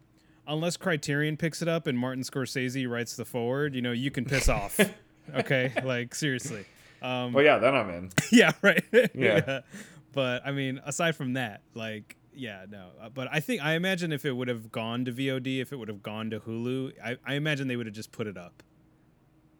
unless 0.47 0.77
Criterion 0.77 1.37
picks 1.37 1.61
it 1.61 1.67
up 1.67 1.87
and 1.87 1.97
Martin 1.97 2.23
Scorsese 2.23 2.89
writes 2.89 3.15
the 3.15 3.25
foreword, 3.25 3.75
you 3.75 3.81
know, 3.81 3.91
you 3.91 4.11
can 4.11 4.25
piss 4.25 4.49
off. 4.49 4.79
Okay? 5.33 5.71
Like 5.85 6.13
seriously. 6.13 6.65
Um 7.01 7.31
Well, 7.31 7.45
yeah, 7.45 7.57
then 7.57 7.73
I'm 7.73 7.89
in. 7.89 8.09
yeah, 8.31 8.51
right. 8.61 8.83
Yeah. 9.15 9.61
But 10.11 10.45
I 10.45 10.51
mean, 10.51 10.81
aside 10.85 11.15
from 11.15 11.33
that, 11.33 11.61
like, 11.73 12.17
yeah, 12.35 12.65
no. 12.69 12.87
Uh, 13.01 13.07
But 13.07 13.29
I 13.31 13.39
think 13.39 13.63
I 13.63 13.75
imagine 13.75 14.11
if 14.11 14.25
it 14.25 14.33
would 14.33 14.49
have 14.49 14.69
gone 14.69 15.05
to 15.05 15.13
VOD, 15.13 15.61
if 15.61 15.71
it 15.71 15.77
would 15.77 15.87
have 15.87 16.03
gone 16.03 16.29
to 16.31 16.41
Hulu, 16.41 16.91
I, 17.01 17.15
I 17.25 17.35
imagine 17.35 17.69
they 17.69 17.77
would 17.77 17.85
have 17.85 17.95
just 17.95 18.11
put 18.11 18.27
it 18.27 18.37
up. 18.37 18.63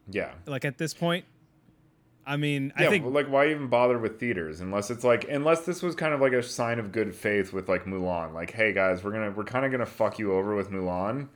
Yeah. 0.09 0.33
Like 0.45 0.65
at 0.65 0.77
this 0.77 0.93
point, 0.93 1.23
I 2.25 2.37
mean, 2.37 2.71
Yeah, 2.79 2.87
I 2.87 2.89
think 2.89 3.05
like 3.05 3.27
why 3.27 3.49
even 3.49 3.67
bother 3.67 3.97
with 3.97 4.19
theaters 4.19 4.61
unless 4.61 4.89
it's 4.89 5.03
like 5.03 5.27
unless 5.29 5.65
this 5.65 5.81
was 5.81 5.95
kind 5.95 6.13
of 6.13 6.21
like 6.21 6.33
a 6.33 6.41
sign 6.43 6.79
of 6.79 6.91
good 6.91 7.13
faith 7.13 7.51
with 7.53 7.67
like 7.67 7.85
Mulan, 7.85 8.33
like 8.33 8.51
hey 8.51 8.73
guys, 8.73 9.03
we're 9.03 9.11
gonna 9.11 9.31
we're 9.31 9.43
kind 9.43 9.65
of 9.65 9.71
gonna 9.71 9.85
fuck 9.85 10.19
you 10.19 10.33
over 10.33 10.55
with 10.55 10.71
Mulan, 10.71 11.27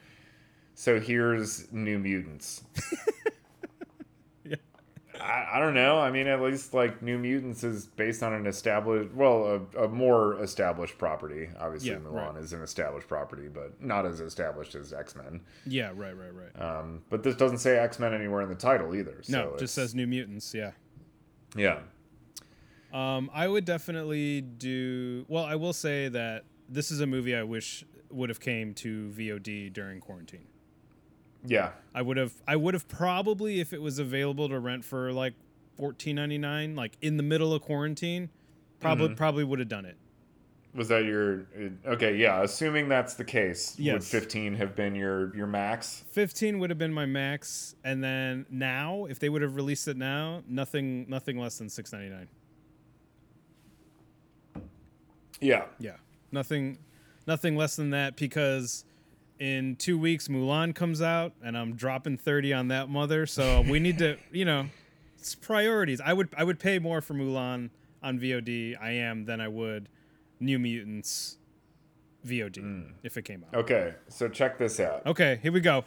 so 0.76 1.00
here's 1.00 1.72
New 1.72 2.00
Mutants. 2.00 2.64
I, 5.22 5.48
I 5.56 5.60
don't 5.60 5.74
know. 5.74 5.98
I 6.00 6.12
mean, 6.12 6.28
at 6.28 6.42
least 6.42 6.74
like 6.74 7.02
New 7.02 7.18
Mutants 7.18 7.64
is 7.64 7.86
based 7.88 8.24
on 8.24 8.34
an 8.34 8.46
established, 8.48 9.14
well, 9.14 9.68
a, 9.76 9.86
a 9.86 9.88
more 9.88 10.42
established 10.42 10.98
property. 10.98 11.50
Obviously, 11.60 11.90
Yeah, 11.92 11.98
Mulan 11.98 12.34
right. 12.36 12.44
is 12.44 12.54
an 12.54 12.62
established 12.62 13.08
property, 13.08 13.48
but 13.48 13.82
not 13.82 14.06
as 14.06 14.20
established 14.22 14.76
as 14.76 14.94
X 14.94 15.16
Men. 15.16 15.42
yeah, 15.66 15.92
right, 15.96 16.16
right, 16.16 16.34
right. 16.34 16.62
Um, 16.62 17.02
but 17.10 17.24
this 17.24 17.36
doesn't 17.36 17.60
say 17.60 17.78
X 17.78 18.00
Men 18.00 18.14
anywhere 18.14 18.42
in 18.42 18.50
the 18.50 18.56
title 18.56 18.96
either. 18.96 19.20
So 19.24 19.32
no, 19.34 19.54
it 19.54 19.60
just 19.60 19.74
says 19.76 19.94
New 19.96 20.08
Mutants. 20.08 20.54
Yeah. 20.54 20.72
yeah. 21.56 21.80
Um, 22.94 23.30
I 23.34 23.48
would 23.48 23.66
definitely 23.66 24.42
do. 24.42 25.26
Well, 25.28 25.44
I 25.44 25.56
will 25.56 25.74
say 25.74 26.08
that 26.10 26.46
this 26.70 26.90
is 26.92 27.02
a 27.02 27.08
movie 27.08 27.36
I 27.36 27.44
wish 27.44 27.84
would 28.10 28.30
have 28.30 28.40
came 28.40 28.74
to 28.76 29.10
VOD 29.16 29.74
during 29.74 30.00
quarantine. 30.00 30.48
Yeah. 31.46 31.72
I 31.94 32.02
would 32.02 32.18
have 32.18 32.34
I 32.48 32.56
would 32.56 32.74
have 32.74 32.88
probably 32.88 33.60
if 33.60 33.74
it 33.74 33.82
was 33.82 34.00
available 34.00 34.50
to 34.50 34.60
rent 34.60 34.84
for 34.86 35.12
like 35.14 35.34
fourteen 35.76 36.16
ninety 36.16 36.38
nine, 36.38 36.76
like 36.76 36.98
in 37.02 37.18
the 37.18 37.24
middle 37.24 37.54
of 37.54 37.62
quarantine, 37.62 38.30
probably 38.80 39.08
Mm-hmm. 39.08 39.16
probably 39.16 39.44
would 39.44 39.60
have 39.60 39.70
done 39.70 39.86
it. 39.86 39.98
Was 40.76 40.90
that 40.90 41.06
your 41.06 41.48
okay? 41.88 42.16
Yeah, 42.18 42.44
assuming 42.44 42.88
that's 42.88 43.16
the 43.16 43.24
case, 43.24 43.76
would 43.80 44.04
fifteen 44.04 44.54
have 44.56 44.76
been 44.76 44.94
your 44.94 45.36
your 45.36 45.48
max? 45.48 46.04
Fifteen 46.12 46.60
would 46.60 46.70
have 46.70 46.78
been 46.78 46.94
my 46.94 47.06
max, 47.08 47.74
and 47.84 48.04
then 48.04 48.46
now, 48.52 49.06
if 49.10 49.18
they 49.18 49.30
would 49.30 49.42
have 49.42 49.56
released 49.56 49.88
it 49.88 49.98
now, 49.98 50.44
nothing 50.48 51.06
nothing 51.10 51.40
less 51.40 51.58
than 51.58 51.70
six 51.70 51.92
ninety 51.94 52.10
nine. 52.10 52.28
Yeah, 55.40 55.66
Yeah, 55.80 55.96
nothing 56.32 56.80
nothing 57.28 57.56
less 57.56 57.76
than 57.76 57.92
that 57.92 58.16
because 58.16 58.86
in 59.40 59.76
two 59.76 59.98
weeks 59.98 60.28
Mulan 60.28 60.74
comes 60.74 61.02
out, 61.02 61.34
and 61.44 61.58
I'm 61.58 61.76
dropping 61.76 62.18
thirty 62.18 62.54
on 62.54 62.68
that 62.70 62.90
mother. 62.90 63.26
So 63.26 63.62
we 63.62 63.80
need 63.80 63.98
to, 64.00 64.18
you 64.32 64.46
know, 64.46 64.68
it's 65.18 65.36
priorities. 65.36 66.02
I 66.02 66.14
would 66.14 66.30
I 66.38 66.44
would 66.44 66.60
pay 66.60 66.80
more 66.80 67.02
for 67.02 67.14
Mulan 67.14 67.70
on 68.02 68.20
VOD. 68.20 68.76
I 68.82 68.92
am 68.92 69.26
than 69.26 69.42
I 69.42 69.48
would 69.48 69.90
New 70.40 70.60
Mutants 70.60 71.38
VOD 72.26 72.58
hmm. 72.60 72.82
if 73.04 73.18
it 73.18 73.24
came 73.24 73.44
out. 73.48 73.60
Okay, 73.60 73.94
so 74.08 74.28
check 74.28 74.58
this 74.58 74.80
out. 74.80 75.06
Okay, 75.06 75.40
here 75.42 75.52
we 75.52 75.60
go. 75.60 75.86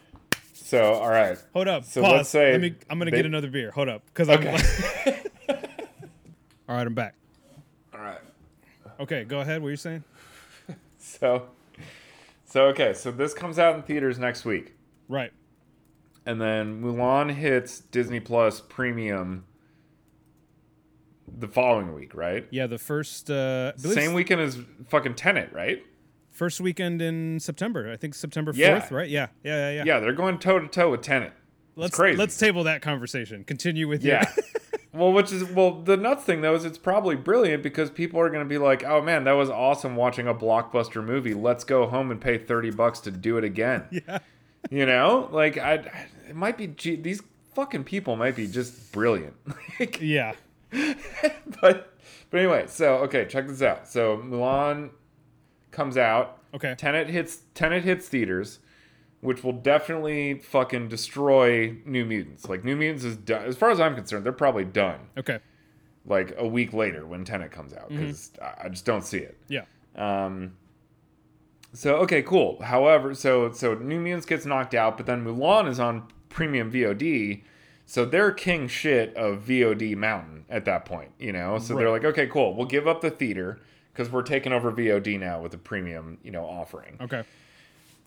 So, 0.53 0.93
all 0.93 1.09
right. 1.09 1.37
Hold 1.53 1.67
up. 1.67 1.85
So 1.85 2.01
Pause. 2.01 2.13
let's 2.13 2.29
say 2.29 2.51
Let 2.51 2.61
me, 2.61 2.75
I'm 2.89 2.99
gonna 2.99 3.11
they- 3.11 3.17
get 3.17 3.25
another 3.25 3.49
beer. 3.49 3.71
Hold 3.71 3.89
up, 3.89 4.03
because 4.05 4.29
I'm. 4.29 4.39
Okay. 4.39 5.21
All 6.69 6.77
right, 6.77 6.87
I'm 6.87 6.93
back. 6.93 7.15
all 7.93 7.99
right. 7.99 8.21
Okay, 8.97 9.25
go 9.25 9.41
ahead. 9.41 9.61
What 9.61 9.67
are 9.67 9.71
you 9.71 9.77
saying? 9.77 10.05
So, 10.97 11.47
so 12.51 12.65
okay. 12.67 12.93
So 12.93 13.11
this 13.11 13.33
comes 13.33 13.57
out 13.59 13.75
in 13.75 13.81
theaters 13.83 14.19
next 14.19 14.45
week, 14.45 14.73
Right. 15.07 15.31
and 16.25 16.39
then 16.41 16.81
Mulan 16.81 17.33
hits 17.33 17.79
Disney 17.79 18.19
Plus 18.19 18.61
Premium 18.61 19.45
the 21.27 21.47
following 21.47 21.93
week, 21.93 22.13
right? 22.13 22.45
Yeah, 22.51 22.67
the 22.67 22.77
first 22.77 23.29
uh, 23.31 23.75
Same 23.77 24.13
weekend 24.13 24.41
as 24.41 24.59
fucking 24.89 25.15
Tenet, 25.15 25.51
right? 25.53 25.83
first 26.29 26.61
weekend 26.61 27.01
in 27.01 27.39
September. 27.41 27.91
I 27.91 27.97
think 27.97 28.15
September 28.15 28.53
4th, 28.53 28.57
Yeah. 28.57 28.87
right? 28.91 29.09
Yeah. 29.09 29.27
Yeah, 29.43 29.69
yeah, 29.69 29.71
yeah. 29.77 29.83
Yeah, 29.85 29.99
they're 29.99 30.13
going 30.13 30.39
toe 30.39 30.59
to 30.59 30.67
toe 30.67 30.89
with 30.91 31.01
Tenet. 31.01 31.33
let's 31.75 31.93
crazy. 31.95 32.17
let's 32.17 32.37
table 32.37 32.63
that 32.63 32.81
conversation. 32.81 33.43
Continue 33.43 33.87
with 33.89 34.01
Yeah. 34.03 34.23
well, 34.93 35.11
which 35.13 35.31
is 35.31 35.43
well, 35.45 35.81
the 35.81 35.95
nuts 35.97 36.23
thing 36.23 36.41
though 36.41 36.55
is 36.55 36.65
it's 36.65 36.77
probably 36.77 37.15
brilliant 37.15 37.63
because 37.63 37.89
people 37.89 38.19
are 38.19 38.29
going 38.29 38.43
to 38.43 38.49
be 38.49 38.57
like, 38.57 38.83
"Oh 38.83 39.01
man, 39.01 39.23
that 39.23 39.33
was 39.33 39.49
awesome 39.49 39.95
watching 39.95 40.27
a 40.27 40.33
blockbuster 40.33 41.03
movie. 41.03 41.33
Let's 41.33 41.63
go 41.63 41.87
home 41.87 42.11
and 42.11 42.19
pay 42.19 42.37
thirty 42.37 42.71
bucks 42.71 42.99
to 43.01 43.11
do 43.11 43.37
it 43.37 43.43
again." 43.43 43.83
Yeah. 44.07 44.19
You 44.69 44.85
know, 44.85 45.27
like 45.31 45.57
I, 45.57 46.07
it 46.29 46.35
might 46.35 46.55
be 46.55 46.67
gee, 46.67 46.95
these 46.95 47.23
fucking 47.55 47.83
people 47.83 48.15
might 48.15 48.35
be 48.35 48.47
just 48.47 48.91
brilliant. 48.91 49.33
Like, 49.79 49.99
Yeah. 49.99 50.33
but 51.61 51.93
but 52.29 52.37
anyway, 52.39 52.65
so 52.67 52.97
okay, 52.97 53.25
check 53.25 53.47
this 53.47 53.61
out. 53.61 53.87
So 53.87 54.17
Mulan 54.17 54.91
comes 55.71 55.97
out. 55.97 56.37
Okay. 56.53 56.75
Tenet 56.77 57.09
hits 57.09 57.39
Tenet 57.55 57.83
hits 57.83 58.07
theaters, 58.07 58.59
which 59.21 59.43
will 59.43 59.53
definitely 59.53 60.39
fucking 60.39 60.87
destroy 60.89 61.77
New 61.85 62.05
Mutants. 62.05 62.49
Like 62.49 62.63
New 62.63 62.75
Mutants 62.75 63.03
is 63.03 63.15
done. 63.15 63.45
As 63.45 63.55
far 63.55 63.69
as 63.69 63.79
I'm 63.79 63.95
concerned, 63.95 64.25
they're 64.25 64.31
probably 64.33 64.65
done. 64.65 64.99
Okay. 65.17 65.39
Like 66.05 66.33
a 66.37 66.47
week 66.47 66.73
later 66.73 67.05
when 67.05 67.23
Tenet 67.23 67.51
comes 67.51 67.73
out, 67.73 67.89
because 67.89 68.31
I 68.41 68.65
I 68.65 68.69
just 68.69 68.85
don't 68.85 69.05
see 69.05 69.19
it. 69.19 69.37
Yeah. 69.47 69.65
Um, 69.95 70.53
so 71.73 71.97
okay, 71.97 72.23
cool. 72.23 72.61
However, 72.61 73.13
so 73.13 73.51
so 73.51 73.75
New 73.75 73.99
Mutants 73.99 74.25
gets 74.25 74.45
knocked 74.45 74.73
out, 74.73 74.97
but 74.97 75.05
then 75.05 75.23
Mulan 75.23 75.69
is 75.69 75.79
on 75.79 76.07
premium 76.29 76.71
VOD, 76.71 77.43
so 77.85 78.05
they're 78.05 78.31
king 78.31 78.67
shit 78.67 79.15
of 79.15 79.43
VOD 79.43 79.95
Mountain 79.95 80.45
at 80.49 80.65
that 80.65 80.85
point, 80.85 81.11
you 81.19 81.31
know. 81.31 81.59
So 81.59 81.75
they're 81.75 81.91
like, 81.91 82.05
okay, 82.05 82.25
cool, 82.25 82.55
we'll 82.55 82.65
give 82.65 82.87
up 82.87 83.01
the 83.01 83.11
theater 83.11 83.59
because 83.93 84.11
we're 84.11 84.23
taking 84.23 84.53
over 84.53 84.71
VOD 84.71 85.19
now 85.19 85.41
with 85.41 85.53
a 85.53 85.57
premium, 85.57 86.17
you 86.23 86.31
know, 86.31 86.45
offering. 86.45 86.97
Okay. 87.01 87.23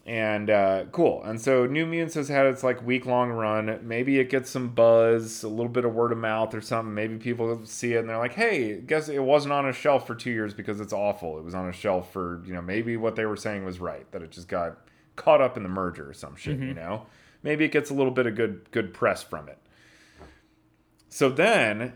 And 0.07 0.51
uh, 0.51 0.85
cool. 0.93 1.23
And 1.25 1.41
so 1.41 1.65
New 1.65 1.87
Mutants 1.87 2.15
has 2.15 2.29
had 2.29 2.45
its 2.45 2.63
like 2.63 2.85
week 2.87 3.07
long 3.07 3.31
run. 3.31 3.81
Maybe 3.83 4.19
it 4.19 4.29
gets 4.29 4.51
some 4.51 4.69
buzz, 4.69 5.43
a 5.43 5.49
little 5.49 5.71
bit 5.71 5.87
of 5.87 5.95
word 5.95 6.13
of 6.13 6.19
mouth 6.19 6.55
or 6.55 6.61
something. 6.61 6.93
Maybe 6.93 7.17
people 7.17 7.65
see 7.65 7.95
it 7.95 8.01
and 8.01 8.09
they're 8.11 8.19
like, 8.19 8.35
hey, 8.35 8.81
guess 8.83 9.09
it 9.09 9.23
wasn't 9.23 9.55
on 9.55 9.67
a 9.67 9.73
shelf 9.73 10.07
for 10.07 10.15
two 10.15 10.31
years 10.31 10.53
because 10.53 10.79
it's 10.79 10.93
awful. 10.93 11.39
It 11.39 11.45
was 11.45 11.55
on 11.55 11.69
a 11.71 11.73
shelf 11.73 12.13
for, 12.13 12.43
you 12.45 12.53
know, 12.53 12.61
maybe 12.61 12.99
what 12.99 13.17
they 13.17 13.25
were 13.25 13.37
saying 13.37 13.65
was 13.65 13.81
right, 13.81 14.11
that 14.13 14.21
it 14.21 14.31
just 14.31 14.49
got 14.49 14.77
caught 15.17 15.41
up 15.41 15.57
in 15.57 15.63
the 15.63 15.71
merger 15.71 16.11
or 16.11 16.13
some 16.13 16.37
shit, 16.37 16.59
you 16.59 16.75
know? 16.75 17.07
Maybe 17.43 17.65
it 17.65 17.73
gets 17.73 17.89
a 17.89 17.95
little 17.95 18.13
bit 18.13 18.27
of 18.27 18.35
good 18.35 18.71
good 18.73 18.93
press 18.93 19.23
from 19.23 19.49
it. 19.49 19.59
So 21.09 21.31
then 21.31 21.95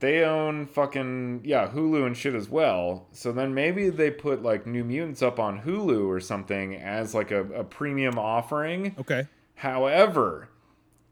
they 0.00 0.22
own 0.24 0.66
fucking 0.66 1.40
yeah 1.44 1.68
Hulu 1.68 2.06
and 2.06 2.16
shit 2.16 2.34
as 2.34 2.48
well. 2.48 3.06
So 3.12 3.32
then 3.32 3.54
maybe 3.54 3.88
they 3.88 4.10
put 4.10 4.42
like 4.42 4.66
New 4.66 4.84
Mutants 4.84 5.22
up 5.22 5.38
on 5.40 5.62
Hulu 5.62 6.06
or 6.06 6.20
something 6.20 6.74
as 6.74 7.14
like 7.14 7.30
a, 7.30 7.44
a 7.52 7.64
premium 7.64 8.18
offering. 8.18 8.94
Okay. 8.98 9.26
However, 9.56 10.48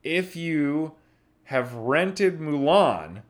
if 0.03 0.37
you 0.37 0.92
have 1.44 1.73
rented 1.75 2.38
Mulan, 2.40 3.23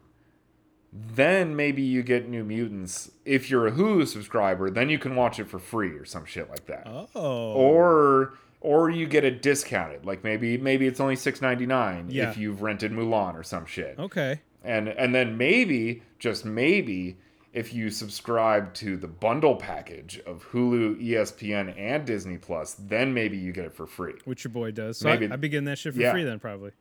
then 0.92 1.56
maybe 1.56 1.82
you 1.82 2.02
get 2.02 2.28
New 2.28 2.44
Mutants. 2.44 3.10
If 3.24 3.50
you're 3.50 3.66
a 3.66 3.72
Hulu 3.72 4.06
subscriber, 4.06 4.70
then 4.70 4.88
you 4.90 4.98
can 4.98 5.16
watch 5.16 5.38
it 5.40 5.48
for 5.48 5.58
free 5.58 5.90
or 5.92 6.04
some 6.04 6.24
shit 6.24 6.48
like 6.48 6.66
that. 6.66 6.86
Oh. 7.14 7.52
Or 7.52 8.34
or 8.60 8.88
you 8.90 9.06
get 9.06 9.24
it 9.24 9.42
discounted. 9.42 10.06
Like 10.06 10.24
maybe 10.24 10.56
maybe 10.56 10.86
it's 10.86 11.00
only 11.00 11.16
six 11.16 11.40
ninety 11.42 11.66
nine 11.66 12.10
Yeah. 12.10 12.30
if 12.30 12.36
you've 12.38 12.62
rented 12.62 12.92
Mulan 12.92 13.34
or 13.34 13.42
some 13.42 13.66
shit 13.66 13.98
Okay. 13.98 14.40
And 14.64 14.88
and 14.88 15.14
then 15.14 15.36
maybe 15.36 16.02
just 16.18 16.44
maybe 16.44 17.18
if 17.54 17.72
you 17.72 17.88
subscribe 17.88 18.74
to 18.74 18.96
the 18.96 19.06
bundle 19.06 19.54
package 19.54 20.20
of 20.26 20.44
Hulu, 20.48 21.00
ESPN, 21.00 21.72
and 21.78 22.04
Disney 22.04 22.36
Plus, 22.36 22.74
then 22.74 23.14
maybe 23.14 23.36
you 23.38 23.52
get 23.52 23.64
it 23.64 23.72
for 23.72 23.86
free. 23.86 24.14
Which 24.24 24.42
your 24.42 24.50
boy 24.50 24.72
does. 24.72 24.98
So 24.98 25.08
Maybe- 25.08 25.28
I, 25.28 25.34
I 25.34 25.36
begin 25.36 25.64
that 25.66 25.78
shit 25.78 25.94
for 25.94 26.00
yeah. 26.00 26.10
free 26.10 26.24
then 26.24 26.40
probably. 26.40 26.72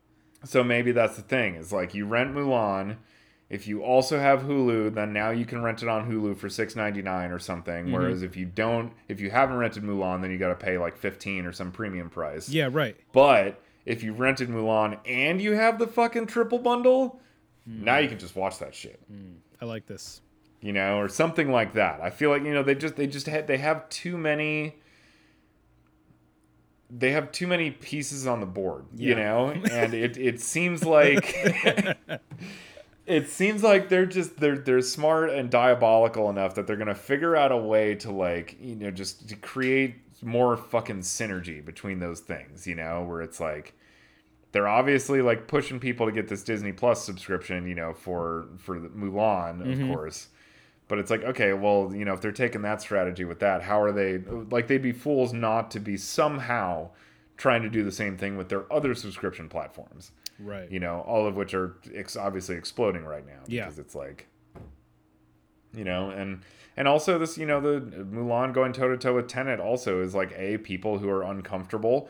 So 0.44 0.64
maybe 0.64 0.92
that's 0.92 1.16
the 1.16 1.22
thing 1.22 1.54
is 1.54 1.72
like 1.72 1.94
you 1.94 2.06
rent 2.06 2.34
Mulan. 2.34 2.96
If 3.50 3.68
you 3.68 3.84
also 3.84 4.18
have 4.18 4.40
Hulu, 4.42 4.94
then 4.94 5.12
now 5.12 5.30
you 5.30 5.44
can 5.44 5.62
rent 5.62 5.82
it 5.82 5.88
on 5.88 6.10
Hulu 6.10 6.36
for 6.36 6.48
six 6.48 6.74
ninety 6.74 7.02
nine 7.02 7.30
or 7.30 7.38
something. 7.38 7.84
Mm-hmm. 7.84 7.94
Whereas 7.94 8.22
if 8.22 8.36
you 8.36 8.46
don't, 8.46 8.92
if 9.08 9.20
you 9.20 9.30
haven't 9.30 9.56
rented 9.56 9.84
Mulan, 9.84 10.22
then 10.22 10.30
you 10.30 10.38
got 10.38 10.48
to 10.48 10.54
pay 10.56 10.76
like 10.76 10.96
fifteen 10.96 11.46
or 11.46 11.52
some 11.52 11.70
premium 11.70 12.10
price. 12.10 12.48
Yeah, 12.48 12.68
right. 12.72 12.96
But 13.12 13.62
if 13.86 14.02
you 14.02 14.12
rented 14.12 14.48
Mulan 14.48 14.98
and 15.06 15.40
you 15.40 15.52
have 15.52 15.78
the 15.78 15.86
fucking 15.86 16.26
triple 16.26 16.58
bundle, 16.58 17.20
Mm. 17.68 17.82
now 17.84 17.98
you 17.98 18.08
can 18.08 18.18
just 18.18 18.36
watch 18.36 18.58
that 18.58 18.74
shit. 18.74 19.00
Mm. 19.10 19.36
I 19.60 19.64
like 19.64 19.86
this. 19.86 20.20
you 20.60 20.72
know, 20.72 20.98
or 20.98 21.08
something 21.08 21.50
like 21.50 21.74
that. 21.74 22.00
I 22.00 22.10
feel 22.10 22.30
like 22.30 22.42
you 22.42 22.52
know 22.54 22.62
they 22.62 22.74
just 22.74 22.96
they 22.96 23.06
just 23.06 23.26
had 23.26 23.46
they 23.46 23.58
have 23.58 23.88
too 23.88 24.16
many. 24.18 24.76
They 26.90 27.12
have 27.12 27.32
too 27.32 27.46
many 27.46 27.70
pieces 27.70 28.26
on 28.26 28.40
the 28.40 28.46
board, 28.46 28.84
you 28.94 29.14
know, 29.14 29.48
and 29.48 29.94
it 29.94 30.16
it 30.30 30.40
seems 30.40 30.84
like 30.84 31.34
it 33.06 33.28
seems 33.28 33.62
like 33.62 33.88
they're 33.88 34.06
just 34.06 34.38
they're 34.38 34.58
they're 34.58 34.80
smart 34.82 35.30
and 35.30 35.50
diabolical 35.50 36.30
enough 36.30 36.54
that 36.54 36.66
they're 36.66 36.76
gonna 36.76 36.94
figure 36.94 37.34
out 37.36 37.50
a 37.52 37.56
way 37.56 37.94
to 37.96 38.12
like 38.12 38.56
you 38.60 38.76
know 38.76 38.90
just 38.90 39.28
to 39.28 39.36
create 39.36 39.96
more 40.22 40.56
fucking 40.56 41.00
synergy 41.00 41.64
between 41.64 41.98
those 41.98 42.20
things, 42.20 42.66
you 42.66 42.74
know, 42.74 43.02
where 43.02 43.20
it's 43.22 43.40
like 43.40 43.74
they're 44.54 44.68
obviously 44.68 45.20
like 45.20 45.48
pushing 45.48 45.78
people 45.80 46.06
to 46.06 46.12
get 46.12 46.28
this 46.28 46.42
Disney 46.44 46.72
Plus 46.72 47.04
subscription, 47.04 47.66
you 47.66 47.74
know, 47.74 47.92
for 47.92 48.46
for 48.56 48.78
the 48.80 48.88
Mulan, 48.88 49.60
of 49.60 49.66
Mhm. 49.78 49.92
course. 49.92 50.28
But 50.86 50.98
it's 50.98 51.10
like, 51.10 51.24
okay, 51.24 51.52
well, 51.54 51.90
you 51.94 52.04
know, 52.04 52.12
if 52.14 52.20
they're 52.20 52.30
taking 52.32 52.62
that 52.62 52.80
strategy 52.80 53.24
with 53.24 53.40
that, 53.40 53.62
how 53.62 53.80
are 53.82 53.90
they 53.90 54.18
like 54.18 54.68
they'd 54.68 54.80
be 54.80 54.92
fools 54.92 55.32
not 55.32 55.70
to 55.72 55.80
be 55.80 55.96
somehow 55.96 56.90
trying 57.36 57.62
to 57.62 57.68
do 57.68 57.82
the 57.82 57.90
same 57.92 58.16
thing 58.16 58.36
with 58.36 58.48
their 58.48 58.72
other 58.72 58.94
subscription 58.94 59.48
platforms 59.48 60.12
Right. 60.38 60.70
you 60.70 60.78
know, 60.78 61.00
all 61.00 61.26
of 61.26 61.34
which 61.36 61.52
are 61.52 61.74
ex- 61.92 62.16
obviously 62.16 62.54
exploding 62.54 63.04
right 63.04 63.26
now 63.26 63.40
Yeah. 63.48 63.64
because 63.64 63.80
it's 63.80 63.94
like, 63.96 64.28
you 65.74 65.84
know, 65.84 66.10
and 66.10 66.42
and 66.76 66.86
also 66.88 67.18
this, 67.18 67.38
you 67.38 67.46
know, 67.46 67.60
the 67.60 67.80
Mulan 68.04 68.52
going 68.52 68.72
toe 68.72 68.88
to 68.88 68.96
toe 68.96 69.14
with 69.14 69.26
Tenet 69.28 69.58
also 69.60 70.00
is 70.00 70.14
like 70.14 70.32
a 70.36 70.58
people 70.58 70.98
who 70.98 71.08
are 71.08 71.22
uncomfortable 71.24 72.08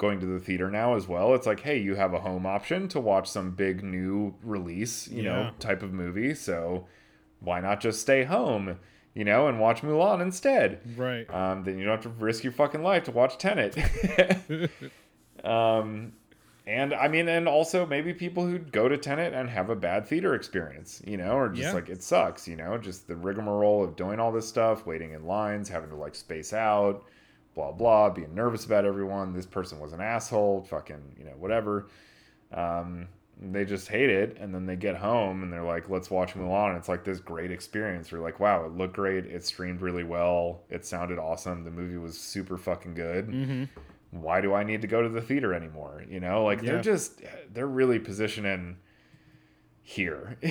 going 0.00 0.18
to 0.18 0.24
the 0.26 0.40
theater 0.40 0.70
now 0.70 0.94
as 0.96 1.06
well. 1.06 1.34
It's 1.34 1.46
like, 1.46 1.60
hey, 1.60 1.76
you 1.78 1.94
have 1.94 2.14
a 2.14 2.20
home 2.20 2.46
option 2.46 2.88
to 2.88 2.98
watch 2.98 3.28
some 3.30 3.50
big 3.50 3.84
new 3.84 4.34
release, 4.42 5.06
you 5.06 5.22
Yeah. 5.22 5.30
know, 5.30 5.50
type 5.60 5.82
of 5.82 5.92
movie, 5.92 6.34
so 6.34 6.86
why 7.40 7.60
not 7.60 7.80
just 7.80 8.00
stay 8.00 8.24
home, 8.24 8.78
you 9.14 9.24
know, 9.24 9.46
and 9.46 9.60
watch 9.60 9.82
Mulan 9.82 10.22
instead? 10.22 10.80
Right. 10.96 11.32
Um, 11.32 11.64
then 11.64 11.78
you 11.78 11.84
don't 11.84 12.02
have 12.02 12.02
to 12.04 12.08
risk 12.24 12.42
your 12.42 12.52
fucking 12.54 12.82
life 12.82 13.04
to 13.04 13.12
watch 13.12 13.36
Tenet. 13.36 13.76
um, 15.44 16.12
and 16.66 16.94
I 16.94 17.08
mean, 17.08 17.28
and 17.28 17.48
also 17.48 17.84
maybe 17.86 18.12
people 18.14 18.46
who 18.46 18.58
go 18.58 18.88
to 18.88 18.96
Tenet 18.96 19.32
and 19.34 19.48
have 19.50 19.70
a 19.70 19.76
bad 19.76 20.06
theater 20.06 20.34
experience, 20.34 21.02
you 21.06 21.16
know, 21.16 21.32
or 21.32 21.48
just 21.48 21.68
Yeah. 21.68 21.74
like 21.74 21.88
it 21.88 22.02
sucks, 22.02 22.46
you 22.48 22.56
know, 22.56 22.78
just 22.78 23.08
the 23.08 23.16
rigmarole 23.16 23.82
of 23.84 23.96
doing 23.96 24.20
all 24.20 24.32
this 24.32 24.48
stuff, 24.48 24.86
waiting 24.86 25.12
in 25.12 25.26
lines, 25.26 25.68
having 25.68 25.90
to 25.90 25.96
like 25.96 26.14
space 26.14 26.52
out, 26.52 27.04
blah 27.54 27.72
blah, 27.72 28.10
being 28.10 28.34
nervous 28.34 28.64
about 28.64 28.84
everyone. 28.84 29.32
This 29.32 29.46
person 29.46 29.80
was 29.80 29.92
an 29.92 30.00
asshole, 30.00 30.62
fucking, 30.62 31.16
you 31.18 31.24
know, 31.24 31.32
whatever. 31.38 31.88
Um, 32.52 33.08
they 33.42 33.64
just 33.64 33.88
hate 33.88 34.10
it, 34.10 34.36
and 34.38 34.54
then 34.54 34.66
they 34.66 34.76
get 34.76 34.96
home 34.96 35.42
and 35.42 35.50
they're 35.52 35.62
like, 35.64 35.88
"Let's 35.88 36.10
watch 36.10 36.34
Mulan." 36.34 36.70
And 36.70 36.76
it's 36.76 36.88
like 36.88 37.04
this 37.04 37.20
great 37.20 37.50
experience. 37.50 38.12
We're 38.12 38.18
like, 38.20 38.38
"Wow, 38.38 38.66
it 38.66 38.72
looked 38.72 38.94
great. 38.94 39.24
It 39.26 39.44
streamed 39.44 39.80
really 39.80 40.04
well. 40.04 40.60
It 40.68 40.84
sounded 40.84 41.18
awesome. 41.18 41.64
The 41.64 41.70
movie 41.70 41.96
was 41.96 42.18
super 42.18 42.56
fucking 42.58 42.94
good." 42.94 43.26
hmm 43.26 43.64
why 44.12 44.40
do 44.40 44.52
I 44.52 44.64
need 44.64 44.82
to 44.82 44.88
go 44.88 45.02
to 45.02 45.08
the 45.08 45.20
theater 45.22 45.54
anymore? 45.54 46.02
You 46.10 46.18
know, 46.18 46.42
like 46.44 46.62
Yeah. 46.62 46.72
they're 46.72 46.82
just 46.82 47.22
they're 47.54 47.64
really 47.68 48.00
positioning 48.00 48.78
here. 49.82 50.36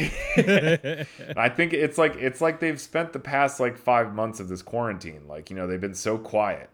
I 1.35 1.49
think 1.49 1.73
it's 1.73 1.97
like 1.97 2.15
it's 2.15 2.39
like 2.41 2.61
they've 2.61 2.79
spent 2.79 3.11
the 3.13 3.19
past 3.19 3.59
like 3.59 3.77
5 3.77 4.13
months 4.13 4.39
of 4.39 4.47
this 4.47 4.61
quarantine 4.61 5.27
like, 5.27 5.49
you 5.49 5.55
know, 5.57 5.67
they've 5.67 5.79
been 5.81 5.93
so 5.93 6.17
quiet. 6.17 6.69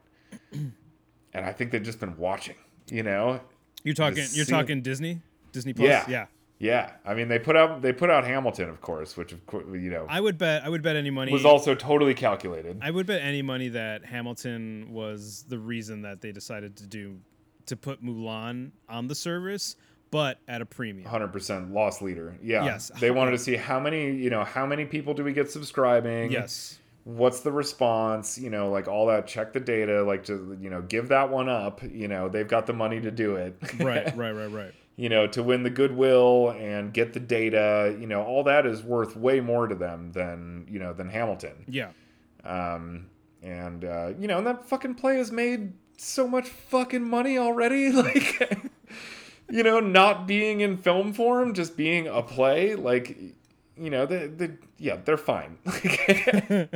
And 1.33 1.45
I 1.45 1.51
think 1.51 1.71
they've 1.71 1.83
just 1.83 1.99
been 1.99 2.15
watching, 2.17 2.55
you 2.89 3.03
know? 3.03 3.41
You're 3.83 3.93
talking. 3.93 4.15
Just 4.17 4.35
You're 4.35 4.45
seeing- 4.45 4.59
talking 4.59 4.81
Disney. 4.81 5.21
Disney 5.51 5.73
Plus. 5.73 5.87
Yeah. 5.87 6.05
Yeah. 6.07 6.25
Yeah. 6.57 6.91
I 7.05 7.13
mean, 7.13 7.27
they 7.27 7.39
put 7.39 7.55
out 7.57 7.81
they 7.81 7.91
put 7.93 8.09
out 8.09 8.23
Hamilton, 8.25 8.69
of 8.69 8.79
course, 8.81 9.17
which 9.17 9.31
of 9.33 9.45
course, 9.45 9.65
you 9.73 9.89
know, 9.89 10.05
I 10.09 10.19
would 10.21 10.37
bet. 10.37 10.63
I 10.63 10.69
would 10.69 10.81
bet 10.81 10.95
any 10.95 11.09
money. 11.09 11.31
was 11.31 11.45
also 11.45 11.75
totally 11.75 12.13
calculated. 12.13 12.79
I 12.81 12.91
would 12.91 13.05
bet 13.05 13.21
any 13.21 13.41
money 13.41 13.67
that 13.69 14.05
Hamilton 14.05 14.87
was 14.91 15.43
the 15.49 15.59
reason 15.59 16.01
that 16.03 16.21
they 16.21 16.31
decided 16.31 16.77
to 16.77 16.87
do 16.87 17.19
to 17.65 17.75
put 17.75 18.03
Mulan 18.03 18.71
on 18.87 19.07
the 19.07 19.15
service, 19.15 19.75
but 20.11 20.39
at 20.47 20.61
a 20.61 20.65
premium. 20.65 21.09
100% 21.09 21.73
loss 21.73 22.01
leader. 22.01 22.37
Yeah. 22.41 22.63
Yes. 22.63 22.91
They 22.99 23.11
wanted 23.11 23.31
to 23.31 23.39
see 23.39 23.55
how 23.55 23.79
many, 23.79 24.11
you 24.11 24.29
know, 24.29 24.43
how 24.43 24.65
many 24.65 24.85
people 24.85 25.13
do 25.13 25.23
we 25.23 25.33
get 25.33 25.51
subscribing? 25.51 26.31
Yes. 26.31 26.79
What's 27.05 27.41
the 27.41 27.51
response 27.51 28.37
you 28.37 28.49
know 28.49 28.69
like 28.71 28.87
all 28.87 29.05
that 29.05 29.27
check 29.27 29.53
the 29.53 29.59
data 29.59 30.03
like 30.03 30.23
to 30.25 30.57
you 30.59 30.69
know 30.71 30.81
give 30.81 31.07
that 31.09 31.29
one 31.29 31.47
up 31.47 31.81
you 31.83 32.07
know 32.07 32.27
they've 32.27 32.47
got 32.47 32.65
the 32.65 32.73
money 32.73 32.99
to 32.99 33.11
do 33.11 33.35
it 33.35 33.55
Right. 33.79 34.05
right. 34.17 34.31
Right. 34.31 34.51
Right. 34.51 34.73
you 34.95 35.07
know 35.07 35.27
to 35.27 35.43
win 35.43 35.61
the 35.61 35.69
goodwill 35.69 36.49
and 36.57 36.91
get 36.91 37.13
the 37.13 37.19
data 37.19 37.95
you 37.99 38.07
know 38.07 38.23
all 38.23 38.43
that 38.45 38.65
is 38.65 38.81
worth 38.83 39.15
way 39.15 39.39
more 39.39 39.67
to 39.67 39.75
them 39.75 40.11
than 40.13 40.65
you 40.69 40.79
know 40.79 40.93
than 40.93 41.07
hamilton 41.07 41.63
Yeah. 41.67 41.89
um 42.43 43.05
and 43.43 43.85
uh 43.85 44.13
you 44.19 44.27
know 44.27 44.39
and 44.39 44.47
that 44.47 44.65
fucking 44.67 44.95
play 44.95 45.17
has 45.17 45.31
made 45.31 45.73
so 45.97 46.27
much 46.27 46.49
fucking 46.49 47.07
money 47.07 47.37
already 47.37 47.91
like 47.91 48.59
you 49.47 49.61
know 49.61 49.79
not 49.79 50.25
being 50.25 50.61
in 50.61 50.77
film 50.77 51.13
form 51.13 51.53
just 51.53 51.77
being 51.77 52.07
a 52.07 52.23
play 52.23 52.73
like 52.73 53.15
you 53.77 53.91
know 53.91 54.07
the 54.07 54.27
the 54.27 54.57
yeah 54.77 54.97
they're 55.03 55.17
fine. 55.17 55.57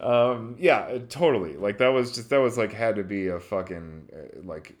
Um 0.00 0.54
yeah 0.60 0.98
totally. 1.08 1.56
Like 1.56 1.78
that 1.78 1.88
was 1.88 2.12
just 2.12 2.30
that 2.30 2.38
was 2.38 2.56
like 2.56 2.72
had 2.72 2.94
to 2.96 3.02
be 3.04 3.26
a 3.26 3.40
fucking 3.40 4.08
uh, 4.12 4.40
like 4.44 4.76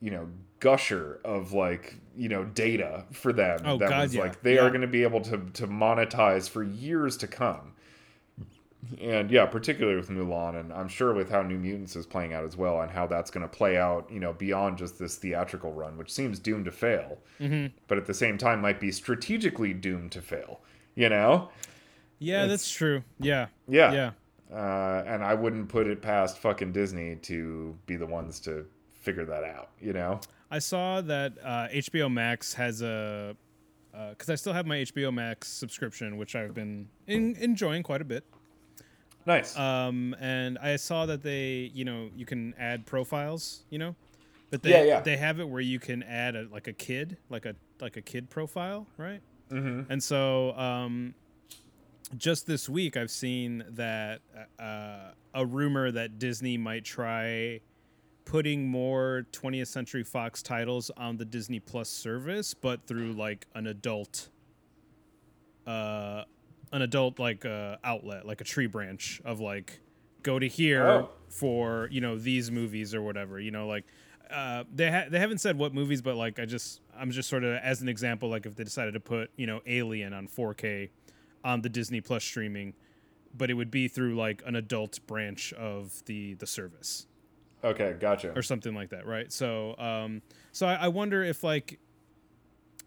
you 0.00 0.10
know 0.10 0.28
gusher 0.58 1.20
of 1.24 1.52
like 1.52 1.94
you 2.16 2.28
know 2.28 2.44
data 2.44 3.04
for 3.12 3.32
them 3.32 3.60
Oh, 3.64 3.78
that 3.78 3.88
God, 3.90 4.02
was 4.02 4.14
yeah. 4.16 4.22
like 4.22 4.42
they 4.42 4.56
Yeah. 4.56 4.62
are 4.62 4.70
going 4.70 4.80
to 4.80 4.88
be 4.88 5.04
able 5.04 5.20
to 5.20 5.38
to 5.52 5.68
monetize 5.68 6.48
for 6.50 6.64
years 6.64 7.16
to 7.18 7.28
come. 7.28 7.74
And 9.00 9.30
yeah 9.30 9.46
particularly 9.46 9.96
with 9.96 10.08
mulan 10.10 10.58
and 10.60 10.72
i'm 10.72 10.86
sure 10.88 11.12
with 11.14 11.28
how 11.30 11.42
new 11.42 11.58
mutants 11.58 11.94
is 11.96 12.06
playing 12.06 12.32
out 12.34 12.44
as 12.44 12.56
well 12.56 12.80
and 12.82 12.90
how 12.90 13.06
that's 13.06 13.30
going 13.32 13.42
to 13.42 13.48
play 13.56 13.76
out 13.76 14.08
you 14.10 14.18
know 14.20 14.32
beyond 14.32 14.78
just 14.78 14.98
this 14.98 15.16
theatrical 15.16 15.72
run 15.72 15.96
which 15.98 16.12
seems 16.12 16.38
doomed 16.40 16.64
to 16.66 16.70
fail 16.72 17.18
hmm 17.38 17.66
but 17.88 17.98
at 17.98 18.06
the 18.06 18.14
same 18.14 18.36
time 18.38 18.60
might 18.60 18.78
be 18.80 18.90
strategically 18.92 19.72
doomed 19.72 20.12
to 20.12 20.20
fail 20.22 20.60
you 20.96 21.08
know 21.08 21.50
Yeah, 22.18 22.38
It's- 22.44 22.50
that's 22.50 22.70
true. 22.70 23.02
Yeah. 23.20 23.46
yeah, 23.68 23.92
Yeah. 23.92 24.10
Uh, 24.52 25.02
and 25.06 25.22
i 25.24 25.34
wouldn't 25.34 25.68
put 25.68 25.86
it 25.86 26.00
past 26.00 26.38
fucking 26.38 26.72
disney 26.72 27.16
to 27.16 27.76
be 27.86 27.96
the 27.96 28.06
ones 28.06 28.38
to 28.40 28.64
figure 28.92 29.24
that 29.24 29.44
out 29.44 29.70
you 29.80 29.92
know 29.92 30.20
I 30.48 30.60
saw 30.60 31.00
that 31.00 31.32
uh, 31.42 31.66
HBO 31.72 32.08
Max 32.12 32.54
has 32.54 32.80
a 32.80 33.36
because 34.10 34.30
I 34.30 34.36
still 34.36 34.52
have 34.52 34.64
my 34.64 34.76
HBO 34.76 35.12
Max 35.12 35.48
subscription, 35.48 36.18
which 36.18 36.36
I've 36.36 36.54
been 36.54 36.86
in, 37.08 37.34
enjoying 37.40 37.82
quite 37.82 38.00
a 38.00 38.04
bit. 38.04 38.22
nice 39.26 39.58
Um, 39.58 40.14
and 40.20 40.56
I 40.58 40.76
saw 40.76 41.04
that 41.06 41.22
they, 41.24 41.72
you 41.74 41.84
know, 41.84 42.10
you 42.14 42.26
can 42.26 42.54
add 42.60 42.86
profiles, 42.86 43.64
you 43.70 43.78
know, 43.80 43.96
but 44.50 44.62
they 44.62 44.70
Yeah, 44.70 44.84
yeah. 44.84 45.00
they 45.00 45.16
have 45.16 45.40
it 45.40 45.48
where 45.48 45.60
you 45.62 45.80
can 45.80 46.04
add 46.04 46.36
a 46.36 46.46
like 46.52 46.68
a 46.68 46.72
kid, 46.72 47.16
like 47.28 47.44
a 47.44 47.56
like 47.80 47.96
a 47.96 48.02
kid 48.02 48.30
profile, 48.30 48.86
right? 48.98 49.22
Mm-hmm. 49.50 49.90
And 49.90 50.02
so, 50.02 50.56
um, 50.56 51.14
just 52.16 52.46
this 52.46 52.68
week, 52.68 52.96
I've 52.96 53.10
seen 53.10 53.64
that 53.70 54.20
uh, 54.60 55.10
a 55.34 55.44
rumor 55.44 55.90
that 55.90 56.18
Disney 56.18 56.56
might 56.56 56.84
try 56.84 57.60
putting 58.24 58.68
more 58.68 59.26
20th 59.32 59.68
Century 59.68 60.02
Fox 60.02 60.42
titles 60.42 60.90
on 60.96 61.16
the 61.16 61.24
Disney 61.24 61.60
Plus 61.60 61.88
service, 61.88 62.54
but 62.54 62.86
through 62.86 63.12
like 63.12 63.46
an 63.54 63.66
adult, 63.66 64.28
uh, 65.66 66.22
an 66.72 66.82
adult 66.82 67.18
like 67.18 67.44
uh, 67.44 67.76
outlet, 67.84 68.26
like 68.26 68.40
a 68.40 68.44
tree 68.44 68.66
branch 68.66 69.20
of 69.24 69.40
like 69.40 69.80
go 70.22 70.38
to 70.38 70.48
here 70.48 70.86
Oh. 70.86 71.10
for 71.28 71.88
you 71.92 72.00
know 72.00 72.16
these 72.18 72.50
movies 72.50 72.94
or 72.94 73.02
whatever. 73.02 73.38
You 73.40 73.50
know, 73.50 73.66
like 73.66 73.84
uh, 74.30 74.64
they 74.72 74.90
ha- 74.90 75.06
they 75.10 75.18
haven't 75.18 75.38
said 75.38 75.58
what 75.58 75.74
movies, 75.74 76.02
but 76.02 76.16
like 76.16 76.38
I 76.38 76.44
just 76.44 76.80
I'm 76.96 77.10
just 77.10 77.28
sort 77.28 77.44
of 77.44 77.54
as 77.56 77.82
an 77.82 77.88
example, 77.88 78.28
like 78.28 78.46
if 78.46 78.56
they 78.56 78.64
decided 78.64 78.94
to 78.94 79.00
put 79.00 79.30
you 79.36 79.46
know 79.46 79.60
Alien 79.66 80.12
on 80.12 80.28
4K 80.28 80.90
on 81.44 81.62
the 81.62 81.68
Disney 81.68 82.00
Plus 82.00 82.24
streaming, 82.24 82.74
but 83.36 83.50
it 83.50 83.54
would 83.54 83.70
be 83.70 83.88
through 83.88 84.16
like 84.16 84.42
an 84.46 84.56
adult 84.56 84.98
branch 85.06 85.52
of 85.52 86.04
the 86.06 86.34
the 86.34 86.46
service 86.46 87.06
okay 87.64 87.94
gotcha 87.98 88.32
or 88.36 88.42
something 88.42 88.74
like 88.74 88.90
that, 88.90 89.06
right? 89.06 89.32
So 89.32 89.76
um, 89.78 90.22
so 90.52 90.66
I, 90.66 90.74
I 90.74 90.88
wonder 90.88 91.22
if 91.22 91.44
like 91.44 91.78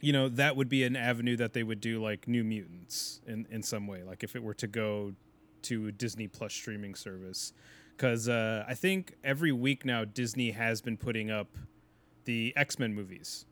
you 0.01 0.13
know 0.13 0.29
that 0.29 0.55
would 0.55 0.69
be 0.69 0.83
an 0.83 0.95
avenue 0.95 1.35
that 1.37 1.53
they 1.53 1.63
would 1.63 1.81
do 1.81 2.01
like 2.01 2.27
New 2.27 2.43
Mutants 2.43 3.21
in 3.27 3.45
in 3.51 3.61
some 3.61 3.87
way, 3.87 4.03
like 4.03 4.23
if 4.23 4.35
it 4.35 4.43
were 4.43 4.53
to 4.55 4.67
go 4.67 5.13
to 5.63 5.87
a 5.87 5.91
Disney 5.91 6.27
Plus 6.27 6.53
streaming 6.53 6.95
service. 6.95 7.53
Because 7.99 8.29
uh, 8.29 8.63
I 8.65 8.75
think 8.75 9.15
every 9.25 9.51
week 9.51 9.83
now 9.83 10.05
Disney 10.05 10.51
has 10.51 10.79
been 10.79 10.95
putting 10.95 11.29
up 11.29 11.57
the 12.23 12.53
X 12.55 12.79
Men 12.79 12.93
movies. 12.93 13.45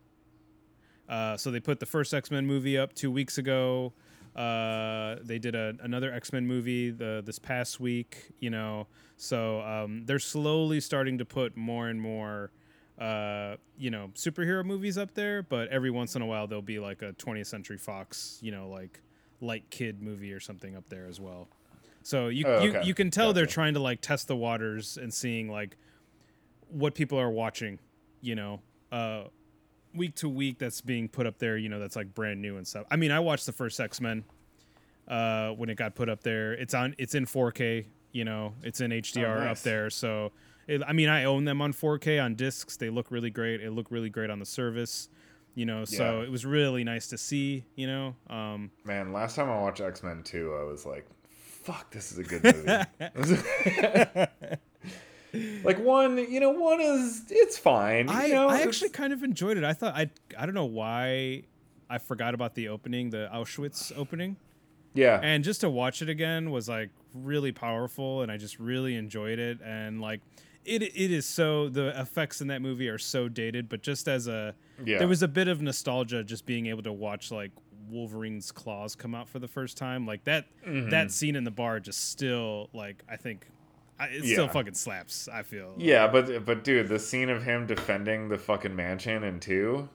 Uh, 1.06 1.36
so 1.36 1.50
they 1.50 1.60
put 1.60 1.80
the 1.80 1.86
first 1.86 2.14
X 2.14 2.30
Men 2.30 2.46
movie 2.46 2.78
up 2.78 2.94
two 2.94 3.10
weeks 3.10 3.36
ago. 3.36 3.92
Uh, 4.34 5.16
they 5.20 5.38
did 5.38 5.54
a, 5.54 5.74
another 5.82 6.10
X 6.10 6.32
Men 6.32 6.46
movie 6.46 6.88
the 6.90 7.22
this 7.26 7.38
past 7.38 7.78
week. 7.78 8.30
You 8.40 8.48
know, 8.48 8.86
so 9.18 9.60
um, 9.60 10.06
they're 10.06 10.18
slowly 10.18 10.80
starting 10.80 11.18
to 11.18 11.26
put 11.26 11.54
more 11.54 11.88
and 11.88 12.00
more, 12.00 12.50
uh, 12.98 13.56
you 13.76 13.90
know, 13.90 14.12
superhero 14.14 14.64
movies 14.64 14.96
up 14.96 15.12
there. 15.12 15.42
But 15.42 15.68
every 15.68 15.90
once 15.90 16.16
in 16.16 16.22
a 16.22 16.26
while 16.26 16.46
there'll 16.46 16.62
be 16.62 16.78
like 16.78 17.02
a 17.02 17.12
20th 17.12 17.48
Century 17.48 17.76
Fox, 17.76 18.38
you 18.40 18.50
know, 18.50 18.70
like 18.70 19.02
light 19.42 19.68
kid 19.68 20.00
movie 20.00 20.32
or 20.32 20.40
something 20.40 20.74
up 20.74 20.88
there 20.88 21.04
as 21.06 21.20
well. 21.20 21.48
So 22.08 22.28
you 22.28 22.46
Oh, 22.46 22.62
you, 22.62 22.70
okay. 22.70 22.86
you 22.86 22.94
can 22.94 23.10
tell 23.10 23.34
they're 23.34 23.44
trying 23.44 23.74
to 23.74 23.80
like 23.80 24.00
test 24.00 24.28
the 24.28 24.36
waters 24.36 24.96
and 24.96 25.12
seeing 25.12 25.50
like 25.50 25.76
what 26.70 26.94
people 26.94 27.20
are 27.20 27.28
watching, 27.28 27.78
you 28.22 28.34
know, 28.34 28.62
uh, 28.90 29.24
week 29.94 30.14
to 30.14 30.28
week 30.30 30.58
that's 30.58 30.80
being 30.80 31.10
put 31.10 31.26
up 31.26 31.36
there, 31.38 31.58
you 31.58 31.68
know, 31.68 31.78
that's 31.78 31.96
like 31.96 32.14
brand 32.14 32.40
new 32.40 32.56
and 32.56 32.66
stuff. 32.66 32.86
I 32.90 32.96
mean, 32.96 33.10
I 33.10 33.20
watched 33.20 33.44
the 33.44 33.52
first 33.52 33.78
X 33.78 34.00
Men 34.00 34.24
uh, 35.06 35.50
when 35.50 35.68
it 35.68 35.74
got 35.74 35.94
put 35.94 36.08
up 36.08 36.22
there. 36.22 36.54
It's 36.54 36.72
on, 36.72 36.94
it's 36.96 37.14
in 37.14 37.26
4K, 37.26 37.84
you 38.12 38.24
know, 38.24 38.54
it's 38.62 38.80
in 38.80 38.90
HDR 38.90 39.40
up 39.40 39.44
nice. 39.44 39.62
there. 39.62 39.90
So, 39.90 40.32
it, 40.66 40.80
I 40.86 40.94
mean, 40.94 41.10
I 41.10 41.24
own 41.24 41.44
them 41.44 41.60
on 41.60 41.74
4K 41.74 42.24
on 42.24 42.36
discs. 42.36 42.78
They 42.78 42.88
look 42.88 43.10
really 43.10 43.30
great. 43.30 43.60
It 43.60 43.72
looked 43.72 43.90
really 43.90 44.08
great 44.08 44.30
on 44.30 44.38
the 44.38 44.46
service, 44.46 45.10
you 45.54 45.66
know. 45.66 45.84
So 45.84 46.20
Yeah. 46.20 46.24
it 46.24 46.30
was 46.30 46.46
really 46.46 46.84
nice 46.84 47.06
to 47.08 47.18
see, 47.18 47.66
you 47.74 47.86
know. 47.86 48.16
Um, 48.30 48.70
Man, 48.86 49.12
last 49.12 49.36
time 49.36 49.50
I 49.50 49.60
watched 49.60 49.82
X 49.82 50.02
Men 50.02 50.22
2, 50.22 50.54
I 50.58 50.62
was 50.64 50.86
like, 50.86 51.06
fuck, 51.72 51.90
this 51.90 52.12
is 52.12 52.18
a 52.18 52.22
good 52.22 52.42
movie. 52.44 54.28
like, 55.64 55.78
one, 55.78 56.16
you 56.18 56.40
know, 56.40 56.50
one 56.50 56.80
is, 56.80 57.24
it's 57.30 57.58
fine. 57.58 58.08
I, 58.08 58.26
you 58.26 58.34
know, 58.34 58.48
I 58.48 58.62
actually 58.62 58.90
kind 58.90 59.12
of 59.12 59.22
enjoyed 59.22 59.56
it. 59.58 59.64
I 59.64 59.74
thought 59.74 59.94
I 59.94 60.10
I 60.38 60.46
don't 60.46 60.54
know 60.54 60.64
why 60.64 61.42
I 61.90 61.98
forgot 61.98 62.34
about 62.34 62.54
the 62.54 62.68
opening, 62.68 63.10
the 63.10 63.28
Auschwitz 63.32 63.92
opening. 63.96 64.36
yeah. 64.94 65.20
and 65.22 65.44
just 65.44 65.60
to 65.60 65.68
watch 65.70 66.00
it 66.00 66.08
again 66.08 66.50
was 66.50 66.68
like 66.68 66.90
really 67.14 67.52
powerful 67.52 68.22
and 68.22 68.30
i 68.32 68.36
just 68.36 68.58
really 68.58 68.94
enjoyed 68.94 69.38
it 69.38 69.58
and 69.64 70.00
like 70.00 70.20
it 70.64 70.82
it 70.82 71.10
is 71.10 71.24
so 71.26 71.68
the 71.68 71.88
effects 72.00 72.40
in 72.40 72.48
that 72.48 72.60
movie 72.62 72.88
are 72.88 72.98
so 72.98 73.28
dated 73.28 73.68
but 73.68 73.82
just 73.82 74.08
as 74.08 74.26
a 74.28 74.54
Yeah. 74.84 74.98
there 74.98 75.08
was 75.08 75.22
a 75.22 75.28
bit 75.28 75.48
of 75.48 75.60
nostalgia 75.62 76.22
just 76.24 76.44
being 76.46 76.66
able 76.66 76.82
to 76.82 76.92
watch 76.92 77.30
like 77.30 77.50
wolverine's 77.90 78.52
claws 78.52 78.94
come 78.94 79.14
out 79.14 79.28
for 79.28 79.38
the 79.38 79.48
first 79.48 79.76
time 79.76 80.06
like 80.06 80.24
that 80.24 80.46
Mm-hmm. 80.66 80.90
that 80.90 81.10
scene 81.10 81.34
in 81.36 81.44
the 81.44 81.50
bar 81.50 81.80
just 81.80 82.10
still 82.10 82.68
like 82.72 83.02
i 83.08 83.16
think 83.16 83.46
it 84.00 84.24
still 84.24 84.46
fucking 84.48 84.74
slaps 84.74 85.28
i 85.28 85.42
feel. 85.42 85.74
Yeah, 85.76 86.06
but 86.06 86.44
but 86.44 86.62
dude, 86.62 86.86
the 86.88 87.00
scene 87.00 87.28
of 87.30 87.42
him 87.42 87.66
defending 87.66 88.28
the 88.28 88.38
fucking 88.38 88.76
mansion 88.76 89.24
in 89.24 89.40
two, 89.40 89.88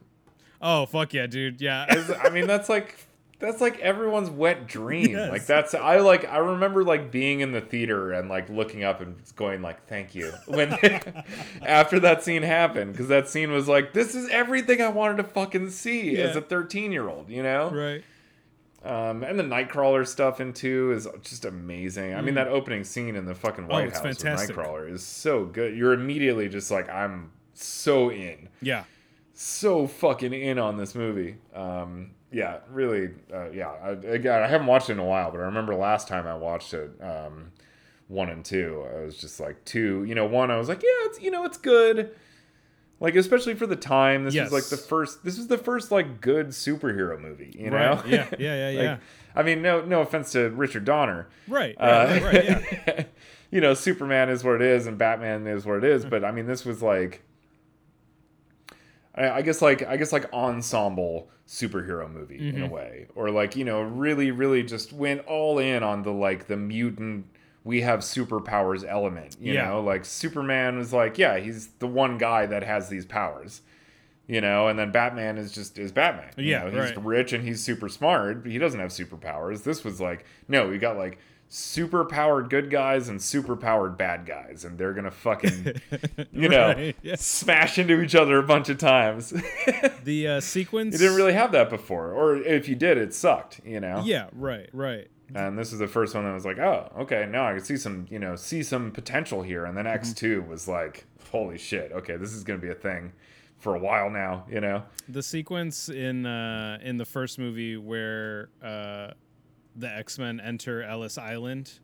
oh 0.62 0.86
fuck 0.86 1.14
yeah 1.14 1.26
dude 1.26 1.62
yeah. 1.62 1.86
I 2.22 2.30
mean, 2.30 2.46
that's 2.46 2.68
like 2.68 2.98
that's 3.44 3.60
like 3.60 3.78
everyone's 3.82 4.30
wet 4.30 4.68
dream. 4.68 5.12
Yes. 5.12 5.30
Like 5.30 5.46
that's 5.46 5.74
I 5.74 5.98
like 5.98 6.24
I 6.26 6.38
remember 6.38 6.84
like 6.86 7.12
being 7.12 7.42
in 7.42 7.52
the 7.52 7.60
theater 7.60 8.14
and 8.14 8.30
like 8.30 8.50
looking 8.50 8.86
up 8.86 9.02
and 9.02 9.18
going 9.36 9.62
like 9.62 9.86
thank 9.88 10.16
you 10.16 10.32
when 10.48 10.72
after 11.62 12.00
that 12.00 12.24
scene 12.24 12.42
happened 12.42 12.94
because 12.94 13.10
that 13.10 13.28
scene 13.28 13.52
was 13.52 13.68
like 13.68 13.92
this 13.92 14.16
is 14.16 14.30
everything 14.30 14.82
I 14.82 14.88
wanted 14.88 15.18
to 15.18 15.24
fucking 15.26 15.72
see 15.72 16.18
as 16.18 16.38
a 16.38 16.42
13 16.42 16.94
year 16.94 17.10
old, 17.10 17.30
you 17.30 17.44
know. 17.44 17.70
right 17.70 18.04
Um, 18.84 19.24
and 19.24 19.38
the 19.38 19.44
Nightcrawler 19.44 20.08
stuff 20.08 20.40
in 20.40 20.54
two 20.54 20.94
is 20.94 21.06
just 21.22 21.44
amazing. 21.44 22.16
I 22.16 22.22
mean, 22.22 22.36
that 22.36 22.48
opening 22.48 22.86
scene 22.86 23.18
in 23.18 23.26
the 23.26 23.36
fucking 23.36 23.68
White 23.68 23.88
Mm. 23.90 23.92
Oh, 23.92 23.94
House 24.08 24.22
fantastic. 24.22 24.56
with 24.56 24.66
Nightcrawler 24.66 24.90
is 24.90 25.04
so 25.04 25.44
good. 25.46 25.76
You're 25.76 25.94
immediately 25.94 26.48
just 26.48 26.72
like, 26.72 26.90
I'm 26.90 27.32
so 27.54 28.10
in, 28.10 28.48
yeah 28.62 28.86
so 29.34 29.88
fucking 29.88 30.32
in 30.34 30.60
on 30.60 30.78
this 30.78 30.96
movie. 30.96 31.38
Um, 31.54 32.12
yeah, 32.34 32.58
really. 32.70 33.12
Uh, 33.34 33.50
yeah, 33.52 33.70
I, 33.82 33.90
again, 33.92 34.42
I 34.44 34.48
haven't 34.48 34.68
watched 34.68 34.90
it 34.90 34.94
in 34.94 35.00
a 35.00 35.06
while, 35.06 35.32
but 35.32 35.40
I 35.40 35.44
remember 35.44 35.76
last 35.76 36.08
time 36.08 36.28
I 36.28 36.36
watched 36.36 36.74
it, 36.74 36.92
um, 37.02 37.52
one 38.08 38.30
and 38.30 38.44
two. 38.44 38.86
I 38.94 39.02
was 39.06 39.18
just 39.18 39.40
like 39.40 39.64
two. 39.66 40.04
You 40.04 40.16
know, 40.16 40.26
one 40.26 40.52
I 40.52 40.58
was 40.58 40.68
like, 40.68 40.82
yeah, 40.84 40.90
it's 41.08 41.22
you 41.22 41.32
know, 41.32 41.46
it's 41.46 41.58
good. 41.58 42.12
Like 43.00 43.16
especially 43.16 43.54
for 43.56 43.68
the 43.68 43.76
time, 43.76 44.24
this 44.24 44.34
Yes. 44.34 44.50
was 44.50 44.54
like 44.64 44.70
the 44.70 44.78
first. 44.88 45.24
This 45.24 45.38
was 45.38 45.48
the 45.48 45.58
first 45.58 45.92
like 45.92 46.22
good 46.22 46.50
superhero 46.50 47.20
movie. 47.20 47.56
You 47.58 47.70
know? 47.70 47.96
right 47.96 48.08
yeah 48.08 48.28
yeah 48.40 48.70
yeah 48.70 48.70
Like, 48.78 48.84
yeah 48.84 48.98
I 49.36 49.44
mean, 49.44 49.62
no, 49.62 49.84
no 49.84 50.02
offense 50.02 50.32
to 50.34 50.50
Richard 50.52 50.86
Donner. 50.86 51.28
right 51.48 51.76
Uh, 51.80 52.08
right, 52.10 52.24
right, 52.24 52.34
right 52.34 52.46
yeah 52.88 53.04
you 53.52 53.62
know, 53.62 53.74
Superman 53.74 54.30
is 54.30 54.44
what 54.44 54.56
it 54.56 54.62
is, 54.62 54.88
and 54.88 54.98
Batman 54.98 55.46
is 55.48 55.66
what 55.66 55.78
it 55.78 55.84
is. 55.84 56.06
But 56.06 56.24
I 56.24 56.32
mean, 56.32 56.46
this 56.48 56.66
was 56.66 56.82
like, 56.82 57.22
I, 59.16 59.30
I 59.30 59.42
guess, 59.42 59.62
like 59.62 59.84
I 59.84 59.98
guess, 59.98 60.12
like 60.12 60.32
ensemble 60.34 61.30
superhero 61.48 62.10
movie 62.12 62.38
in 62.38 62.56
Mm-hmm. 62.56 62.64
a 62.64 62.68
way, 62.68 63.08
or 63.16 63.30
like 63.32 63.56
you 63.56 63.66
know, 63.66 63.82
really, 63.82 64.32
really 64.32 64.64
just 64.64 64.94
went 64.94 65.26
all 65.28 65.60
in 65.60 65.84
on 65.84 66.04
the 66.04 66.12
like 66.12 66.48
the 66.48 66.58
mutant. 66.58 67.28
We 67.66 67.82
have 67.82 68.00
superpowers 68.02 68.84
element, 68.88 69.38
you 69.40 69.54
Yeah. 69.54 69.68
know, 69.68 69.82
like 69.82 70.04
Superman 70.04 70.78
was 70.78 70.92
like, 70.92 71.18
yeah, 71.18 71.38
he's 71.40 71.68
the 71.80 71.88
one 71.88 72.18
guy 72.18 72.46
that 72.46 72.64
has 72.64 72.90
these 72.90 73.06
powers, 73.06 73.62
you 74.28 74.42
know, 74.42 74.68
and 74.68 74.78
then 74.80 74.92
Batman 74.92 75.38
is 75.38 75.52
just 75.52 75.78
is 75.78 75.92
Batman. 75.92 76.32
you 76.38 76.44
Yeah, 76.46 76.60
know, 76.60 76.72
he's 76.72 76.96
right. 76.96 77.06
rich 77.06 77.34
and 77.34 77.44
he's 77.44 77.64
super 77.64 77.90
smart, 77.90 78.44
but 78.44 78.52
he 78.52 78.58
doesn't 78.58 78.80
have 78.80 78.90
superpowers. 78.92 79.64
This 79.64 79.84
was 79.84 80.02
like, 80.02 80.26
no, 80.48 80.68
we 80.70 80.78
got 80.78 80.98
like 80.98 81.20
super 81.56 82.04
powered 82.04 82.50
good 82.50 82.72
guys 82.72 83.10
and 83.10 83.22
super 83.22 83.56
powered 83.56 83.96
bad 83.96 84.26
guys, 84.26 84.66
and 84.66 84.76
they're 84.78 84.94
gonna 84.94 85.12
fucking, 85.12 85.74
you 86.32 86.50
know, 86.50 86.74
Right, 86.74 86.96
yeah. 87.04 87.16
smash 87.16 87.78
into 87.78 88.02
each 88.02 88.16
other 88.16 88.40
a 88.40 88.44
bunch 88.44 88.70
of 88.70 88.80
times. 88.80 89.30
the 90.04 90.28
uh, 90.28 90.40
sequence 90.42 90.94
you 90.94 91.00
didn't 91.00 91.16
really 91.16 91.34
have 91.34 91.52
that 91.52 91.70
before, 91.70 92.12
or 92.12 92.38
if 92.38 92.68
you 92.68 92.76
did, 92.76 92.98
it 92.98 93.14
sucked, 93.14 93.62
you 93.64 93.80
know. 93.80 94.02
yeah 94.04 94.30
right 94.34 94.70
right 94.74 95.10
And 95.36 95.58
this 95.58 95.72
is 95.72 95.78
the 95.80 95.88
first 95.88 96.16
one 96.16 96.24
that 96.26 96.34
was 96.34 96.46
like, 96.46 96.58
oh, 96.58 96.92
okay, 97.02 97.28
now 97.30 97.48
I 97.48 97.54
can 97.54 97.64
see 97.64 97.78
some, 97.78 98.08
you 98.10 98.18
know, 98.20 98.36
see 98.36 98.64
some 98.64 98.92
potential 98.92 99.42
here. 99.44 99.66
And 99.66 99.78
then 99.78 99.86
Mm-hmm. 99.86 99.96
X 99.96 100.14
two 100.14 100.42
was 100.44 100.68
like, 100.68 101.06
holy 101.32 101.58
shit, 101.60 101.92
okay, 101.92 102.16
this 102.18 102.34
is 102.34 102.44
gonna 102.44 102.60
be 102.60 102.70
a 102.70 102.76
thing 102.76 103.14
for 103.60 103.76
a 103.76 103.80
while 103.80 104.10
now, 104.10 104.46
you 104.50 104.60
know. 104.60 104.84
the 105.08 105.22
sequence 105.24 105.88
in 105.88 106.26
uh 106.26 106.80
in 106.82 106.98
the 106.98 107.06
first 107.06 107.38
movie 107.38 107.78
where 107.78 108.50
uh 108.64 109.12
the 109.76 109.88
x-men 109.90 110.40
enter 110.40 110.84
ellis 110.84 111.18
island 111.18 111.80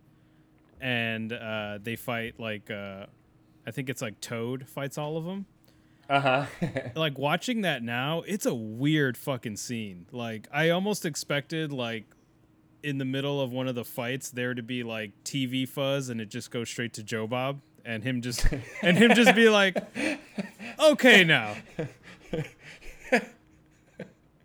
and 0.80 1.34
uh 1.34 1.78
they 1.82 1.96
fight 1.96 2.40
like 2.40 2.70
uh 2.72 3.06
i 3.68 3.72
think 3.72 3.90
it's 3.90 4.02
like 4.02 4.20
toad 4.22 4.68
fights 4.68 4.98
all 4.98 5.18
of 5.18 5.26
them 5.26 5.46
Uh 6.10 6.20
huh. 6.20 6.46
like 6.96 7.18
watching 7.18 7.62
that 7.62 7.84
now 7.84 8.22
it's 8.26 8.46
a 8.48 8.54
weird 8.56 9.16
fucking 9.18 9.58
scene. 9.58 10.06
Like 10.12 10.48
i 10.52 10.70
almost 10.70 11.06
expected 11.06 11.72
like 11.72 12.06
in 12.82 12.98
the 12.98 13.06
middle 13.06 13.42
of 13.42 13.52
one 13.52 13.68
of 13.68 13.76
the 13.76 13.84
fights 13.84 14.32
there 14.32 14.54
to 14.54 14.64
be 14.64 14.84
like 14.84 15.12
tv 15.24 15.68
fuzz 15.68 16.10
and 16.10 16.22
it 16.22 16.30
just 16.30 16.50
goes 16.50 16.70
straight 16.70 16.94
to 16.94 17.04
joe 17.04 17.28
bob 17.28 17.60
and 17.84 18.04
him 18.04 18.22
just 18.22 18.48
and 18.82 18.98
him 18.98 19.14
just 19.14 19.36
be 19.36 19.50
like 19.50 19.76
okay 20.80 21.24
now 21.26 21.56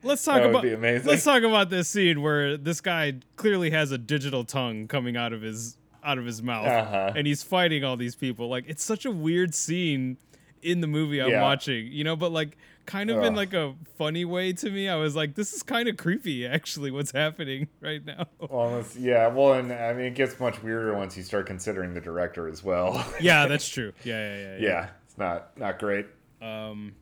let's 0.05 0.24
talk 0.24 0.34
That 0.36 0.42
would 0.42 0.50
about 0.50 0.62
be 0.62 0.72
amazing. 0.72 1.09
let's 1.09 1.24
talk 1.24 1.42
about 1.42 1.70
this 1.70 1.88
scene 1.88 2.22
where 2.22 2.57
this 2.57 2.80
guy 2.80 3.14
clearly 3.36 3.70
has 3.70 3.90
a 3.92 3.98
digital 3.98 4.44
tongue 4.44 4.86
coming 4.88 5.16
out 5.16 5.32
of 5.32 5.42
his 5.42 5.76
out 6.02 6.18
of 6.18 6.26
his 6.26 6.42
mouth 6.42 6.66
Uh-huh. 6.66 7.12
and 7.16 7.26
he's 7.26 7.42
fighting 7.42 7.82
all 7.84 7.96
these 7.96 8.14
people 8.14 8.48
like 8.48 8.64
it's 8.68 8.84
such 8.84 9.05
a 9.07 9.11
weird 9.11 9.55
scene 9.55 10.18
in 10.62 10.80
the 10.80 10.86
movie 10.86 11.20
i'm 11.20 11.30
Yeah. 11.30 11.42
watching 11.42 11.86
you 11.88 12.05
know 12.05 12.14
but 12.16 12.30
like 12.32 12.57
kind 12.86 13.09
of 13.09 13.22
in 13.24 13.34
like 13.34 13.55
a 13.55 13.74
funny 13.96 14.26
way 14.26 14.52
to 14.52 14.70
me 14.70 14.90
i 14.90 14.96
was 14.96 15.16
like 15.16 15.34
this 15.34 15.55
is 15.55 15.62
kind 15.62 15.88
of 15.88 15.96
creepy 15.96 16.46
actually 16.46 16.90
what's 16.90 17.12
happening 17.12 17.68
right 17.80 18.05
now 18.05 18.26
Well, 18.38 18.84
yeah. 18.98 19.28
Well, 19.28 19.55
and 19.55 19.72
I 19.72 19.94
mean, 19.94 20.05
it 20.07 20.14
gets 20.14 20.38
much 20.38 20.62
weirder 20.62 20.94
once 20.94 21.16
you 21.16 21.22
start 21.22 21.46
considering 21.46 21.94
the 21.94 22.00
director 22.02 22.46
as 22.48 22.62
well. 22.62 23.02
yeah 23.20 23.46
that's 23.50 23.66
true 23.68 23.92
yeah 24.05 24.36
yeah 24.36 24.42
yeah, 24.42 24.57
yeah, 24.61 24.88
it's 25.07 25.16
not 25.16 25.59
not 25.59 25.78
great. 25.78 26.05
um 26.42 26.92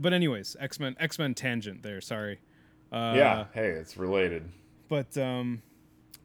but 0.00 0.12
anyways 0.12 0.56
x-men 0.58 0.96
x-men 0.98 1.34
tangent 1.34 1.82
there 1.82 2.00
sorry 2.00 2.40
uh 2.92 3.12
yeah. 3.16 3.44
Hey, 3.52 3.68
it's 3.68 3.96
related. 3.96 4.48
but 4.88 5.16
um 5.18 5.62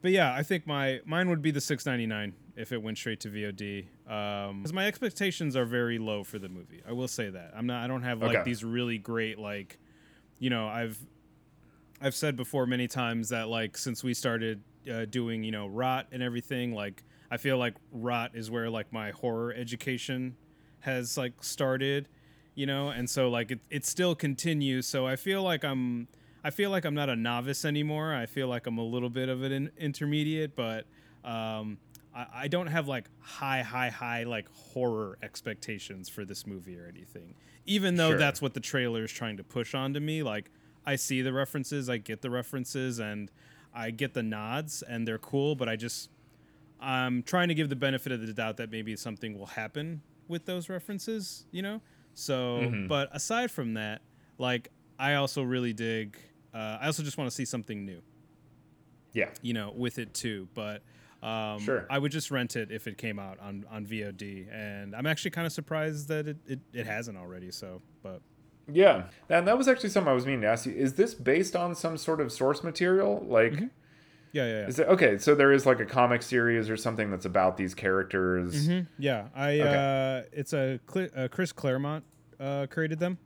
but 0.02 0.10
yeah 0.10 0.34
i 0.34 0.42
think 0.42 0.66
my 0.66 1.00
mine 1.04 1.28
would 1.28 1.42
be 1.42 1.50
the 1.50 1.60
699 1.60 2.34
if 2.56 2.72
it 2.72 2.82
went 2.82 2.96
straight 2.98 3.20
to 3.20 3.28
vod 3.28 3.86
um 4.10 4.58
because 4.62 4.72
my 4.72 4.86
expectations 4.86 5.54
are 5.56 5.64
very 5.64 5.98
low 5.98 6.24
for 6.24 6.38
the 6.38 6.48
movie 6.48 6.82
i 6.88 6.92
will 6.92 7.08
say 7.08 7.28
that 7.30 7.52
i'm 7.56 7.66
not 7.66 7.84
i 7.84 7.86
don't 7.86 8.02
have 8.02 8.20
like 8.22 8.30
Okay. 8.36 8.42
these 8.44 8.64
really 8.64 8.98
great 8.98 9.38
like 9.38 9.78
you 10.38 10.50
know 10.50 10.66
i've 10.68 10.98
i've 12.00 12.14
said 12.14 12.36
before 12.36 12.66
many 12.66 12.88
times 12.88 13.28
that 13.30 13.48
like 13.48 13.76
since 13.76 14.02
we 14.04 14.12
started 14.14 14.62
uh, 14.92 15.04
doing 15.06 15.42
you 15.44 15.50
know 15.52 15.66
rot 15.66 16.06
and 16.12 16.22
everything 16.22 16.72
like 16.72 17.02
i 17.30 17.36
feel 17.36 17.58
like 17.58 17.74
rot 17.92 18.30
is 18.34 18.50
where 18.50 18.68
like 18.70 18.92
my 18.92 19.10
horror 19.10 19.52
education 19.54 20.36
has 20.80 21.16
like 21.18 21.32
started 21.42 22.08
you 22.56 22.66
know 22.66 22.88
and 22.88 23.08
so 23.08 23.28
like 23.30 23.52
it, 23.52 23.60
it 23.70 23.86
still 23.86 24.14
continues 24.16 24.86
so 24.88 25.06
i 25.06 25.14
feel 25.14 25.42
like 25.42 25.62
i'm 25.64 26.08
i 26.42 26.50
feel 26.50 26.70
like 26.70 26.84
i'm 26.84 26.94
not 26.94 27.08
a 27.08 27.14
novice 27.14 27.64
anymore 27.64 28.12
i 28.12 28.26
feel 28.26 28.48
like 28.48 28.66
i'm 28.66 28.78
a 28.78 28.84
little 28.84 29.10
bit 29.10 29.28
of 29.28 29.42
an 29.44 29.52
in- 29.52 29.70
intermediate 29.78 30.56
but 30.56 30.84
um 31.24 31.78
I, 32.14 32.26
I 32.34 32.48
don't 32.48 32.66
have 32.68 32.88
like 32.88 33.04
high 33.20 33.62
high 33.62 33.90
high 33.90 34.24
like 34.24 34.48
horror 34.52 35.18
expectations 35.22 36.08
for 36.08 36.24
this 36.24 36.46
movie 36.46 36.76
or 36.78 36.86
anything 36.86 37.34
even 37.66 37.94
though 37.96 38.10
Sure. 38.10 38.18
that's 38.18 38.40
what 38.42 38.54
the 38.54 38.60
trailer 38.60 39.04
is 39.04 39.12
trying 39.12 39.36
to 39.36 39.44
push 39.44 39.74
onto 39.74 40.00
me 40.00 40.22
like 40.22 40.50
i 40.86 40.96
see 40.96 41.20
the 41.22 41.32
references 41.32 41.88
i 41.90 41.98
get 41.98 42.22
the 42.22 42.30
references 42.30 42.98
and 42.98 43.30
i 43.74 43.90
get 43.90 44.14
the 44.14 44.22
nods 44.22 44.82
and 44.82 45.06
they're 45.06 45.18
cool 45.18 45.54
but 45.54 45.68
i 45.68 45.76
just 45.76 46.10
I'm 46.78 47.22
trying 47.22 47.48
to 47.48 47.54
give 47.54 47.70
the 47.70 47.76
benefit 47.76 48.12
of 48.12 48.20
the 48.26 48.32
doubt 48.34 48.58
that 48.58 48.70
maybe 48.70 48.96
something 48.96 49.38
will 49.38 49.46
happen 49.46 50.02
with 50.28 50.44
those 50.44 50.68
references, 50.68 51.46
you 51.50 51.62
know? 51.62 51.80
So, 52.18 52.60
Mhm. 52.62 52.88
but 52.88 53.10
aside 53.12 53.50
from 53.50 53.74
that, 53.74 54.00
like, 54.38 54.70
I 54.98 55.14
also 55.14 55.42
really 55.42 55.74
dig, 55.74 56.16
uh, 56.54 56.78
I 56.80 56.86
also 56.86 57.02
just 57.02 57.18
want 57.18 57.28
to 57.30 57.34
see 57.34 57.44
something 57.44 57.84
new. 57.84 58.00
Yeah. 59.12 59.30
you 59.40 59.54
know, 59.54 59.72
with 59.74 59.98
it 59.98 60.12
too. 60.12 60.46
But 60.54 60.82
um, 61.22 61.58
Sure. 61.60 61.86
I 61.88 61.98
would 61.98 62.12
just 62.12 62.30
rent 62.30 62.54
it 62.56 62.70
if 62.70 62.86
it 62.86 62.98
came 62.98 63.18
out 63.18 63.38
on, 63.40 63.64
on 63.70 63.86
VOD, 63.86 64.46
and 64.52 64.94
I'm 64.94 65.06
actually 65.06 65.30
kind 65.30 65.46
of 65.46 65.52
surprised 65.52 66.08
that 66.08 66.28
it, 66.28 66.36
it, 66.46 66.60
it 66.74 66.86
hasn't 66.86 67.16
already. 67.16 67.50
So, 67.50 67.80
but 68.02 68.20
Yeah, 68.70 69.08
and 69.30 69.46
that 69.48 69.56
was 69.56 69.68
actually 69.68 69.88
something 69.90 70.10
I 70.10 70.14
was 70.14 70.26
meaning 70.26 70.42
to 70.42 70.48
ask 70.48 70.66
you. 70.66 70.72
Is 70.72 70.94
this 70.94 71.14
based 71.14 71.56
on 71.56 71.74
some 71.74 71.96
sort 71.96 72.20
of 72.20 72.30
source 72.30 72.62
material? 72.62 73.24
Like, 73.26 73.54
yeah, 74.32 74.44
yeah, 74.44 74.52
yeah. 74.60 74.66
is 74.66 74.78
it 74.78 74.88
okay? 74.88 75.18
So 75.18 75.34
there 75.34 75.52
is 75.52 75.66
like 75.66 75.80
a 75.80 75.84
comic 75.86 76.22
series 76.22 76.68
or 76.70 76.76
something 76.76 77.10
that's 77.10 77.24
about 77.26 77.56
these 77.56 77.74
characters. 77.74 78.68
Mhm. 78.68 78.86
Yeah, 78.98 79.28
I 79.34 79.60
Okay. 79.60 80.24
uh, 80.24 80.28
it's 80.38 80.52
a 80.52 80.78
uh, 81.16 81.28
Chris 81.28 81.52
Claremont 81.52 82.04
uh, 82.38 82.66
created 82.68 82.98
them, 82.98 83.18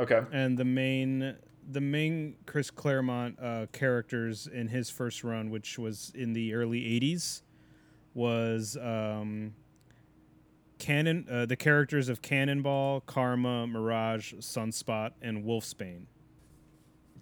Okay, 0.00 0.20
and 0.32 0.56
the 0.58 0.64
main 0.64 1.36
the 1.70 1.80
main 1.80 2.36
Chris 2.46 2.70
Claremont 2.70 3.38
uh, 3.40 3.66
characters 3.72 4.46
in 4.46 4.68
his 4.68 4.90
first 4.90 5.22
run, 5.22 5.50
which 5.50 5.78
was 5.78 6.10
in 6.14 6.32
the 6.32 6.54
early 6.54 6.80
'80s, 6.80 7.42
was 8.14 8.76
um, 8.80 9.54
Cannon. 10.78 11.26
Uh, 11.30 11.46
the 11.46 11.56
characters 11.56 12.08
of 12.08 12.22
Cannonball, 12.22 13.00
Karma, 13.02 13.66
Mirage, 13.66 14.34
Sunspot, 14.34 15.12
and 15.22 15.44
Wolfsbane. 15.44 16.06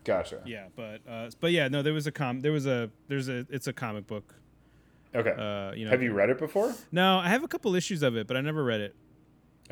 Gotcha. 0.05 0.41
Yeah, 0.47 0.67
but 0.77 1.01
uh, 1.09 1.31
but 1.41 1.53
yeah, 1.53 1.69
no, 1.69 1.83
there 1.83 1.93
was 1.93 2.07
a 2.07 2.13
com. 2.13 2.41
There 2.41 2.53
was 2.53 2.67
a 2.67 2.91
there's 3.09 3.29
a 3.29 3.47
it's 3.51 3.67
a 3.67 3.73
comic 3.73 4.07
book. 4.07 4.35
Okay, 5.15 5.31
Uh, 5.37 5.73
you 5.75 5.85
know, 5.85 5.91
have 5.91 6.03
you 6.03 6.13
read 6.13 6.31
it 6.31 6.39
before? 6.39 6.73
No, 6.93 7.19
I 7.19 7.29
have 7.29 7.43
a 7.43 7.49
couple 7.49 7.75
issues 7.75 8.03
of 8.03 8.17
it, 8.17 8.27
but 8.29 8.37
I 8.37 8.41
never 8.41 8.63
read 8.63 8.81
it. 8.81 8.95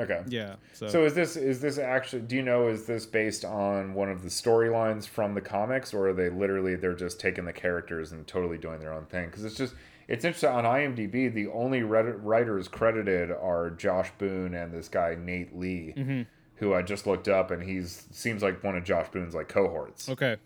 Okay. 0.01 0.23
Yeah, 0.29 0.55
so, 0.75 0.87
So 0.89 1.05
is 1.05 1.15
this 1.15 1.37
is 1.37 1.61
this 1.61 1.77
actually? 1.79 2.23
Do 2.23 2.37
you 2.37 2.43
know 2.43 2.69
is 2.69 2.87
this 2.87 3.05
based 3.07 3.45
on 3.45 3.95
one 3.95 4.09
of 4.11 4.23
the 4.23 4.29
storylines 4.29 5.09
from 5.09 5.35
the 5.35 5.41
comics, 5.41 5.93
or 5.93 6.09
are 6.09 6.13
they 6.13 6.29
literally 6.29 6.77
they're 6.77 6.95
just 6.95 7.19
taking 7.21 7.45
the 7.45 7.53
characters 7.53 8.13
and 8.13 8.27
totally 8.27 8.59
doing 8.59 8.79
their 8.79 8.93
own 8.93 9.07
thing? 9.07 9.27
Because 9.27 9.45
it's 9.45 9.57
just 9.57 9.75
it's 10.07 10.25
interesting 10.25 10.51
on 10.51 10.65
IMDb. 10.65 11.33
The 11.33 11.49
only 11.49 11.83
writers 11.83 12.69
credited 12.69 13.31
are 13.33 13.71
Josh 13.71 14.11
Boone 14.19 14.55
and 14.55 14.73
this 14.73 14.89
guy 14.89 15.17
Nate 15.21 15.57
Lee, 15.57 15.95
Mm-hmm. 15.97 16.23
Who 16.59 16.75
I 16.75 16.83
just 16.83 17.07
looked 17.07 17.29
up, 17.29 17.51
and 17.51 17.63
he's 17.63 18.07
seems 18.11 18.43
like 18.43 18.63
one 18.65 18.77
of 18.77 18.85
Josh 18.85 19.09
Boone's 19.11 19.35
like 19.35 19.49
cohorts. 19.49 20.09
okay. 20.09 20.37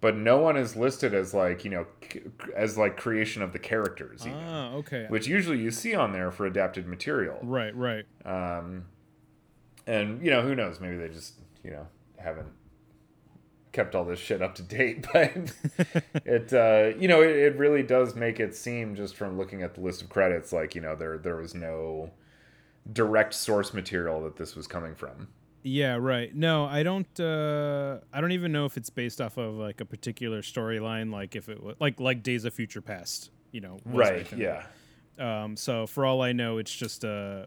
But 0.00 0.16
no 0.16 0.36
one 0.38 0.58
is 0.58 0.76
listed 0.76 1.14
as 1.14 1.32
like 1.32 1.64
you 1.64 1.70
know 1.70 1.86
as 2.54 2.76
like 2.76 2.96
creation 2.98 3.40
of 3.42 3.52
the 3.54 3.58
characters, 3.58 4.26
even, 4.26 4.38
Ah, 4.38 4.72
okay. 4.74 5.06
which 5.08 5.26
usually 5.26 5.58
you 5.58 5.70
see 5.70 5.94
on 5.94 6.12
there 6.12 6.30
for 6.30 6.44
adapted 6.44 6.86
material. 6.86 7.38
Right, 7.42 7.74
right. 7.74 8.04
Um, 8.26 8.84
and 9.86 10.22
you 10.22 10.30
know, 10.30 10.42
who 10.42 10.54
knows? 10.54 10.78
Maybe 10.80 10.96
they 10.96 11.08
just 11.08 11.34
you 11.62 11.70
know 11.70 11.86
haven't 12.18 12.48
kept 13.72 13.94
all 13.94 14.04
this 14.04 14.18
shit 14.20 14.42
up 14.42 14.54
to 14.56 14.62
date. 14.62 15.06
But 15.12 15.52
it 16.26 16.52
uh, 16.52 16.96
you 16.98 17.08
know 17.08 17.22
it, 17.22 17.30
it 17.36 17.56
really 17.56 17.82
does 17.82 18.14
make 18.14 18.38
it 18.40 18.54
seem 18.54 18.94
just 18.94 19.16
from 19.16 19.38
looking 19.38 19.62
at 19.62 19.74
the 19.74 19.80
list 19.80 20.02
of 20.02 20.10
credits 20.10 20.52
like 20.52 20.74
you 20.74 20.82
know 20.82 20.94
there 20.94 21.16
there 21.16 21.36
was 21.36 21.54
no 21.54 22.10
direct 22.92 23.32
source 23.32 23.72
material 23.72 24.22
that 24.24 24.36
this 24.36 24.54
was 24.54 24.66
coming 24.66 24.94
from. 24.94 25.28
Yeah, 25.66 25.96
right. 25.98 26.34
No, 26.34 26.66
I 26.66 26.82
don't. 26.82 27.08
Uh, 27.18 27.98
I 28.12 28.20
don't 28.20 28.32
even 28.32 28.52
know 28.52 28.66
if 28.66 28.76
it's 28.76 28.90
based 28.90 29.20
off 29.20 29.38
of 29.38 29.54
like 29.54 29.80
a 29.80 29.86
particular 29.86 30.42
storyline, 30.42 31.10
like 31.10 31.34
if 31.34 31.48
it 31.48 31.62
was 31.62 31.76
like 31.80 31.98
like 31.98 32.22
Days 32.22 32.44
of 32.44 32.52
Future 32.52 32.82
Past. 32.82 33.30
You 33.50 33.62
know, 33.62 33.78
Right? 33.86 34.26
Yeah. 34.36 34.64
Um, 35.18 35.56
so 35.56 35.86
for 35.86 36.04
all 36.04 36.20
I 36.22 36.32
know, 36.32 36.58
it's 36.58 36.74
just 36.74 37.04
uh 37.04 37.46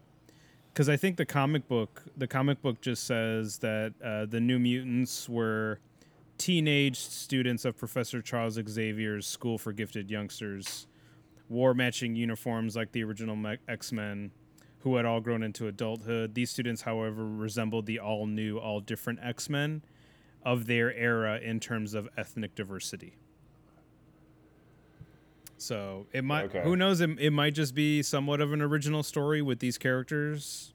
because 0.72 0.88
I 0.88 0.96
think 0.96 1.16
the 1.16 1.26
comic 1.26 1.66
book, 1.68 2.02
the 2.16 2.26
comic 2.26 2.62
book 2.62 2.80
just 2.80 3.04
says 3.04 3.58
that 3.58 3.94
uh, 4.04 4.26
the 4.26 4.40
New 4.40 4.58
Mutants 4.58 5.28
were 5.28 5.80
teenage 6.38 6.98
students 6.98 7.64
of 7.64 7.76
Professor 7.76 8.22
Charles 8.22 8.54
Xavier's 8.54 9.26
School 9.26 9.58
for 9.58 9.72
Gifted 9.72 10.08
Youngsters, 10.08 10.86
wore 11.48 11.74
matching 11.74 12.14
uniforms 12.14 12.76
like 12.76 12.92
the 12.92 13.02
original 13.02 13.36
X 13.68 13.90
Men, 13.92 14.30
who 14.80 14.96
had 14.96 15.04
all 15.04 15.20
grown 15.20 15.42
into 15.42 15.66
adulthood. 15.66 16.34
These 16.34 16.50
students, 16.50 16.82
however, 16.82 17.24
resembled 17.26 17.86
the 17.86 17.98
all 17.98 18.26
new, 18.26 18.58
all 18.58 18.80
different 18.80 19.18
X 19.22 19.48
Men 19.50 19.82
of 20.44 20.66
their 20.66 20.92
era 20.94 21.38
in 21.38 21.58
terms 21.60 21.94
of 21.94 22.08
ethnic 22.16 22.54
diversity. 22.54 23.16
So 25.56 26.06
it 26.12 26.22
might, 26.24 26.44
Okay. 26.44 26.62
who 26.62 26.76
knows, 26.76 27.00
it, 27.00 27.10
it 27.18 27.32
might 27.32 27.54
just 27.54 27.74
be 27.74 28.02
somewhat 28.02 28.40
of 28.40 28.52
an 28.52 28.62
original 28.62 29.02
story 29.02 29.42
with 29.42 29.58
these 29.58 29.76
characters. 29.78 30.72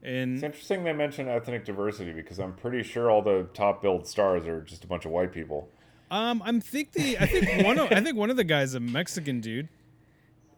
It's 0.00 0.44
interesting 0.44 0.84
they 0.84 0.92
mention 0.92 1.26
ethnic 1.26 1.64
diversity 1.64 2.12
because 2.12 2.38
I'm 2.38 2.52
pretty 2.54 2.84
sure 2.84 3.10
all 3.10 3.20
the 3.20 3.48
top 3.52 3.82
billed 3.82 4.06
stars 4.06 4.46
are 4.46 4.60
just 4.62 4.84
a 4.84 4.86
bunch 4.86 5.04
of 5.04 5.10
white 5.10 5.32
people. 5.32 5.68
um, 6.12 6.40
I'm 6.44 6.60
think 6.60 6.92
the 6.92 7.18
I 7.18 7.26
think 7.26 7.66
one 7.66 7.78
of 7.80 7.90
I 7.90 8.00
think 8.00 8.16
one 8.16 8.30
of 8.30 8.36
the 8.36 8.44
guys 8.44 8.74
a 8.74 8.80
Mexican 8.80 9.40
dude. 9.40 9.68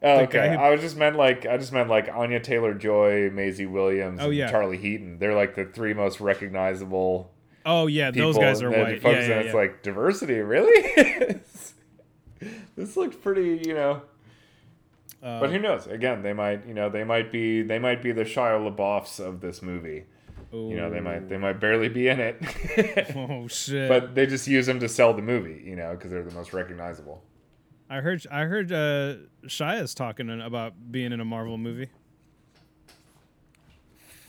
Oh, 0.03 0.17
The 0.17 0.23
okay, 0.23 0.49
who- 0.49 0.55
I 0.55 0.69
was 0.71 0.81
just 0.81 0.97
meant 0.97 1.15
like 1.15 1.45
I 1.45 1.57
just 1.57 1.71
meant 1.71 1.89
like 1.89 2.09
Anya 2.11 2.39
Taylor 2.39 2.73
Joy, 2.73 3.29
Maisie 3.31 3.65
Williams, 3.67 4.19
Oh, 4.21 4.25
and 4.29 4.35
yeah. 4.35 4.49
Charlie 4.49 4.77
Heaton. 4.77 5.19
They're 5.19 5.35
like 5.35 5.55
the 5.55 5.65
three 5.65 5.93
most 5.93 6.19
recognizable 6.19 7.31
Oh 7.65 7.85
yeah, 7.87 8.09
those 8.11 8.37
guys 8.37 8.61
are 8.63 8.71
white. 8.71 9.01
Folks, 9.01 9.19
Yeah, 9.19 9.27
yeah, 9.27 9.39
it's 9.41 9.53
like 9.53 9.83
diversity, 9.83 10.39
really? 10.39 11.39
this 12.75 12.97
looks 12.97 13.15
pretty, 13.15 13.61
you 13.67 13.75
know. 13.75 14.01
Uh, 15.21 15.39
But 15.39 15.51
who 15.51 15.59
knows? 15.59 15.85
Again, 15.85 16.23
they 16.23 16.33
might, 16.33 16.65
you 16.67 16.73
know, 16.73 16.89
they 16.89 17.03
might 17.03 17.31
be, 17.31 17.61
they 17.61 17.77
might 17.77 18.01
be 18.01 18.11
the 18.11 18.23
Shia 18.23 18.57
LaBeoufs 18.75 19.19
of 19.19 19.41
this 19.41 19.61
movie. 19.61 20.05
You 20.53 20.75
know, 20.75 20.89
they 20.89 20.99
might, 20.99 21.29
they 21.29 21.37
might 21.37 21.61
barely 21.61 21.87
be 21.87 22.09
in 22.09 22.19
it, 22.19 22.41
Oh 23.15 23.47
shit! 23.47 23.87
but 23.87 24.15
they 24.15 24.25
just 24.25 24.47
use 24.49 24.65
them 24.65 24.81
to 24.81 24.89
sell 24.89 25.13
the 25.13 25.21
movie, 25.21 25.63
you 25.65 25.77
know, 25.77 25.91
because 25.91 26.11
they're 26.11 26.23
the 26.23 26.33
most 26.33 26.51
recognizable. 26.51 27.23
I 27.91 27.99
heard 27.99 28.25
I 28.31 28.45
heard 28.45 28.71
uh, 28.71 29.15
Shia's 29.47 29.93
talking 29.93 30.29
about 30.41 30.91
being 30.93 31.11
in 31.11 31.19
a 31.19 31.25
Marvel 31.25 31.57
movie. 31.57 31.89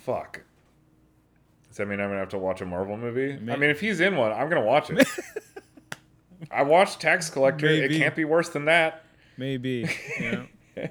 Fuck. 0.04 0.42
Does 1.68 1.76
that 1.76 1.86
mean 1.86 2.00
I'm 2.00 2.08
gonna 2.08 2.18
have 2.18 2.30
to 2.30 2.38
watch 2.38 2.60
a 2.60 2.66
Marvel 2.66 2.96
movie? 2.96 3.38
May- 3.40 3.52
I 3.52 3.56
mean, 3.56 3.70
if 3.70 3.80
he's 3.80 4.00
in 4.00 4.16
one, 4.16 4.32
I'm 4.32 4.48
gonna 4.48 4.64
watch 4.64 4.90
it. 4.90 5.06
I 6.50 6.64
watched 6.64 7.00
Tax 7.00 7.30
Collector. 7.30 7.66
Maybe. 7.66 7.94
It 7.94 7.98
can't 8.00 8.16
be 8.16 8.24
worse 8.24 8.48
than 8.48 8.64
that. 8.64 9.04
Maybe. 9.36 9.88
You 10.18 10.30
know. 10.76 10.88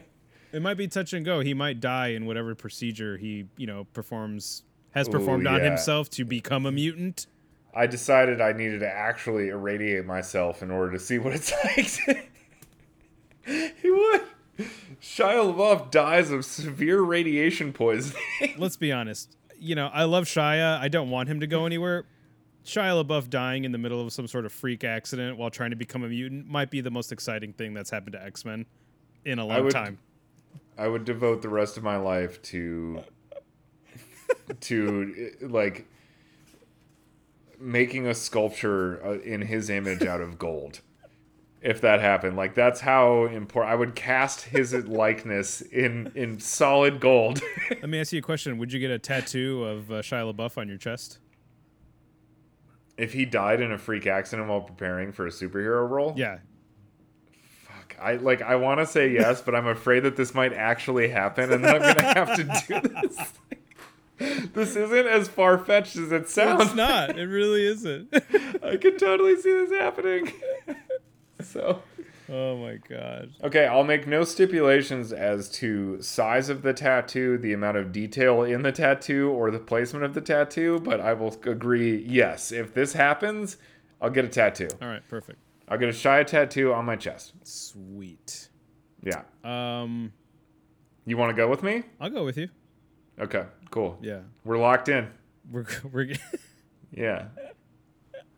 it 0.53 0.61
might 0.61 0.78
be 0.78 0.88
touch 0.88 1.11
and 1.11 1.26
go. 1.26 1.41
He 1.41 1.53
might 1.53 1.82
die 1.82 2.07
in 2.07 2.26
whatever 2.26 2.55
procedure 2.55 3.17
he 3.17 3.47
you 3.57 3.67
know 3.67 3.84
performs 3.91 4.63
has 4.91 5.09
Ooh, 5.09 5.11
performed 5.11 5.45
on 5.45 5.59
himself 5.59 6.09
to 6.11 6.24
become 6.24 6.65
a 6.65 6.72
mutant. 6.72 7.28
I 7.76 7.86
decided 7.88 8.39
I 8.39 8.53
needed 8.53 8.80
to 8.80 8.89
actually 8.89 9.49
irradiate 9.49 10.05
myself 10.05 10.63
in 10.63 10.72
order 10.72 10.93
to 10.93 10.99
see 10.99 11.17
what 11.19 11.34
it's 11.34 11.51
like. 12.07 12.30
He 13.45 13.89
would. 13.89 14.21
Shia 15.01 15.53
LaBeouf 15.55 15.89
dies 15.91 16.29
of 16.31 16.45
severe 16.45 17.01
radiation 17.01 17.73
poisoning. 17.73 18.21
Let's 18.57 18.77
be 18.77 18.91
honest. 18.91 19.35
You 19.59 19.75
know, 19.75 19.87
I 19.93 20.03
love 20.03 20.25
Shia. 20.25 20.79
I 20.79 20.87
don't 20.87 21.09
want 21.09 21.29
him 21.29 21.39
to 21.39 21.47
go 21.47 21.65
anywhere. 21.65 22.05
Shia 22.65 23.03
LaBeouf 23.03 23.29
dying 23.29 23.63
in 23.65 23.71
the 23.71 23.77
middle 23.79 23.99
of 24.05 24.13
some 24.13 24.27
sort 24.27 24.45
of 24.45 24.51
freak 24.51 24.83
accident 24.83 25.37
while 25.37 25.49
trying 25.49 25.71
to 25.71 25.75
become 25.75 26.03
a 26.03 26.07
mutant 26.09 26.47
might 26.47 26.69
be 26.69 26.81
the 26.81 26.91
most 26.91 27.11
exciting 27.11 27.53
thing 27.53 27.73
that's 27.73 27.89
happened 27.89 28.13
to 28.13 28.23
X 28.23 28.45
Men 28.45 28.65
in 29.25 29.39
a 29.39 29.45
long 29.45 29.57
I 29.57 29.61
would- 29.61 29.71
time. 29.71 29.97
I 30.77 30.87
would 30.87 31.05
devote 31.05 31.41
the 31.41 31.49
rest 31.49 31.77
of 31.77 31.83
my 31.83 31.97
life 31.97 32.41
to 32.43 33.03
to 34.61 35.31
like 35.41 35.87
making 37.59 38.07
a 38.07 38.13
sculpture 38.13 39.03
uh, 39.05 39.19
in 39.19 39.41
his 39.41 39.69
image 39.69 40.03
out 40.03 40.21
of 40.21 40.37
gold. 40.39 40.81
If 41.62 41.82
that 41.82 42.01
happened, 42.01 42.38
like 42.38 42.55
that's 42.55 42.80
how 42.82 43.26
important 43.26 43.72
I 43.72 43.76
would 43.76 43.93
cast 43.93 44.41
his 44.45 44.74
likeness 44.88 45.62
in 45.62 46.12
in 46.16 46.39
solid 46.39 46.99
gold. 46.99 47.39
Let 47.70 47.88
me 47.89 47.99
ask 47.99 48.12
you 48.12 48.20
a 48.20 48.24
question. 48.24 48.57
Would 48.57 48.74
you 48.74 48.80
get 48.80 48.89
a 48.89 48.97
tattoo 48.97 49.64
of 49.64 49.91
uh, 49.91 49.95
Shia 50.01 50.34
LaBeouf 50.34 50.57
on 50.57 50.68
your 50.68 50.78
chest? 50.78 51.20
if 52.97 53.14
he 53.14 53.26
died 53.26 53.62
in 53.62 53.72
a 53.72 53.78
freak 53.80 54.05
accident 54.05 54.47
while 54.47 54.62
preparing 54.62 55.12
for 55.12 55.26
a 55.26 55.30
superhero 55.32 55.89
role, 55.89 56.14
Yeah. 56.16 56.38
fuck, 57.64 57.95
I 57.99 58.16
like 58.16 58.41
I 58.43 58.55
want 58.57 58.80
to 58.80 58.86
say 58.86 59.09
yes, 59.12 59.41
but 59.41 59.55
I'm 59.55 59.66
afraid 59.66 60.01
that 60.01 60.16
this 60.16 60.36
might 60.36 60.53
actually 60.53 61.07
happen, 61.09 61.51
and 61.51 61.64
then 61.64 61.76
I'm 61.76 61.82
gonna 61.82 62.14
have 62.14 62.36
to 62.36 62.43
do 62.43 62.89
this. 64.20 64.49
this 64.53 64.76
isn't 64.76 65.07
as 65.07 65.28
far 65.30 65.57
fetched 65.57 65.95
as 65.95 66.12
it 66.12 66.30
sounds. 66.30 66.64
It's 66.66 66.76
not. 66.76 67.18
It 67.18 67.26
really 67.26 67.66
isn't. 67.66 68.09
I 68.64 68.78
can 68.78 68.97
totally 68.97 69.36
see 69.38 69.51
this 69.51 69.72
happening. 69.72 70.32
So, 71.52 71.82
oh 72.30 72.58
my 72.58 72.78
god. 72.88 73.32
okay, 73.43 73.66
I'll 73.66 73.84
make 73.84 74.08
no 74.08 74.24
stipulations 74.24 75.12
as 75.14 75.49
to 75.52 76.02
size 76.02 76.49
of 76.49 76.62
the 76.62 76.74
tattoo, 76.74 77.38
the 77.38 77.54
amount 77.54 77.78
of 77.78 77.91
detail 77.91 78.43
in 78.43 78.62
the 78.62 78.72
tattoo, 78.72 79.30
or 79.32 79.52
the 79.52 79.60
placement 79.60 80.06
of 80.06 80.14
the 80.14 80.22
tattoo, 80.22 80.80
but 80.80 80.99
I 80.99 81.14
will 81.14 81.36
agree 81.45 82.04
yes, 82.08 82.52
if 82.52 82.74
this 82.74 82.93
happens, 82.93 83.58
I'll 84.02 84.10
get 84.10 84.26
a 84.26 84.30
tattoo. 84.30 84.70
All 84.82 84.88
right, 84.88 85.08
perfect. 85.10 85.39
I'll 85.68 85.78
get 85.78 85.89
a 85.89 85.93
Shia 85.93 86.26
tattoo 86.28 86.74
on 86.74 86.86
my 86.86 86.95
chest. 86.97 87.34
Sweet. 87.43 88.49
Yeah. 89.04 89.22
Um, 89.43 90.12
You 91.06 91.18
want 91.18 91.30
to 91.30 91.36
go 91.36 91.47
with 91.47 91.64
me? 91.64 91.84
I'll 91.99 92.10
go 92.10 92.26
with 92.26 92.38
you. 92.38 92.49
Okay, 93.20 93.45
cool. 93.70 93.97
Yeah. 94.02 94.20
We're 94.43 94.58
locked 94.58 94.89
in. 94.89 95.08
We're 95.52 95.66
we're 95.91 96.14
Yeah. 96.91 97.28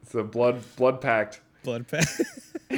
It's 0.02 0.14
a 0.14 0.24
blood 0.24 0.62
blood 0.76 1.02
pact. 1.02 1.42
Blood 1.64 1.88
pact. 1.88 2.22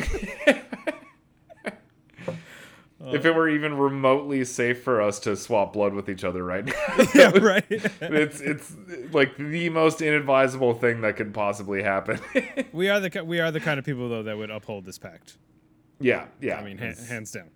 if 3.08 3.26
it 3.26 3.36
were 3.36 3.48
even 3.50 3.78
remotely 3.78 4.44
safe 4.46 4.84
for 4.84 5.02
us 5.02 5.20
to 5.20 5.36
swap 5.36 5.74
blood 5.74 5.94
with 5.94 6.10
each 6.10 6.24
other 6.24 6.44
right 6.44 6.66
now. 6.66 6.74
yeah, 7.16 7.30
right. 7.38 7.66
it's 7.70 8.42
it's 8.42 8.76
like 9.12 9.38
the 9.38 9.70
most 9.70 10.02
inadvisable 10.02 10.74
thing 10.76 11.02
that 11.02 11.16
could 11.16 11.34
possibly 11.34 11.84
happen. 11.84 12.20
we 12.74 12.90
are 12.90 13.00
the 13.00 13.24
we 13.24 13.40
are 13.40 13.52
the 13.52 13.60
kind 13.60 13.78
of 13.80 13.86
people 13.86 14.10
though 14.10 14.24
that 14.24 14.38
would 14.38 14.50
uphold 14.50 14.86
this 14.86 14.98
pact. 14.98 15.38
yeah, 16.00 16.26
yeah. 16.42 16.58
I 16.58 16.64
mean, 16.64 16.78
ha- 16.78 16.94
hands 17.08 17.32
down. 17.32 17.50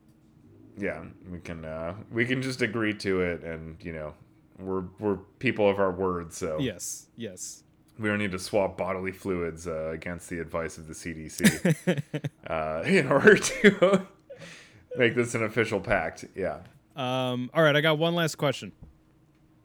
yeah, 0.78 1.04
we 1.32 1.40
can 1.40 1.66
uh, 1.66 1.96
we 2.12 2.26
can 2.26 2.42
just 2.42 2.62
agree 2.62 2.94
to 2.96 3.22
it, 3.22 3.44
and 3.44 3.78
you 3.84 3.94
know, 3.94 4.14
we're 4.60 4.84
we're 5.00 5.18
people 5.40 5.70
of 5.70 5.80
our 5.80 5.92
word, 5.92 6.32
so 6.34 6.58
Yes, 6.60 7.08
yes. 7.16 7.64
We 8.00 8.08
don't 8.08 8.18
need 8.20 8.32
to 8.32 8.40
swap 8.40 8.78
bodily 8.78 9.12
fluids 9.12 9.68
uh, 9.68 9.90
against 9.90 10.30
the 10.30 10.40
advice 10.40 10.78
of 10.78 10.88
the 10.88 10.94
CDC 10.94 12.02
uh, 12.48 12.82
in 12.88 13.08
order 13.12 13.38
to 13.38 14.08
make 14.98 15.16
this 15.16 15.36
an 15.36 15.44
official 15.44 15.80
pact. 15.80 16.26
Yeah, 16.36 16.60
Um, 16.96 17.50
all 17.54 17.62
right, 17.62 17.76
I 17.76 17.82
got 17.82 17.98
one 17.98 18.16
last 18.16 18.36
question. 18.36 18.72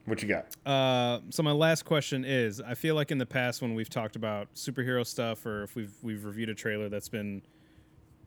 what 0.04 0.20
you 0.22 0.28
got? 0.28 0.46
Uh, 0.66 1.20
so 1.30 1.42
my 1.42 1.52
last 1.52 1.84
question 1.84 2.24
is: 2.24 2.60
I 2.60 2.74
feel 2.74 2.94
like 2.94 3.10
in 3.10 3.18
the 3.18 3.26
past 3.26 3.62
when 3.62 3.74
we've 3.74 3.88
talked 3.90 4.16
about 4.16 4.52
superhero 4.54 5.06
stuff, 5.06 5.46
or 5.46 5.62
if 5.62 5.76
we've 5.76 5.94
we've 6.02 6.24
reviewed 6.24 6.48
a 6.48 6.54
trailer 6.54 6.88
that's 6.88 7.08
been 7.08 7.42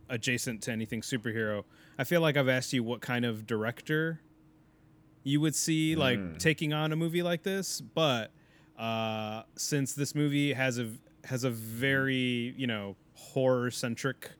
adjacent 0.09 0.61
to 0.63 0.71
anything 0.71 1.01
superhero, 1.01 1.63
I 1.99 2.05
feel 2.05 2.21
like 2.21 2.37
I've 2.37 2.47
asked 2.49 2.71
you 2.71 2.81
what 2.83 3.01
kind 3.01 3.25
of 3.25 3.45
director 3.45 4.21
you 5.23 5.41
would 5.41 5.53
see 5.55 5.93
like 5.97 6.39
taking 6.39 6.71
on 6.71 6.93
a 6.93 6.95
movie 6.95 7.21
like 7.21 7.43
this. 7.43 7.81
But 7.81 8.31
uh, 8.77 9.43
since 9.55 9.93
this 9.93 10.13
movie 10.13 10.53
has 10.53 10.79
a 10.79 10.91
has 11.25 11.43
a 11.43 11.49
very 11.49 12.53
you 12.57 12.67
know 12.67 12.95
horror 13.13 13.71
centric 13.71 14.31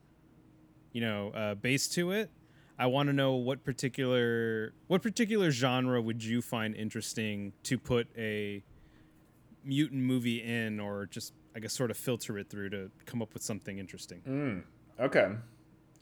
you 0.94 1.02
know 1.02 1.30
uh, 1.32 1.56
base 1.56 1.88
to 1.90 2.12
it, 2.12 2.30
I 2.80 2.86
want 2.88 3.08
to 3.08 3.14
know 3.14 3.34
what 3.34 3.64
particular 3.64 4.74
what 4.88 5.02
particular 5.02 5.52
genre 5.52 6.02
would 6.02 6.24
you 6.24 6.42
find 6.42 6.76
interesting 6.76 7.54
to 7.64 7.78
put 7.78 8.08
a 8.18 8.64
mutant 9.64 10.02
movie 10.02 10.42
in, 10.44 10.80
or 10.80 11.08
just 11.08 11.34
I 11.56 11.60
guess 11.60 11.74
sort 11.74 11.92
of 11.92 11.98
filter 11.98 12.38
it 12.38 12.50
through 12.50 12.70
to 12.70 12.92
come 13.06 13.22
up 13.22 13.34
with 13.34 13.44
something 13.44 13.80
interesting. 13.80 14.64
Okay, 15.00 15.30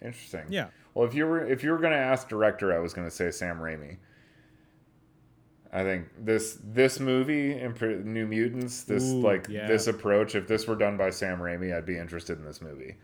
interesting. 0.01 0.43
Yeah. 0.49 0.67
Well, 0.93 1.05
if 1.07 1.13
you 1.13 1.25
were 1.25 1.45
if 1.45 1.63
you 1.63 1.71
were 1.71 1.77
gonna 1.77 1.95
ask 1.95 2.27
director, 2.27 2.73
I 2.73 2.79
was 2.79 2.93
gonna 2.93 3.11
say 3.11 3.31
Sam 3.31 3.57
Raimi. 3.57 3.97
I 5.76 5.84
think 5.84 6.07
this 6.17 6.57
this 6.63 7.01
movie, 7.01 7.51
in 7.59 7.73
New 8.13 8.28
Mutants, 8.28 8.84
this 8.84 9.03
Ooh, 9.03 9.19
like 9.19 9.47
yeah. 9.49 9.67
this 9.67 9.88
approach, 9.88 10.34
if 10.34 10.47
this 10.47 10.67
were 10.67 10.78
done 10.78 10.95
by 10.95 11.09
Sam 11.09 11.39
Raimi, 11.39 11.76
I'd 11.76 11.86
be 11.86 11.97
interested 11.97 12.39
in 12.39 12.45
this 12.45 12.61
movie. 12.61 12.95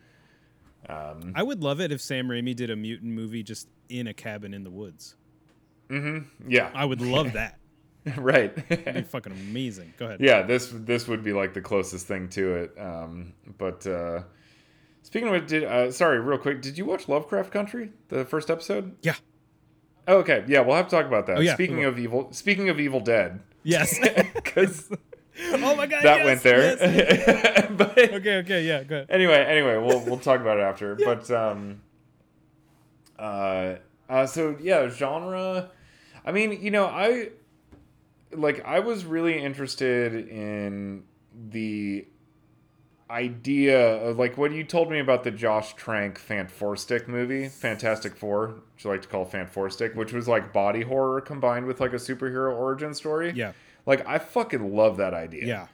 Um, 0.88 1.34
I 1.36 1.44
would 1.44 1.62
love 1.62 1.82
it 1.82 1.92
if 1.92 2.00
Sam 2.00 2.30
Raimi 2.30 2.56
did 2.56 2.70
a 2.70 2.78
mutant 2.78 3.12
movie 3.12 3.44
just 3.44 3.68
in 3.90 4.08
a 4.08 4.14
cabin 4.14 4.54
in 4.54 4.64
the 4.64 4.70
woods. 4.72 5.16
yeah, 5.90 6.72
I 6.74 6.86
would 6.86 7.02
love 7.02 7.34
that. 7.34 7.60
right. 8.16 8.58
It'd 8.70 8.94
be 8.96 9.02
fucking 9.02 9.34
amazing. 9.34 9.94
Go 9.98 10.06
ahead. 10.06 10.22
yeah, 10.22 10.42
this 10.42 10.72
this 10.74 11.10
would 11.10 11.24
be 11.24 11.34
like 11.34 11.54
the 11.54 11.62
closest 11.62 12.08
thing 12.08 12.30
to 12.30 12.54
it. 12.56 12.72
Um, 12.80 13.34
but 13.58 13.86
uh, 13.86 14.22
speaking 15.04 15.28
of 15.28 15.36
it, 15.36 15.48
did 15.50 15.66
uh, 15.66 15.92
sorry, 15.92 16.22
real 16.22 16.38
quick, 16.38 16.62
did 16.62 16.78
you 16.78 16.86
watch 16.86 17.10
Lovecraft 17.10 17.52
Country, 17.52 17.92
the 18.08 18.24
first 18.24 18.50
episode? 18.50 18.96
Yeah. 19.02 19.16
Okay, 20.08 20.44
yeah, 20.48 20.62
we'll 20.62 20.76
have 20.76 20.88
to 20.88 20.96
talk 20.96 21.06
about 21.06 21.28
that. 21.28 21.38
Oh, 21.38 21.42
yeah, 21.42 21.54
speaking 21.54 21.84
of 21.86 22.00
evil, 22.00 22.30
speaking 22.32 22.70
of 22.70 22.80
Evil 22.80 23.00
Dead, 23.00 23.40
Yes. 23.64 24.00
because 24.34 24.90
oh 25.54 25.76
my 25.76 25.86
god. 25.88 26.04
that 26.04 26.20
yes, 26.20 26.26
went 26.26 26.42
there. 26.44 26.60
yes. 26.62 27.68
but 27.78 27.98
okay. 27.98 28.38
Okay. 28.38 28.64
Yeah. 28.66 28.84
Go 28.84 28.96
ahead. 28.96 29.08
anyway, 29.10 29.46
anyway, 29.48 29.78
we'll 29.78 30.00
we'll 30.02 30.18
talk 30.20 30.42
about 30.42 30.58
it 30.58 30.62
after. 30.62 30.96
But 30.96 31.30
um, 31.32 31.82
uh, 33.18 33.76
uh, 34.10 34.26
so 34.26 34.58
yeah, 34.62 34.90
genre. 34.90 35.70
I 36.26 36.32
mean, 36.32 36.62
you 36.62 36.72
know, 36.72 36.86
I 36.86 37.30
like 38.32 38.64
I 38.66 38.80
was 38.80 39.06
really 39.06 39.42
interested 39.42 40.30
in 40.30 41.04
the 41.50 42.08
idea 43.12 43.98
of 43.98 44.18
like 44.18 44.38
what 44.38 44.52
you 44.52 44.64
told 44.64 44.90
me 44.90 45.00
about 45.00 45.24
the 45.24 45.32
Josh 45.32 45.74
Trank 45.76 46.18
Fantastic 46.18 47.08
movie, 47.08 47.50
Fantastic 47.50 48.16
Four, 48.16 48.56
which 48.76 48.86
I 48.86 48.90
like 48.90 49.02
to 49.04 49.08
call 49.08 49.26
Fantastic, 49.26 49.96
which 49.96 50.14
was 50.14 50.28
like 50.28 50.54
body 50.54 50.82
horror 50.82 51.22
combined 51.22 51.66
with 51.68 51.80
like 51.80 51.94
a 51.94 51.98
superhero 51.98 52.56
origin 52.56 52.94
story. 52.94 53.32
Yeah. 53.36 53.54
Like 53.86 54.08
I 54.08 54.18
fucking 54.20 54.76
love 54.76 54.98
that 54.98 55.14
idea. 55.14 55.46
Yeah. 55.46 55.68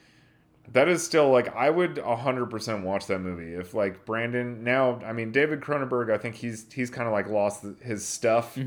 That 0.73 0.89
is 0.89 1.01
still 1.03 1.29
like 1.31 1.55
I 1.55 1.69
would 1.69 1.95
100% 1.95 2.83
watch 2.83 3.07
that 3.07 3.19
movie 3.19 3.53
if 3.53 3.73
like 3.73 4.05
Brandon 4.05 4.63
now 4.63 4.99
I 5.05 5.13
mean 5.13 5.31
David 5.31 5.61
Cronenberg 5.61 6.11
I 6.13 6.17
think 6.17 6.35
he's 6.35 6.65
he's 6.73 6.89
kind 6.89 7.07
of 7.07 7.13
like 7.13 7.27
lost 7.29 7.65
his 7.81 8.05
stuff 8.05 8.57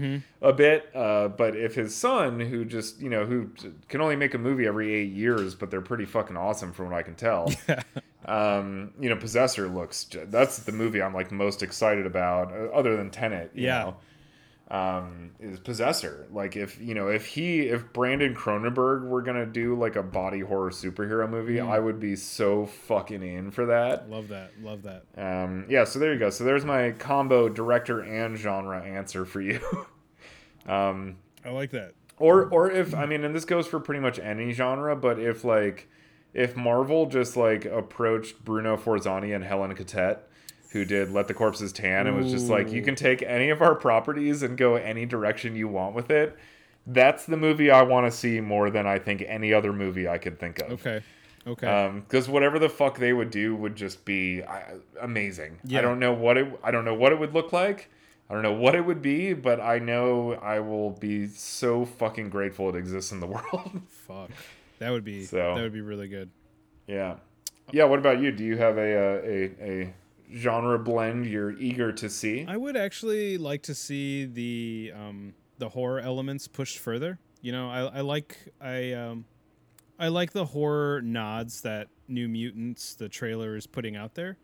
a 0.41 0.53
bit 0.53 0.89
uh, 0.95 1.29
but 1.29 1.55
if 1.57 1.75
his 1.75 1.95
son 1.95 2.41
who 2.41 2.65
just 2.65 3.01
you 3.01 3.11
know 3.11 3.27
who 3.27 3.51
can 3.89 4.01
only 4.01 4.17
make 4.17 4.33
a 4.35 4.39
movie 4.39 4.67
every 4.67 4.95
8 4.95 5.13
years 5.13 5.55
but 5.55 5.71
they're 5.71 5.83
pretty 5.83 6.07
fucking 6.07 6.37
awesome 6.39 6.73
from 6.73 6.87
what 6.87 6.95
I 6.95 7.03
can 7.03 7.15
tell 7.17 7.53
um 8.27 8.93
you 9.01 9.09
know 9.09 9.17
Possessor 9.17 9.69
looks 9.69 10.07
that's 10.27 10.61
the 10.61 10.73
movie 10.73 11.03
I'm 11.03 11.15
like 11.15 11.31
most 11.31 11.63
excited 11.63 12.07
about 12.07 12.53
uh, 12.53 12.67
other 12.75 12.97
than 12.97 13.11
Tenet 13.11 13.51
you 13.55 13.67
Yeah. 13.67 13.79
know 13.85 13.97
um, 14.71 15.33
is 15.41 15.59
Possessor. 15.59 16.29
Like 16.33 16.57
if 16.57 16.81
you 16.81 16.95
know 16.95 17.09
if 17.09 17.27
he 17.27 17.63
if 17.63 17.93
Brandon 17.93 18.35
Cronenberg 18.35 19.03
were 19.09 19.21
gonna 19.23 19.47
do 19.47 19.75
like 19.77 19.97
a 19.97 20.03
body 20.03 20.41
horror 20.41 20.71
superhero 20.71 21.29
movie, 21.29 21.57
Mm. 21.57 21.69
I 21.69 21.79
would 21.81 21.99
be 21.99 22.15
so 22.17 22.67
fucking 22.67 23.23
in 23.23 23.51
for 23.51 23.67
that. 23.67 24.09
Love 24.09 24.29
that. 24.29 24.53
Love 24.63 24.83
that. 24.85 25.05
Um, 25.17 25.67
yeah, 25.69 25.85
so 25.85 25.99
there 25.99 26.13
you 26.13 26.19
go. 26.21 26.31
So 26.31 26.45
there's 26.45 26.65
my 26.65 26.93
combo 26.93 27.49
director 27.49 28.01
and 28.01 28.37
genre 28.37 28.81
answer 28.81 29.25
for 29.25 29.41
you. 29.41 29.61
um, 30.67 31.17
I 31.45 31.51
like 31.51 31.71
that. 31.73 31.95
or 32.19 32.45
or 32.47 32.71
if 32.71 32.95
I 32.95 33.07
mean, 33.07 33.25
and 33.25 33.35
this 33.35 33.45
goes 33.45 33.67
for 33.67 33.81
pretty 33.81 34.01
much 34.01 34.19
any 34.19 34.53
genre, 34.53 34.95
but 34.95 35.19
if 35.19 35.43
like 35.45 35.89
if 36.33 36.55
Marvel 36.57 37.07
just 37.07 37.37
like 37.37 37.65
approached 37.65 38.45
Bruno 38.45 38.77
Forzani 38.77 39.35
and 39.35 39.43
Helen 39.43 39.75
Cattet, 39.75 40.29
who 40.73 40.85
did 40.85 41.11
Let 41.13 41.29
the 41.29 41.35
Corpses 41.35 41.73
Tan, 41.73 42.07
and 42.07 42.17
was 42.17 42.31
just 42.33 42.49
like, 42.49 42.71
you 42.71 42.83
can 42.83 42.95
take 42.95 43.23
any 43.23 43.51
of 43.51 43.61
our 43.63 43.75
properties 43.75 44.43
and 44.43 44.57
go 44.57 44.77
any 44.77 45.05
direction 45.07 45.57
you 45.57 45.69
want 45.69 45.95
with 45.95 46.11
it. 46.11 46.37
That's 46.87 47.27
the 47.27 47.37
movie 47.37 47.71
I 47.71 47.83
want 47.83 48.07
to 48.11 48.17
see 48.17 48.41
more 48.41 48.71
than 48.71 48.87
I 48.87 48.99
think 48.99 49.23
any 49.27 49.53
other 49.53 49.73
movie 49.73 50.09
I 50.09 50.19
could 50.19 50.39
think 50.39 50.61
of. 50.61 50.73
Okay. 50.73 51.03
Okay. 51.47 51.93
Because 52.07 52.29
whatever 52.29 52.59
the 52.59 52.69
fuck 52.69 52.99
they 52.99 53.13
would 53.13 53.31
do 53.31 53.57
would 53.57 53.75
just 53.75 54.05
be 54.05 54.43
uh, 54.43 54.61
amazing. 55.01 55.59
Yeah. 55.65 55.79
I 55.79 55.83
don't 55.83 55.99
know 55.99 56.13
what 56.13 56.37
it. 56.37 56.61
I 56.63 56.71
don't 56.71 56.85
know 56.85 56.95
what 56.95 57.13
it 57.13 57.19
would 57.19 57.33
look 57.35 57.53
like. 57.53 57.89
I 58.29 58.35
don't 58.35 58.43
know 58.43 58.53
what 58.53 58.75
it 58.77 58.85
would 58.85 59.03
be, 59.03 59.33
but 59.33 59.59
I 59.61 59.79
know 59.81 60.35
I 60.35 60.61
will 60.61 60.91
be 60.91 61.27
so 61.27 61.85
fucking 61.85 62.29
grateful 62.31 62.69
it 62.69 62.77
exists 62.77 63.11
in 63.11 63.21
the 63.21 63.27
world. 63.27 63.81
Fuck. 63.89 64.31
That 64.79 64.91
would 64.91 65.03
be 65.05 65.25
So- 65.25 65.55
that 65.57 65.63
would 65.63 65.73
be 65.73 65.81
really 65.81 66.09
good. 66.09 66.31
yeah, 66.87 67.17
yeah. 67.73 67.85
What 67.85 67.99
about 67.99 68.21
you? 68.21 68.31
Do 68.33 68.45
you 68.45 68.57
have 68.59 68.77
a 68.79 68.97
uh, 68.97 69.23
a 69.25 69.51
a 69.83 69.95
genre 70.35 70.79
blend 70.79 71.27
you're 71.27 71.53
eager 71.53 71.93
to 71.93 72.09
see? 72.09 72.45
I 72.47 72.57
would 72.57 72.77
actually 72.77 73.39
like 73.39 73.63
to 73.65 73.75
see 73.75 74.27
the 74.27 74.93
um, 74.95 75.35
the 75.59 75.69
horror 75.69 76.01
elements 76.01 76.49
pushed 76.49 76.79
further. 76.79 77.19
You 77.41 77.53
know, 77.53 77.71
I, 77.71 77.99
I 77.99 78.01
like 78.01 78.37
I 78.61 78.93
um, 78.93 79.25
I 79.99 80.09
like 80.09 80.33
the 80.33 80.47
horror 80.47 81.01
nods 81.03 81.63
that 81.63 81.89
New 82.09 82.29
Mutants 82.29 82.95
the 82.95 83.09
trailer 83.09 83.57
is 83.57 83.67
putting 83.67 83.97
out 83.97 84.15
there. 84.15 84.39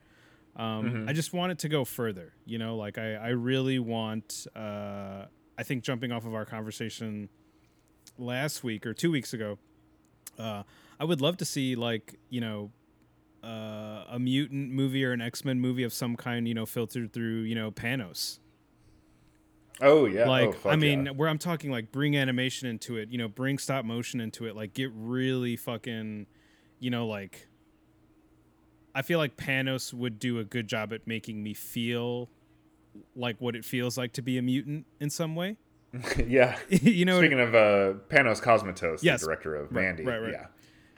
Um, 0.56 1.04
I 1.06 1.12
just 1.12 1.34
want 1.34 1.52
it 1.52 1.58
to 1.60 1.68
go 1.68 1.84
further. 1.84 2.32
You 2.44 2.58
know, 2.58 2.76
like 2.76 2.98
I 2.98 3.14
I 3.14 3.28
really 3.28 3.78
want. 3.78 4.46
Uh, 4.54 5.26
I 5.58 5.62
think 5.62 5.84
jumping 5.84 6.12
off 6.12 6.26
of 6.26 6.34
our 6.34 6.44
conversation 6.44 7.30
last 8.18 8.62
week 8.62 8.86
or 8.86 8.92
two 8.92 9.10
weeks 9.10 9.32
ago, 9.32 9.58
uh, 10.38 10.62
I 11.00 11.04
would 11.04 11.20
love 11.20 11.36
to 11.38 11.44
see 11.44 11.76
like 11.76 12.18
you 12.30 12.40
know 12.40 12.70
uh, 13.46 14.04
a 14.10 14.18
mutant 14.18 14.72
movie 14.72 15.04
or 15.04 15.12
an 15.12 15.20
X 15.20 15.44
Men 15.44 15.60
movie 15.60 15.84
of 15.84 15.92
some 15.92 16.16
kind, 16.16 16.48
you 16.48 16.54
know, 16.54 16.66
filtered 16.66 17.12
through, 17.12 17.42
you 17.42 17.54
know, 17.54 17.70
Panos. 17.70 18.38
Oh 19.80 20.06
yeah. 20.06 20.26
Like, 20.28 20.56
oh, 20.64 20.70
I 20.70 20.76
mean, 20.76 21.06
yeah. 21.06 21.12
where 21.12 21.28
I'm 21.28 21.38
talking 21.38 21.70
like 21.70 21.92
bring 21.92 22.16
animation 22.16 22.68
into 22.68 22.96
it, 22.96 23.10
you 23.10 23.18
know, 23.18 23.28
bring 23.28 23.58
stop 23.58 23.84
motion 23.84 24.20
into 24.20 24.46
it, 24.46 24.56
like 24.56 24.74
get 24.74 24.90
really 24.94 25.56
fucking, 25.56 26.26
you 26.80 26.90
know, 26.90 27.06
like. 27.06 27.48
I 28.94 29.02
feel 29.02 29.18
like 29.18 29.36
Panos 29.36 29.92
would 29.92 30.18
do 30.18 30.38
a 30.38 30.44
good 30.44 30.66
job 30.66 30.94
at 30.94 31.06
making 31.06 31.42
me 31.42 31.52
feel 31.52 32.30
like 33.14 33.36
what 33.40 33.54
it 33.54 33.62
feels 33.62 33.98
like 33.98 34.14
to 34.14 34.22
be 34.22 34.38
a 34.38 34.42
mutant 34.42 34.86
in 35.00 35.10
some 35.10 35.36
way. 35.36 35.58
yeah. 36.26 36.58
you 36.70 37.04
know, 37.04 37.18
Speaking 37.18 37.40
of 37.40 37.54
uh, 37.54 37.98
Panos 38.08 38.40
Cosmatos, 38.40 39.02
Yes. 39.02 39.20
the 39.20 39.26
director 39.26 39.54
of 39.54 39.70
Right, 39.70 39.84
Mandy. 39.84 40.04
right, 40.04 40.18
right. 40.18 40.32
Yeah. 40.32 40.46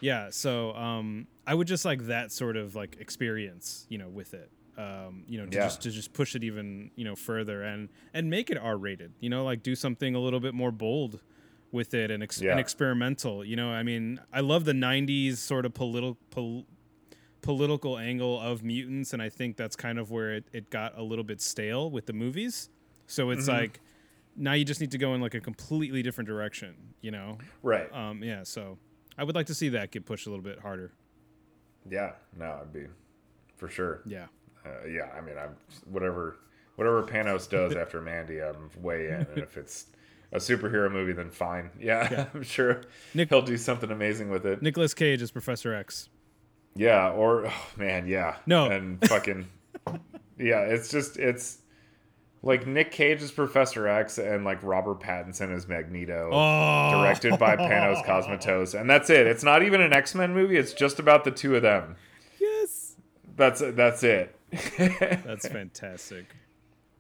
Yeah 0.01 0.29
so 0.31 0.73
um 0.75 1.27
i 1.47 1.55
would 1.55 1.67
just 1.67 1.85
like 1.85 2.07
that 2.07 2.31
sort 2.33 2.57
of 2.57 2.75
like 2.75 2.97
experience 3.01 3.87
you 3.89 3.99
know 3.99 4.09
with 4.09 4.35
it 4.35 4.51
um 4.77 5.25
you 5.27 5.39
know 5.39 5.47
to 5.47 5.57
Yeah. 5.57 5.65
just 5.65 5.83
to 5.83 5.91
just 5.91 6.13
push 6.13 6.35
it 6.35 6.45
even 6.45 6.91
you 6.95 7.05
know 7.05 7.17
further 7.17 7.63
and 7.63 7.89
and 8.15 8.31
make 8.31 8.51
it 8.51 8.59
r 8.59 8.77
rated 8.77 9.13
you 9.21 9.29
know 9.31 9.45
like 9.45 9.63
do 9.63 9.75
something 9.75 10.15
a 10.15 10.21
little 10.21 10.41
bit 10.41 10.55
more 10.55 10.71
bold 10.71 11.21
with 11.73 11.93
it 11.95 12.11
and, 12.11 12.23
ex- 12.23 12.41
Yeah. 12.41 12.53
and 12.53 12.61
experimental 12.61 13.45
you 13.45 13.57
know 13.57 13.71
i 13.71 13.83
mean 13.83 14.21
i 14.33 14.41
love 14.41 14.65
the 14.65 14.73
90s 14.73 15.37
sort 15.39 15.67
of 15.67 15.75
political 15.75 16.17
pol- 16.31 16.65
political 17.43 17.99
angle 17.99 18.41
of 18.41 18.63
mutants 18.63 19.13
and 19.13 19.23
i 19.23 19.29
think 19.29 19.57
that's 19.57 19.77
kind 19.77 19.99
of 19.99 20.11
where 20.11 20.33
it, 20.33 20.45
it 20.53 20.71
got 20.71 20.97
a 20.99 21.03
little 21.03 21.25
bit 21.25 21.41
stale 21.41 21.91
with 21.91 22.07
the 22.07 22.13
movies 22.13 22.69
so 23.07 23.31
it's 23.31 23.49
Mm-hmm. 23.49 23.59
like 23.61 23.81
now 24.37 24.53
you 24.53 24.65
just 24.65 24.81
need 24.81 24.93
to 24.93 24.99
go 24.99 25.15
in 25.15 25.21
like 25.21 25.35
a 25.35 25.41
completely 25.41 26.01
different 26.01 26.29
direction. 26.29 26.75
You 27.01 27.11
know. 27.11 27.39
Right. 27.61 27.93
Um. 27.93 28.23
Yeah. 28.23 28.45
So 28.45 28.79
I 29.19 29.25
would 29.25 29.35
like 29.35 29.47
to 29.47 29.55
see 29.55 29.69
that 29.71 29.91
get 29.91 30.07
pushed 30.07 30.27
a 30.27 30.31
little 30.31 30.45
bit 30.45 30.61
harder. 30.61 30.93
Yeah. 31.91 32.13
No, 32.39 32.59
I'd 32.63 32.73
be 32.73 32.87
for 33.57 33.69
sure. 33.69 34.03
Yeah. 34.07 34.27
Uh, 34.65 34.87
yeah. 34.87 35.11
I 35.17 35.21
mean, 35.21 35.37
I'm 35.37 35.57
whatever 35.91 36.37
whatever 36.77 37.03
Panos 37.03 37.49
does 37.51 37.75
after 37.83 38.01
Mandy, 38.01 38.41
I'm 38.41 38.71
way 38.81 39.09
in. 39.09 39.15
And 39.15 39.39
if 39.39 39.57
it's 39.57 39.87
a 40.33 40.37
superhero 40.39 40.91
movie, 40.91 41.13
then 41.13 41.31
fine. 41.31 41.71
Yeah, 41.81 42.09
Yeah. 42.11 42.27
I'm 42.35 42.43
sure 42.43 42.83
Nick- 43.15 43.31
he'll 43.31 43.43
do 43.43 43.57
something 43.57 43.91
amazing 43.91 44.31
with 44.31 44.47
it. 44.47 44.63
Nicolas 44.63 44.95
Cage 44.95 45.21
is 45.23 45.31
Professor 45.31 45.75
X. 45.75 46.09
Yeah, 46.77 47.11
or 47.11 47.47
oh, 47.49 47.67
man, 47.77 48.07
yeah. 48.07 48.37
No. 48.47 48.71
And 48.71 49.05
fucking 49.09 49.49
Yeah, 50.39 50.61
it's 50.61 50.91
just 50.91 51.17
it's 51.17 51.59
like 52.43 52.67
Nick 52.67 52.91
Cage 52.91 53.23
is 53.23 53.33
Professor 53.33 53.89
X 53.89 54.19
and 54.19 54.45
like 54.45 54.63
Robert 54.63 55.01
Pattinson 55.01 55.55
is 55.55 55.67
Magneto. 55.67 56.31
Oh. 56.33 57.03
Directed 57.03 57.39
by 57.39 57.57
Panos 57.57 58.05
Cosmatos. 58.05 58.79
And 58.79 58.89
that's 58.89 59.11
it. 59.11 59.27
It's 59.27 59.43
not 59.43 59.63
even 59.63 59.81
an 59.81 59.93
X-Men 59.93 60.35
movie, 60.35 60.57
it's 60.57 60.73
just 60.73 60.99
about 60.99 61.25
the 61.25 61.31
two 61.31 61.57
of 61.57 61.63
them. 61.63 61.97
Yes. 62.41 62.97
That's 63.37 63.63
that's 63.65 64.03
it. 64.03 64.35
That's 64.79 65.47
fantastic. 65.47 66.35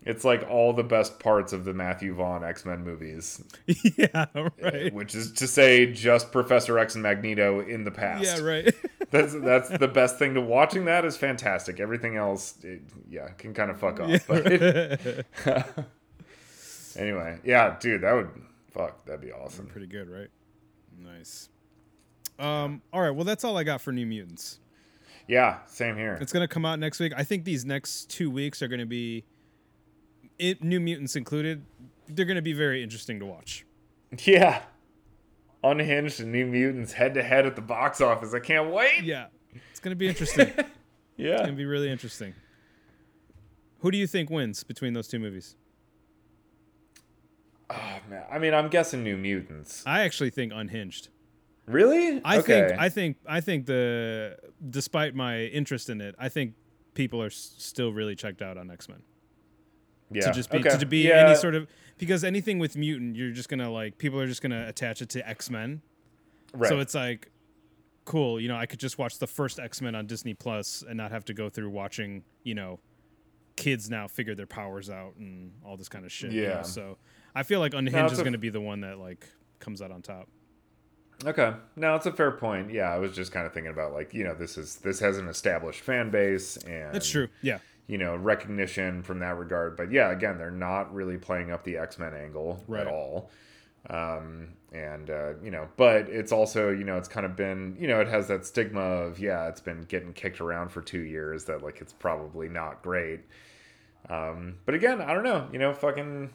It's 0.09 0.25
like 0.25 0.49
all 0.49 0.73
the 0.73 0.83
best 0.83 1.21
parts 1.21 1.53
of 1.53 1.67
the 1.67 1.75
Matthew 1.75 2.15
Vaughn 2.15 2.43
X-Men 2.43 2.83
movies, 2.83 3.45
yeah. 3.67 4.25
Right. 4.61 4.93
which 4.93 5.15
is 5.15 5.33
to 5.33 5.47
say 5.47 5.93
just 5.93 6.33
Professor 6.33 6.79
X 6.79 6.95
and 6.95 7.03
Magneto 7.03 7.61
in 7.61 7.85
the 7.85 7.91
past. 7.91 8.25
Yeah. 8.25 8.41
Right. 8.41 8.75
That's 9.11 9.33
that's 9.33 9.71
the 9.71 9.89
best 9.89 10.19
thing 10.19 10.35
to 10.35 10.41
watching 10.43 10.85
that 10.85 11.07
is 11.07 11.17
fantastic. 11.17 11.81
Everything 11.81 12.17
else, 12.17 12.63
it, 12.63 12.83
yeah, 13.09 13.29
can 13.39 13.55
kind 13.55 13.71
of 13.71 13.79
fuck 13.81 14.01
off. 14.01 14.27
But 14.27 14.47
anyway, 16.95 17.39
yeah, 17.43 17.77
dude, 17.81 18.03
that 18.03 18.13
would 18.13 18.29
fuck. 18.71 19.07
That'd 19.07 19.23
be 19.23 19.33
awesome. 19.33 19.67
Pretty 19.67 19.87
good, 19.87 20.11
right? 20.11 20.29
Nice. 21.03 21.49
Um. 22.39 22.83
All 22.93 23.01
right. 23.01 23.13
Well, 23.13 23.25
that's 23.25 23.45
all 23.45 23.57
I 23.57 23.65
got 23.65 23.81
for 23.81 23.93
New 23.93 24.05
Mutants. 24.05 24.59
Yeah, 25.27 25.61
same 25.69 25.97
here. 25.97 26.19
It's 26.21 26.33
gonna 26.33 26.47
come 26.47 26.67
out 26.67 26.79
next 26.79 27.01
week. 27.01 27.15
I 27.17 27.25
think 27.25 27.45
these 27.45 27.65
next 27.65 28.11
two 28.11 28.31
weeks 28.31 28.61
are 28.61 28.69
gonna 28.69 28.85
be, 28.85 29.25
it, 30.39 30.63
New 30.63 30.81
Mutants 30.81 31.17
included. 31.17 31.65
They're 32.09 32.25
gonna 32.25 32.43
be 32.43 32.53
very 32.53 32.83
interesting 32.83 33.19
to 33.21 33.27
watch. 33.27 33.65
Yeah, 34.25 34.63
Unhinged 35.63 36.21
and 36.21 36.33
New 36.33 36.47
Mutants 36.47 36.93
head 36.93 37.15
to 37.15 37.23
head 37.23 37.45
at 37.47 37.57
the 37.57 37.63
box 37.63 38.01
office. 38.01 38.33
I 38.33 38.39
can't 38.41 38.71
wait. 38.73 39.03
Yeah. 39.05 39.27
It's 39.71 39.81
gonna 39.81 39.97
be 39.97 40.09
interesting. 40.09 40.53
Yeah. 41.21 41.33
It's 41.33 41.41
gonna 41.43 41.55
be 41.55 41.65
really 41.65 41.91
interesting. 41.91 42.33
Who 43.81 43.91
do 43.91 43.99
you 43.99 44.07
think 44.07 44.31
wins 44.31 44.63
between 44.63 44.93
those 44.93 45.09
two 45.09 45.19
movies? 45.19 45.57
oh, 47.71 47.99
man. 48.09 48.25
I 48.31 48.39
mean, 48.39 48.55
I'm 48.55 48.69
guessing 48.69 49.03
New 49.03 49.17
Mutants. 49.17 49.83
I 49.87 50.03
actually 50.03 50.31
think 50.31 50.53
Unhinged. 50.55 51.09
Really? 51.67 52.21
I 52.25 52.39
okay. 52.39 52.69
think 52.69 52.81
I 52.81 52.89
think 52.89 53.17
I 53.27 53.41
think 53.41 53.67
the 53.67 54.37
despite 54.71 55.15
my 55.15 55.41
interest 55.43 55.91
in 55.91 56.01
it, 56.01 56.15
I 56.19 56.29
think 56.31 56.55
people 56.95 57.21
are 57.23 57.27
s- 57.27 57.55
still 57.59 57.93
really 57.93 58.15
checked 58.15 58.41
out 58.41 58.57
on 58.57 58.71
X 58.71 58.89
Men. 58.89 59.03
Yeah. 60.11 60.27
To 60.27 60.33
just 60.33 60.51
be 60.51 60.59
okay. 60.59 60.77
to 60.77 60.87
be 60.87 61.09
yeah. 61.09 61.27
any 61.27 61.37
sort 61.37 61.55
of 61.55 61.67
because 61.99 62.25
anything 62.25 62.59
with 62.59 62.77
mutant, 62.77 63.17
you're 63.17 63.33
just 63.33 63.49
gonna 63.49 63.71
like 63.71 63.99
people 63.99 64.21
are 64.21 64.27
just 64.27 64.43
gonna 64.43 64.67
attach 64.69 65.03
it 65.03 65.09
to 65.11 65.29
X 65.29 65.51
Men. 65.51 65.83
right. 66.55 66.69
So 66.69 66.81
it's 66.81 66.95
like 66.95 67.31
cool, 68.09 68.41
you 68.41 68.49
know, 68.49 68.57
I 68.57 68.65
could 68.65 68.81
just 68.81 68.97
watch 68.97 69.19
the 69.19 69.27
first 69.27 69.61
X 69.61 69.83
Men 69.83 69.95
on 69.95 70.07
Disney 70.07 70.33
Plus 70.33 70.83
and 70.87 70.97
not 70.97 71.11
have 71.11 71.27
to 71.27 71.35
go 71.35 71.51
through 71.51 71.69
watching, 71.69 72.25
you 72.43 72.55
know, 72.55 72.81
kids 73.57 73.91
now 73.91 74.09
figure 74.09 74.35
their 74.35 74.47
powers 74.47 74.89
out 74.89 75.15
and 75.19 75.53
all 75.63 75.77
this 75.77 75.91
kind 75.91 76.07
of 76.07 76.11
shit. 76.11 76.33
you 76.33 76.43
know? 76.43 76.49
Yeah. 76.49 76.63
So 76.63 76.97
I 77.35 77.43
feel 77.43 77.61
like 77.61 77.75
Unhinged 77.75 78.13
is 78.13 78.19
a- 78.19 78.23
going 78.23 78.33
to 78.33 78.39
be 78.39 78.49
the 78.49 78.63
one 78.63 78.81
that 78.81 78.99
like 78.99 79.29
comes 79.59 79.83
out 79.83 79.91
on 79.91 80.01
top. 80.01 80.29
Okay. 81.25 81.53
No, 81.77 81.97
it's 81.97 82.07
a 82.07 82.13
fair 82.13 82.31
point. 82.31 82.73
Yeah, 82.73 82.85
I 82.85 82.99
was 82.99 83.13
just 83.13 83.33
kind 83.33 83.45
of 83.47 83.53
thinking 83.53 83.73
about 83.73 83.93
like, 83.93 84.15
you 84.15 84.25
know, 84.25 84.35
this 84.35 84.57
is 84.57 84.77
this 84.77 85.01
has 85.01 85.19
an 85.19 85.29
established 85.29 85.81
fan 85.81 86.11
base 86.11 86.57
and 86.59 86.95
That's 86.95 87.11
true. 87.11 87.29
Yeah. 87.43 87.59
You 87.89 87.99
know, 87.99 88.15
recognition 88.15 89.03
from 89.03 89.19
that 89.21 89.37
regard. 89.39 89.77
But 89.77 89.91
yeah, 89.91 90.11
again, 90.13 90.39
they're 90.39 90.51
not 90.51 90.95
really 90.95 91.17
playing 91.19 91.51
up 91.51 91.65
the 91.65 91.79
X-Men 91.79 92.15
angle 92.15 92.63
Right. 92.69 92.83
at 92.83 92.87
all. 92.87 93.31
Um 93.91 94.51
and 94.71 95.09
uh, 95.09 95.33
you 95.43 95.51
know, 95.51 95.67
but 95.79 96.11
it's 96.11 96.31
also, 96.31 96.71
you 96.71 96.85
know, 96.85 96.99
it's 96.99 97.09
kind 97.09 97.25
of 97.25 97.35
been, 97.37 97.75
you 97.81 97.89
know, 97.89 98.01
it 98.01 98.09
has 98.09 98.29
that 98.29 98.45
stigma 98.45 98.81
of 98.81 99.19
yeah, 99.19 99.49
it's 99.49 99.63
been 99.63 99.85
getting 99.85 100.13
kicked 100.13 100.41
around 100.43 100.69
for 100.71 100.83
2 100.83 100.99
years 101.01 101.45
that 101.47 101.63
like 101.63 101.81
it's 101.81 101.95
probably 101.95 102.49
not 102.51 102.83
great. 102.83 103.21
Um 104.11 104.57
but 104.67 104.75
again, 104.75 105.01
I 105.01 105.15
don't 105.15 105.25
know, 105.25 105.49
you 105.53 105.59
know, 105.59 105.73
fucking 105.73 106.31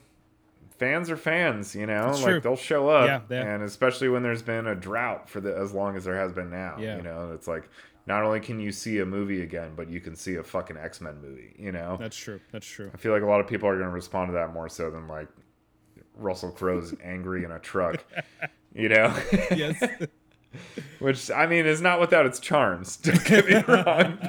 fans 0.80 1.12
are 1.12 1.18
fans, 1.18 1.76
you 1.76 1.86
know, 1.86 2.10
It's 2.10 2.22
like 2.24 2.32
true. 2.32 2.39
they'll 2.39 2.56
show 2.56 2.89
up, 2.89 3.26
Yeah, 3.30 3.41
and 3.54 3.62
especially 3.64 4.10
when 4.10 4.24
there's 4.24 4.41
been 4.41 4.66
a 4.66 4.76
drought 4.76 5.30
for 5.30 5.39
the 5.39 5.56
as 5.56 5.72
long 5.74 5.95
as 5.95 6.04
there 6.06 6.16
has 6.18 6.34
been 6.34 6.49
now. 6.49 6.78
Yeah. 6.80 6.97
You 6.97 7.04
know, 7.04 7.32
it's 7.34 7.47
like 7.47 7.70
not 8.06 8.24
only 8.24 8.39
can 8.39 8.60
you 8.60 8.72
see 8.72 8.99
a 8.99 9.06
movie 9.06 9.41
again, 9.41 9.74
but 9.76 9.89
you 9.89 9.99
can 9.99 10.16
see 10.16 10.36
a 10.36 10.43
fucking 10.43 10.78
X 10.78 10.99
Men 11.01 11.22
movie. 11.22 11.56
You 11.58 11.72
know, 11.72 11.97
That's 11.99 12.18
true. 12.18 12.39
That's 12.51 12.68
true. 12.68 12.91
I 12.93 12.97
feel 12.97 13.14
like 13.14 13.22
a 13.24 13.26
lot 13.26 13.39
of 13.39 13.47
people 13.47 13.68
are 13.70 13.76
going 13.76 13.88
to 13.89 13.93
respond 13.93 14.30
to 14.30 14.34
that 14.34 14.54
more 14.54 14.68
so 14.70 14.89
than 14.89 15.08
like 15.08 15.28
Russell 16.16 16.51
Crowe's 16.51 16.93
angry 17.04 17.43
in 17.43 17.51
a 17.51 17.60
truck. 17.60 18.04
You 18.74 18.89
know, 18.89 19.16
yes. 19.51 19.82
which 20.99 21.32
I 21.32 21.45
mean 21.47 21.66
is 21.66 21.82
not 21.82 21.99
without 21.99 22.26
its 22.26 22.39
charms. 22.39 22.97
Don't 23.01 23.24
get 23.26 23.47
me 23.47 23.64
wrong. 23.68 24.20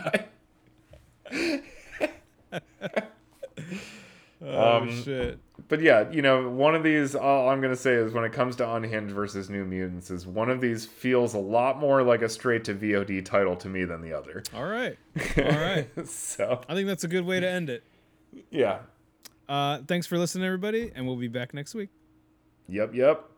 Oh 4.47 4.77
Um, 4.79 5.03
shit. 5.03 5.39
But 5.69 5.81
yeah, 5.81 6.11
you 6.11 6.21
know, 6.21 6.49
one 6.49 6.75
of 6.75 6.83
these, 6.83 7.15
all 7.15 7.49
I'm 7.49 7.61
going 7.61 7.73
to 7.73 7.81
say 7.81 7.95
is 7.95 8.12
when 8.12 8.25
it 8.25 8.33
comes 8.33 8.57
to 8.57 8.71
Unhinged 8.75 9.15
versus 9.15 9.49
New 9.49 9.65
Mutants, 9.65 10.11
is 10.11 10.27
one 10.27 10.51
of 10.51 10.61
these 10.61 10.85
feels 10.85 11.35
a 11.35 11.39
lot 11.39 11.79
more 11.79 12.03
like 12.03 12.23
a 12.23 12.29
straight 12.29 12.65
to 12.65 12.75
VOD 12.75 13.25
title 13.25 13.57
to 13.57 13.69
me 13.69 13.85
than 13.85 14.03
the 14.03 14.12
other. 14.12 14.43
All 14.55 14.67
right. 14.67 14.99
All 15.39 15.45
right. 15.45 15.89
so, 16.07 16.61
I 16.69 16.75
think 16.75 16.87
that's 16.87 17.05
a 17.05 17.09
good 17.09 17.25
way 17.25 17.41
to 17.41 17.49
end 17.49 17.71
it. 17.71 17.83
yeah. 18.51 18.81
Uh, 19.49 19.79
thanks 19.87 20.07
for 20.07 20.19
listening, 20.19 20.45
everybody, 20.45 20.93
and 20.95 21.07
we'll 21.07 21.17
be 21.17 21.29
back 21.29 21.55
next 21.55 21.75
week. 21.75 21.91
Yep, 22.69 22.95
yep. 22.95 23.29